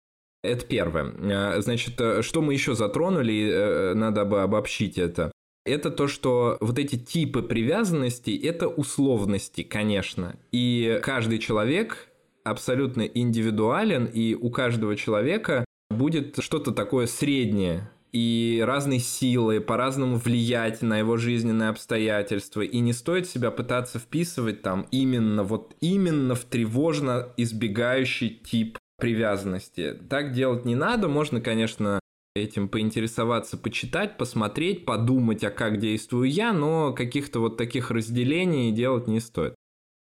Это 0.42 0.64
первое. 0.64 1.12
А, 1.22 1.60
значит, 1.60 2.00
что 2.20 2.42
мы 2.42 2.52
еще 2.52 2.74
затронули, 2.74 3.50
э, 3.50 3.94
надо 3.94 4.24
бы 4.24 4.42
обобщить 4.42 4.96
это. 4.98 5.32
Это 5.64 5.90
то, 5.90 6.06
что 6.06 6.56
вот 6.60 6.78
эти 6.78 6.96
типы 6.96 7.42
привязанности– 7.42 8.30
это 8.42 8.68
условности, 8.68 9.62
конечно. 9.62 10.36
И 10.52 11.00
каждый 11.02 11.40
человек 11.40 12.08
абсолютно 12.46 13.02
индивидуален, 13.02 14.06
и 14.06 14.34
у 14.34 14.50
каждого 14.50 14.96
человека 14.96 15.64
будет 15.90 16.36
что-то 16.40 16.72
такое 16.72 17.06
среднее, 17.06 17.90
и 18.12 18.62
разные 18.64 19.00
силы 19.00 19.60
по-разному 19.60 20.16
влиять 20.16 20.80
на 20.80 20.98
его 20.98 21.16
жизненные 21.16 21.68
обстоятельства. 21.68 22.62
И 22.62 22.78
не 22.78 22.92
стоит 22.94 23.28
себя 23.28 23.50
пытаться 23.50 23.98
вписывать 23.98 24.62
там 24.62 24.86
именно 24.90 25.42
вот 25.42 25.74
именно 25.80 26.34
в 26.34 26.44
тревожно 26.44 27.28
избегающий 27.36 28.30
тип 28.30 28.78
привязанности. 28.98 29.98
Так 30.08 30.32
делать 30.32 30.64
не 30.64 30.74
надо. 30.74 31.08
Можно, 31.08 31.42
конечно, 31.42 32.00
этим 32.34 32.68
поинтересоваться, 32.68 33.58
почитать, 33.58 34.16
посмотреть, 34.16 34.84
подумать, 34.84 35.44
а 35.44 35.50
как 35.50 35.78
действую 35.78 36.30
я, 36.30 36.52
но 36.52 36.92
каких-то 36.92 37.40
вот 37.40 37.56
таких 37.56 37.90
разделений 37.90 38.72
делать 38.72 39.08
не 39.08 39.20
стоит. 39.20 39.54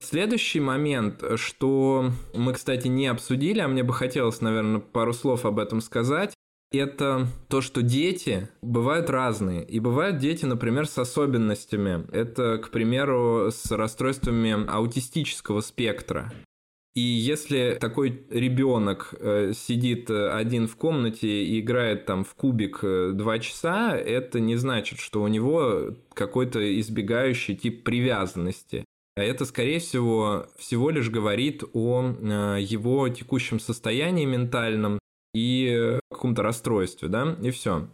Следующий 0.01 0.59
момент, 0.59 1.23
что 1.35 2.11
мы, 2.33 2.53
кстати, 2.53 2.87
не 2.87 3.05
обсудили, 3.05 3.59
а 3.59 3.67
мне 3.67 3.83
бы 3.83 3.93
хотелось, 3.93 4.41
наверное, 4.41 4.79
пару 4.79 5.13
слов 5.13 5.45
об 5.45 5.59
этом 5.59 5.79
сказать, 5.79 6.33
это 6.71 7.27
то, 7.49 7.61
что 7.61 7.81
дети 7.81 8.49
бывают 8.61 9.09
разные. 9.09 9.63
И 9.63 9.79
бывают 9.79 10.17
дети, 10.17 10.45
например, 10.45 10.87
с 10.87 10.97
особенностями. 10.97 12.05
Это, 12.11 12.57
к 12.57 12.69
примеру, 12.69 13.49
с 13.51 13.69
расстройствами 13.71 14.67
аутистического 14.67 15.61
спектра. 15.61 16.33
И 16.93 17.01
если 17.01 17.77
такой 17.79 18.25
ребенок 18.29 19.13
э, 19.17 19.53
сидит 19.55 20.09
один 20.09 20.67
в 20.67 20.75
комнате 20.75 21.45
и 21.45 21.61
играет 21.61 22.05
там 22.05 22.25
в 22.25 22.33
кубик 22.35 22.79
э, 22.83 23.11
два 23.13 23.39
часа, 23.39 23.95
это 23.95 24.41
не 24.41 24.57
значит, 24.57 24.99
что 24.99 25.21
у 25.21 25.27
него 25.27 25.95
какой-то 26.13 26.79
избегающий 26.79 27.55
тип 27.55 27.83
привязанности. 27.83 28.83
А 29.21 29.23
это, 29.23 29.45
скорее 29.45 29.77
всего, 29.77 30.47
всего 30.57 30.89
лишь 30.89 31.11
говорит 31.11 31.63
о 31.73 32.01
э, 32.01 32.57
его 32.59 33.07
текущем 33.07 33.59
состоянии 33.59 34.25
ментальном, 34.25 34.97
и 35.35 35.99
каком-то 36.09 36.41
расстройстве, 36.41 37.07
да, 37.07 37.37
и 37.39 37.51
все. 37.51 37.87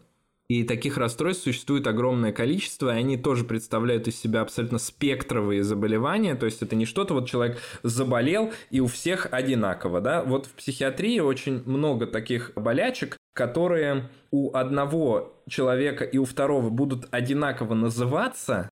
И 0.48 0.64
таких 0.64 0.98
расстройств 0.98 1.44
существует 1.44 1.86
огромное 1.86 2.32
количество, 2.32 2.96
и 2.96 2.98
они 2.98 3.18
тоже 3.18 3.44
представляют 3.44 4.08
из 4.08 4.18
себя 4.18 4.40
абсолютно 4.40 4.78
спектровые 4.78 5.64
заболевания, 5.64 6.36
то 6.36 6.46
есть 6.46 6.62
это 6.62 6.78
не 6.78 6.86
что-то, 6.86 7.14
вот 7.14 7.28
человек 7.28 7.58
заболел, 7.84 8.54
и 8.72 8.80
у 8.80 8.88
всех 8.88 9.28
одинаково, 9.30 10.00
да. 10.00 10.24
Вот 10.24 10.46
в 10.46 10.52
психиатрии 10.52 11.20
очень 11.20 11.62
много 11.66 12.08
таких 12.08 12.54
болячек, 12.56 13.18
которые 13.34 14.10
у 14.32 14.56
одного 14.56 15.34
человека 15.50 16.06
и 16.06 16.18
у 16.18 16.24
второго 16.24 16.70
будут 16.70 17.10
одинаково 17.12 17.74
называться, 17.74 18.70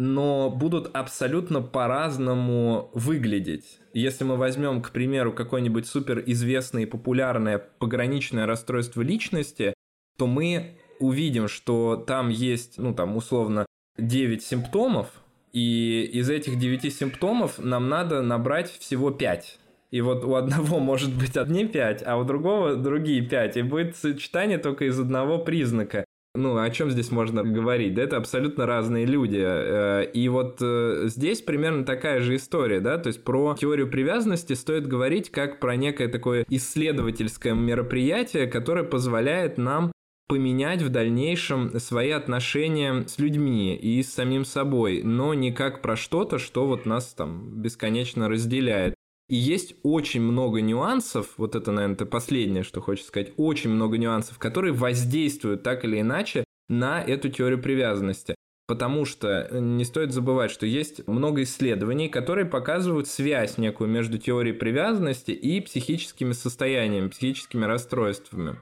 но 0.00 0.48
будут 0.48 0.88
абсолютно 0.96 1.60
по-разному 1.60 2.90
выглядеть. 2.94 3.80
Если 3.92 4.24
мы 4.24 4.38
возьмем, 4.38 4.80
к 4.80 4.92
примеру, 4.92 5.30
какое-нибудь 5.30 5.86
суперизвестное 5.86 6.84
и 6.84 6.86
популярное 6.86 7.58
пограничное 7.58 8.46
расстройство 8.46 9.02
личности, 9.02 9.74
то 10.16 10.26
мы 10.26 10.78
увидим, 11.00 11.48
что 11.48 11.96
там 11.96 12.30
есть, 12.30 12.78
ну 12.78 12.94
там 12.94 13.14
условно, 13.14 13.66
9 13.98 14.42
симптомов, 14.42 15.08
и 15.52 16.08
из 16.14 16.30
этих 16.30 16.58
9 16.58 16.94
симптомов 16.94 17.58
нам 17.58 17.90
надо 17.90 18.22
набрать 18.22 18.70
всего 18.70 19.10
5. 19.10 19.58
И 19.90 20.00
вот 20.00 20.24
у 20.24 20.34
одного 20.34 20.78
может 20.80 21.14
быть 21.14 21.36
одни 21.36 21.66
5, 21.66 22.04
а 22.06 22.16
у 22.16 22.24
другого 22.24 22.74
другие 22.74 23.20
5. 23.20 23.58
И 23.58 23.62
будет 23.62 23.96
сочетание 23.96 24.56
только 24.56 24.86
из 24.86 24.98
одного 24.98 25.36
признака. 25.36 26.06
Ну, 26.34 26.56
о 26.56 26.70
чем 26.70 26.90
здесь 26.90 27.10
можно 27.10 27.42
говорить? 27.42 27.94
Да, 27.94 28.02
это 28.02 28.16
абсолютно 28.16 28.64
разные 28.64 29.04
люди. 29.04 29.40
Э, 29.42 30.04
и 30.12 30.28
вот 30.28 30.58
э, 30.60 31.06
здесь 31.06 31.42
примерно 31.42 31.84
такая 31.84 32.20
же 32.20 32.36
история, 32.36 32.78
да, 32.78 32.98
то 32.98 33.08
есть 33.08 33.24
про 33.24 33.56
теорию 33.58 33.90
привязанности 33.90 34.52
стоит 34.52 34.86
говорить 34.86 35.30
как 35.30 35.58
про 35.58 35.74
некое 35.74 36.06
такое 36.06 36.44
исследовательское 36.48 37.54
мероприятие, 37.54 38.46
которое 38.46 38.84
позволяет 38.84 39.58
нам 39.58 39.90
поменять 40.28 40.82
в 40.82 40.90
дальнейшем 40.90 41.76
свои 41.80 42.10
отношения 42.10 43.04
с 43.08 43.18
людьми 43.18 43.74
и 43.74 44.00
с 44.00 44.14
самим 44.14 44.44
собой, 44.44 45.02
но 45.02 45.34
не 45.34 45.50
как 45.50 45.82
про 45.82 45.96
что-то, 45.96 46.38
что 46.38 46.68
вот 46.68 46.86
нас 46.86 47.12
там 47.12 47.60
бесконечно 47.60 48.28
разделяет. 48.28 48.94
И 49.30 49.36
есть 49.36 49.76
очень 49.84 50.22
много 50.22 50.60
нюансов, 50.60 51.34
вот 51.36 51.54
это, 51.54 51.70
наверное, 51.70 51.94
это 51.94 52.04
последнее, 52.04 52.64
что 52.64 52.80
хочется 52.80 53.08
сказать, 53.08 53.32
очень 53.36 53.70
много 53.70 53.96
нюансов, 53.96 54.38
которые 54.38 54.72
воздействуют 54.72 55.62
так 55.62 55.84
или 55.84 56.00
иначе 56.00 56.42
на 56.68 57.00
эту 57.00 57.28
теорию 57.28 57.62
привязанности. 57.62 58.34
Потому 58.66 59.04
что 59.04 59.28
э, 59.28 59.60
не 59.60 59.84
стоит 59.84 60.12
забывать, 60.12 60.50
что 60.50 60.66
есть 60.66 61.06
много 61.06 61.44
исследований, 61.44 62.08
которые 62.08 62.44
показывают 62.44 63.06
связь 63.06 63.56
некую 63.56 63.88
между 63.88 64.18
теорией 64.18 64.54
привязанности 64.54 65.30
и 65.30 65.60
психическими 65.60 66.32
состояниями, 66.32 67.08
психическими 67.08 67.64
расстройствами. 67.66 68.58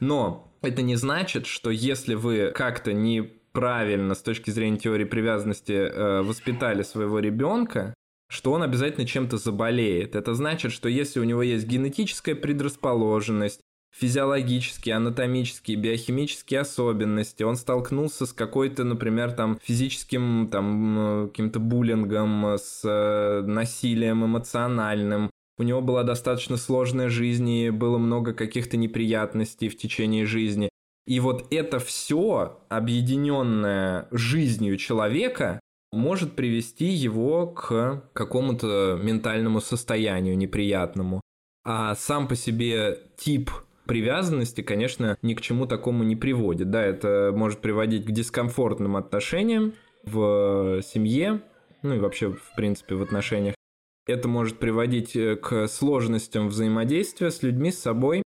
Но 0.00 0.52
это 0.62 0.82
не 0.82 0.94
значит, 0.94 1.46
что 1.46 1.70
если 1.70 2.14
вы 2.14 2.52
как-то 2.54 2.92
неправильно 2.92 4.14
с 4.14 4.22
точки 4.22 4.50
зрения 4.50 4.78
теории 4.78 5.04
привязанности 5.04 5.72
э, 5.72 6.22
воспитали 6.22 6.84
своего 6.84 7.18
ребенка, 7.18 7.92
что 8.32 8.52
он 8.52 8.62
обязательно 8.62 9.06
чем-то 9.06 9.36
заболеет. 9.36 10.16
Это 10.16 10.32
значит, 10.34 10.72
что 10.72 10.88
если 10.88 11.20
у 11.20 11.24
него 11.24 11.42
есть 11.42 11.66
генетическая 11.66 12.34
предрасположенность, 12.34 13.60
физиологические, 13.94 14.94
анатомические, 14.94 15.76
биохимические 15.76 16.60
особенности, 16.60 17.42
он 17.42 17.56
столкнулся 17.56 18.24
с 18.24 18.32
какой-то, 18.32 18.84
например, 18.84 19.32
там 19.32 19.58
физическим 19.62 20.48
там 20.50 21.28
каким-то 21.28 21.60
буллингом, 21.60 22.54
с 22.56 22.80
э, 22.84 23.42
насилием 23.42 24.24
эмоциональным, 24.24 25.30
у 25.58 25.62
него 25.62 25.82
была 25.82 26.02
достаточно 26.02 26.56
сложная 26.56 27.10
жизнь 27.10 27.48
и 27.50 27.68
было 27.68 27.98
много 27.98 28.32
каких-то 28.32 28.78
неприятностей 28.78 29.68
в 29.68 29.76
течение 29.76 30.24
жизни. 30.24 30.70
И 31.06 31.20
вот 31.20 31.52
это 31.52 31.78
все, 31.80 32.62
объединенное 32.70 34.08
жизнью 34.10 34.78
человека, 34.78 35.60
может 35.92 36.34
привести 36.34 36.86
его 36.86 37.46
к 37.46 38.02
какому-то 38.12 38.98
ментальному 39.02 39.60
состоянию 39.60 40.36
неприятному. 40.36 41.20
А 41.64 41.94
сам 41.94 42.26
по 42.26 42.34
себе 42.34 42.98
тип 43.16 43.50
привязанности, 43.86 44.62
конечно, 44.62 45.16
ни 45.22 45.34
к 45.34 45.40
чему 45.40 45.66
такому 45.66 46.02
не 46.02 46.16
приводит. 46.16 46.70
Да, 46.70 46.82
это 46.82 47.32
может 47.34 47.60
приводить 47.60 48.06
к 48.06 48.10
дискомфортным 48.10 48.96
отношениям 48.96 49.74
в 50.04 50.80
семье, 50.82 51.42
ну 51.82 51.94
и 51.94 51.98
вообще, 51.98 52.32
в 52.32 52.54
принципе, 52.56 52.94
в 52.94 53.02
отношениях. 53.02 53.54
Это 54.06 54.28
может 54.28 54.58
приводить 54.58 55.14
э, 55.14 55.36
к 55.36 55.68
сложностям 55.68 56.48
взаимодействия 56.48 57.30
с 57.30 57.42
людьми, 57.42 57.70
с 57.70 57.78
собой, 57.78 58.22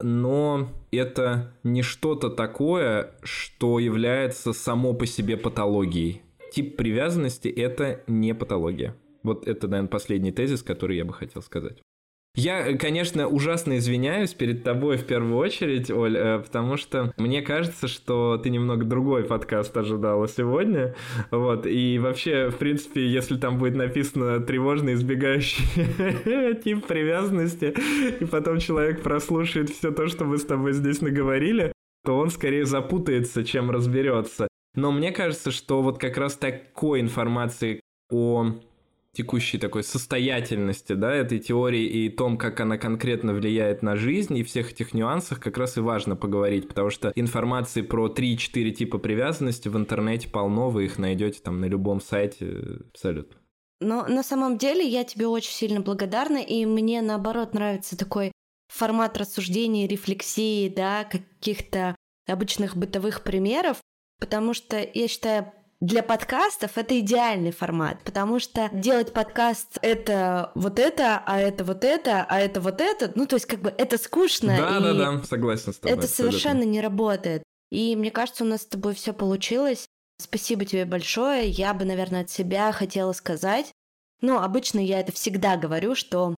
но 0.00 0.68
это 0.90 1.54
не 1.62 1.82
что-то 1.82 2.28
такое, 2.28 3.14
что 3.22 3.78
является 3.78 4.52
само 4.52 4.94
по 4.94 5.06
себе 5.06 5.36
патологией 5.36 6.22
тип 6.52 6.76
привязанности– 6.76 7.48
это 7.56 8.02
не 8.06 8.34
патология. 8.34 8.94
Вот 9.22 9.48
это, 9.48 9.68
наверное, 9.68 9.88
последний 9.88 10.32
тезис, 10.32 10.62
который 10.62 10.96
я 10.96 11.04
бы 11.04 11.12
хотел 11.12 11.42
сказать. 11.42 11.78
Я, 12.34 12.78
конечно, 12.78 13.28
ужасно 13.28 13.76
извиняюсь 13.76 14.32
перед 14.32 14.62
тобой 14.62 14.96
в 14.96 15.04
первую 15.04 15.36
очередь, 15.36 15.90
Оль, 15.90 16.16
э, 16.16 16.38
потому 16.38 16.78
что 16.78 17.12
мне 17.18 17.42
кажется, 17.42 17.88
что 17.88 18.40
ты 18.42 18.48
немного 18.48 18.86
другой 18.86 19.24
подкаст 19.24 19.76
ожидала 19.76 20.26
сегодня. 20.26 20.94
Вот, 21.30 21.66
и 21.66 21.98
вообще, 21.98 22.48
в 22.48 22.56
принципе, 22.56 23.06
если 23.06 23.36
там 23.36 23.58
будет 23.58 23.74
написано 23.74 24.40
тревожный 24.40 24.94
избегающий 24.94 25.64
тип 26.64 26.86
привязанности, 26.86 27.74
и 28.18 28.24
потом 28.24 28.60
человек 28.60 29.02
прослушает 29.02 29.68
все 29.68 29.90
то, 29.90 30.06
что 30.06 30.24
мы 30.24 30.38
с 30.38 30.44
тобой 30.46 30.72
здесь 30.72 31.02
наговорили, 31.02 31.72
то 32.02 32.16
он 32.16 32.30
скорее 32.30 32.64
запутается, 32.64 33.44
чем 33.44 33.70
разберется. 33.70 34.48
Но 34.74 34.90
мне 34.90 35.12
кажется, 35.12 35.50
что 35.50 35.82
вот 35.82 35.98
как 35.98 36.16
раз 36.16 36.36
такой 36.36 37.00
информации 37.00 37.80
о 38.10 38.54
текущей 39.12 39.58
такой 39.58 39.84
состоятельности, 39.84 40.94
да, 40.94 41.14
этой 41.14 41.38
теории 41.38 41.84
и 41.84 42.08
том, 42.08 42.38
как 42.38 42.60
она 42.60 42.78
конкретно 42.78 43.34
влияет 43.34 43.82
на 43.82 43.96
жизнь, 43.96 44.36
и 44.38 44.42
всех 44.42 44.72
этих 44.72 44.94
нюансах 44.94 45.38
как 45.38 45.58
раз 45.58 45.76
и 45.76 45.80
важно 45.80 46.16
поговорить, 46.16 46.68
потому 46.68 46.88
что 46.88 47.12
информации 47.14 47.82
про 47.82 48.08
3-4 48.08 48.70
типа 48.70 48.98
привязанности 48.98 49.68
в 49.68 49.76
интернете 49.76 50.28
полно, 50.28 50.70
вы 50.70 50.86
их 50.86 50.98
найдете 50.98 51.40
там 51.42 51.60
на 51.60 51.66
любом 51.66 52.00
сайте 52.00 52.80
абсолютно. 52.92 53.36
Но 53.80 54.06
на 54.06 54.22
самом 54.22 54.58
деле 54.58 54.86
я 54.86 55.04
тебе 55.04 55.26
очень 55.26 55.52
сильно 55.52 55.80
благодарна, 55.80 56.38
и 56.38 56.64
мне 56.64 57.02
наоборот 57.02 57.52
нравится 57.52 57.98
такой 57.98 58.32
формат 58.68 59.18
рассуждений, 59.18 59.86
рефлексии, 59.86 60.68
да, 60.68 61.04
каких-то 61.04 61.96
обычных 62.26 62.76
бытовых 62.76 63.24
примеров, 63.24 63.78
потому 64.18 64.54
что 64.54 64.78
я 64.78 65.08
считаю, 65.08 65.52
для 65.80 66.04
подкастов 66.04 66.78
это 66.78 66.98
идеальный 67.00 67.50
формат, 67.50 67.98
потому 68.04 68.38
что 68.38 68.70
делать 68.72 69.12
подкаст 69.12 69.78
это 69.82 70.52
вот 70.54 70.78
это, 70.78 71.20
а 71.26 71.40
это 71.40 71.64
вот 71.64 71.82
это, 71.82 72.24
а 72.28 72.38
это 72.38 72.60
вот 72.60 72.80
это, 72.80 73.10
ну 73.16 73.26
то 73.26 73.34
есть 73.34 73.46
как 73.46 73.60
бы 73.60 73.74
это 73.76 73.98
скучно. 73.98 74.56
Да, 74.56 74.78
да, 74.78 74.94
да, 74.94 75.22
согласен 75.24 75.72
с 75.72 75.78
тобой. 75.78 75.96
Это 75.96 76.06
абсолютно. 76.06 76.38
совершенно 76.38 76.62
не 76.62 76.80
работает. 76.80 77.42
И 77.72 77.96
мне 77.96 78.12
кажется, 78.12 78.44
у 78.44 78.46
нас 78.46 78.62
с 78.62 78.66
тобой 78.66 78.94
все 78.94 79.12
получилось. 79.12 79.86
Спасибо 80.20 80.64
тебе 80.64 80.84
большое. 80.84 81.48
Я 81.48 81.74
бы, 81.74 81.84
наверное, 81.84 82.20
от 82.20 82.30
себя 82.30 82.70
хотела 82.70 83.12
сказать, 83.12 83.72
ну, 84.20 84.38
обычно 84.38 84.78
я 84.78 85.00
это 85.00 85.10
всегда 85.10 85.56
говорю, 85.56 85.96
что 85.96 86.36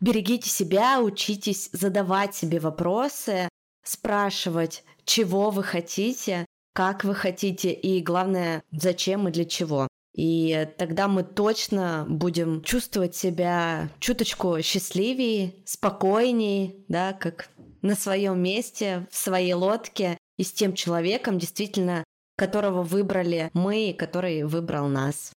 берегите 0.00 0.50
себя, 0.50 1.00
учитесь 1.00 1.70
задавать 1.72 2.34
себе 2.34 2.60
вопросы, 2.60 3.48
спрашивать, 3.82 4.84
чего 5.04 5.48
вы 5.50 5.62
хотите, 5.62 6.44
как 6.72 7.04
вы 7.04 7.14
хотите 7.14 7.72
и, 7.72 8.00
главное, 8.00 8.62
зачем 8.70 9.28
и 9.28 9.32
для 9.32 9.44
чего. 9.44 9.88
И 10.14 10.68
тогда 10.76 11.08
мы 11.08 11.22
точно 11.22 12.04
будем 12.08 12.62
чувствовать 12.62 13.16
себя 13.16 13.88
чуточку 13.98 14.60
счастливее, 14.62 15.54
спокойнее, 15.64 16.74
да, 16.88 17.14
как 17.14 17.48
на 17.80 17.94
своем 17.94 18.42
месте, 18.42 19.06
в 19.10 19.16
своей 19.16 19.54
лодке 19.54 20.18
и 20.36 20.44
с 20.44 20.52
тем 20.52 20.74
человеком, 20.74 21.38
действительно, 21.38 22.04
которого 22.36 22.82
выбрали 22.82 23.50
мы 23.54 23.90
и 23.90 23.92
который 23.94 24.44
выбрал 24.44 24.88
нас. 24.88 25.32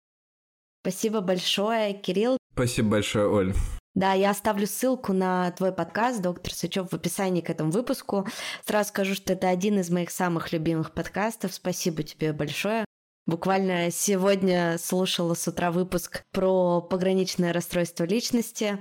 Спасибо 0.83 1.21
большое, 1.21 1.95
Кирилл. 1.95 2.37
Спасибо 2.53 2.91
большое, 2.91 3.29
Оль. 3.29 3.55
Да, 3.95 4.13
я 4.13 4.31
оставлю 4.31 4.67
ссылку 4.67 5.13
на 5.13 5.53
твой 5.53 5.73
подкаст, 5.73 6.21
доктор 6.21 6.53
Сычев, 6.53 6.91
в 6.91 6.95
описании 6.95 7.41
к 7.41 7.51
этому 7.51 7.71
выпуску. 7.71 8.27
Сразу 8.67 8.89
скажу, 8.89 9.15
что 9.15 9.35
это 9.35 9.49
один 9.49 9.79
из 9.79 9.89
моих 9.89 10.11
самых 10.11 10.53
любимых 10.53 10.93
подкастов. 10.93 11.55
Спасибо 11.55 12.03
тебе 12.03 12.33
большое. 12.33 12.85
Буквально 13.27 13.91
сегодня 13.93 14.77
слушала 14.79 15.35
с 15.35 15.47
утра 15.47 15.71
выпуск 15.71 16.25
про 16.33 16.83
пограничное 16.83 17.53
расстройство 17.53 18.05
личности, 18.05 18.81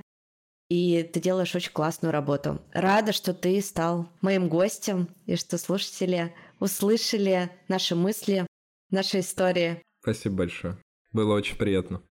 и 0.68 1.02
ты 1.04 1.20
делаешь 1.20 1.54
очень 1.54 1.72
классную 1.72 2.12
работу. 2.12 2.60
Рада, 2.72 3.12
что 3.12 3.32
ты 3.32 3.60
стал 3.62 4.08
моим 4.20 4.48
гостем, 4.48 5.08
и 5.26 5.36
что 5.36 5.58
слушатели 5.58 6.34
услышали 6.58 7.50
наши 7.68 7.94
мысли, 7.94 8.46
наши 8.90 9.20
истории. 9.20 9.80
Спасибо 10.02 10.36
большое. 10.38 10.76
Было 11.12 11.34
очень 11.34 11.56
приятно. 11.56 12.02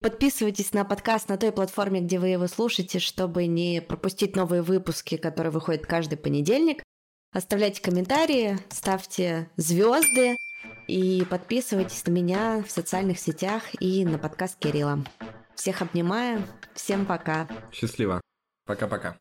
Подписывайтесь 0.00 0.72
на 0.72 0.84
подкаст 0.84 1.28
на 1.28 1.36
той 1.36 1.50
платформе, 1.50 2.00
где 2.00 2.20
вы 2.20 2.28
его 2.28 2.46
слушаете, 2.46 3.00
чтобы 3.00 3.46
не 3.46 3.82
пропустить 3.82 4.36
новые 4.36 4.62
выпуски, 4.62 5.16
которые 5.16 5.50
выходят 5.50 5.86
каждый 5.86 6.16
понедельник. 6.16 6.84
Оставляйте 7.32 7.82
комментарии, 7.82 8.58
ставьте 8.70 9.50
звезды 9.56 10.36
и 10.86 11.26
подписывайтесь 11.28 12.06
на 12.06 12.12
меня 12.12 12.62
в 12.66 12.70
социальных 12.70 13.18
сетях 13.18 13.64
и 13.80 14.04
на 14.04 14.18
подкаст 14.18 14.56
Кирилла. 14.58 15.04
Всех 15.56 15.82
обнимаю. 15.82 16.42
Всем 16.74 17.04
пока. 17.04 17.48
Счастливо. 17.72 18.20
Пока-пока. 18.66 19.16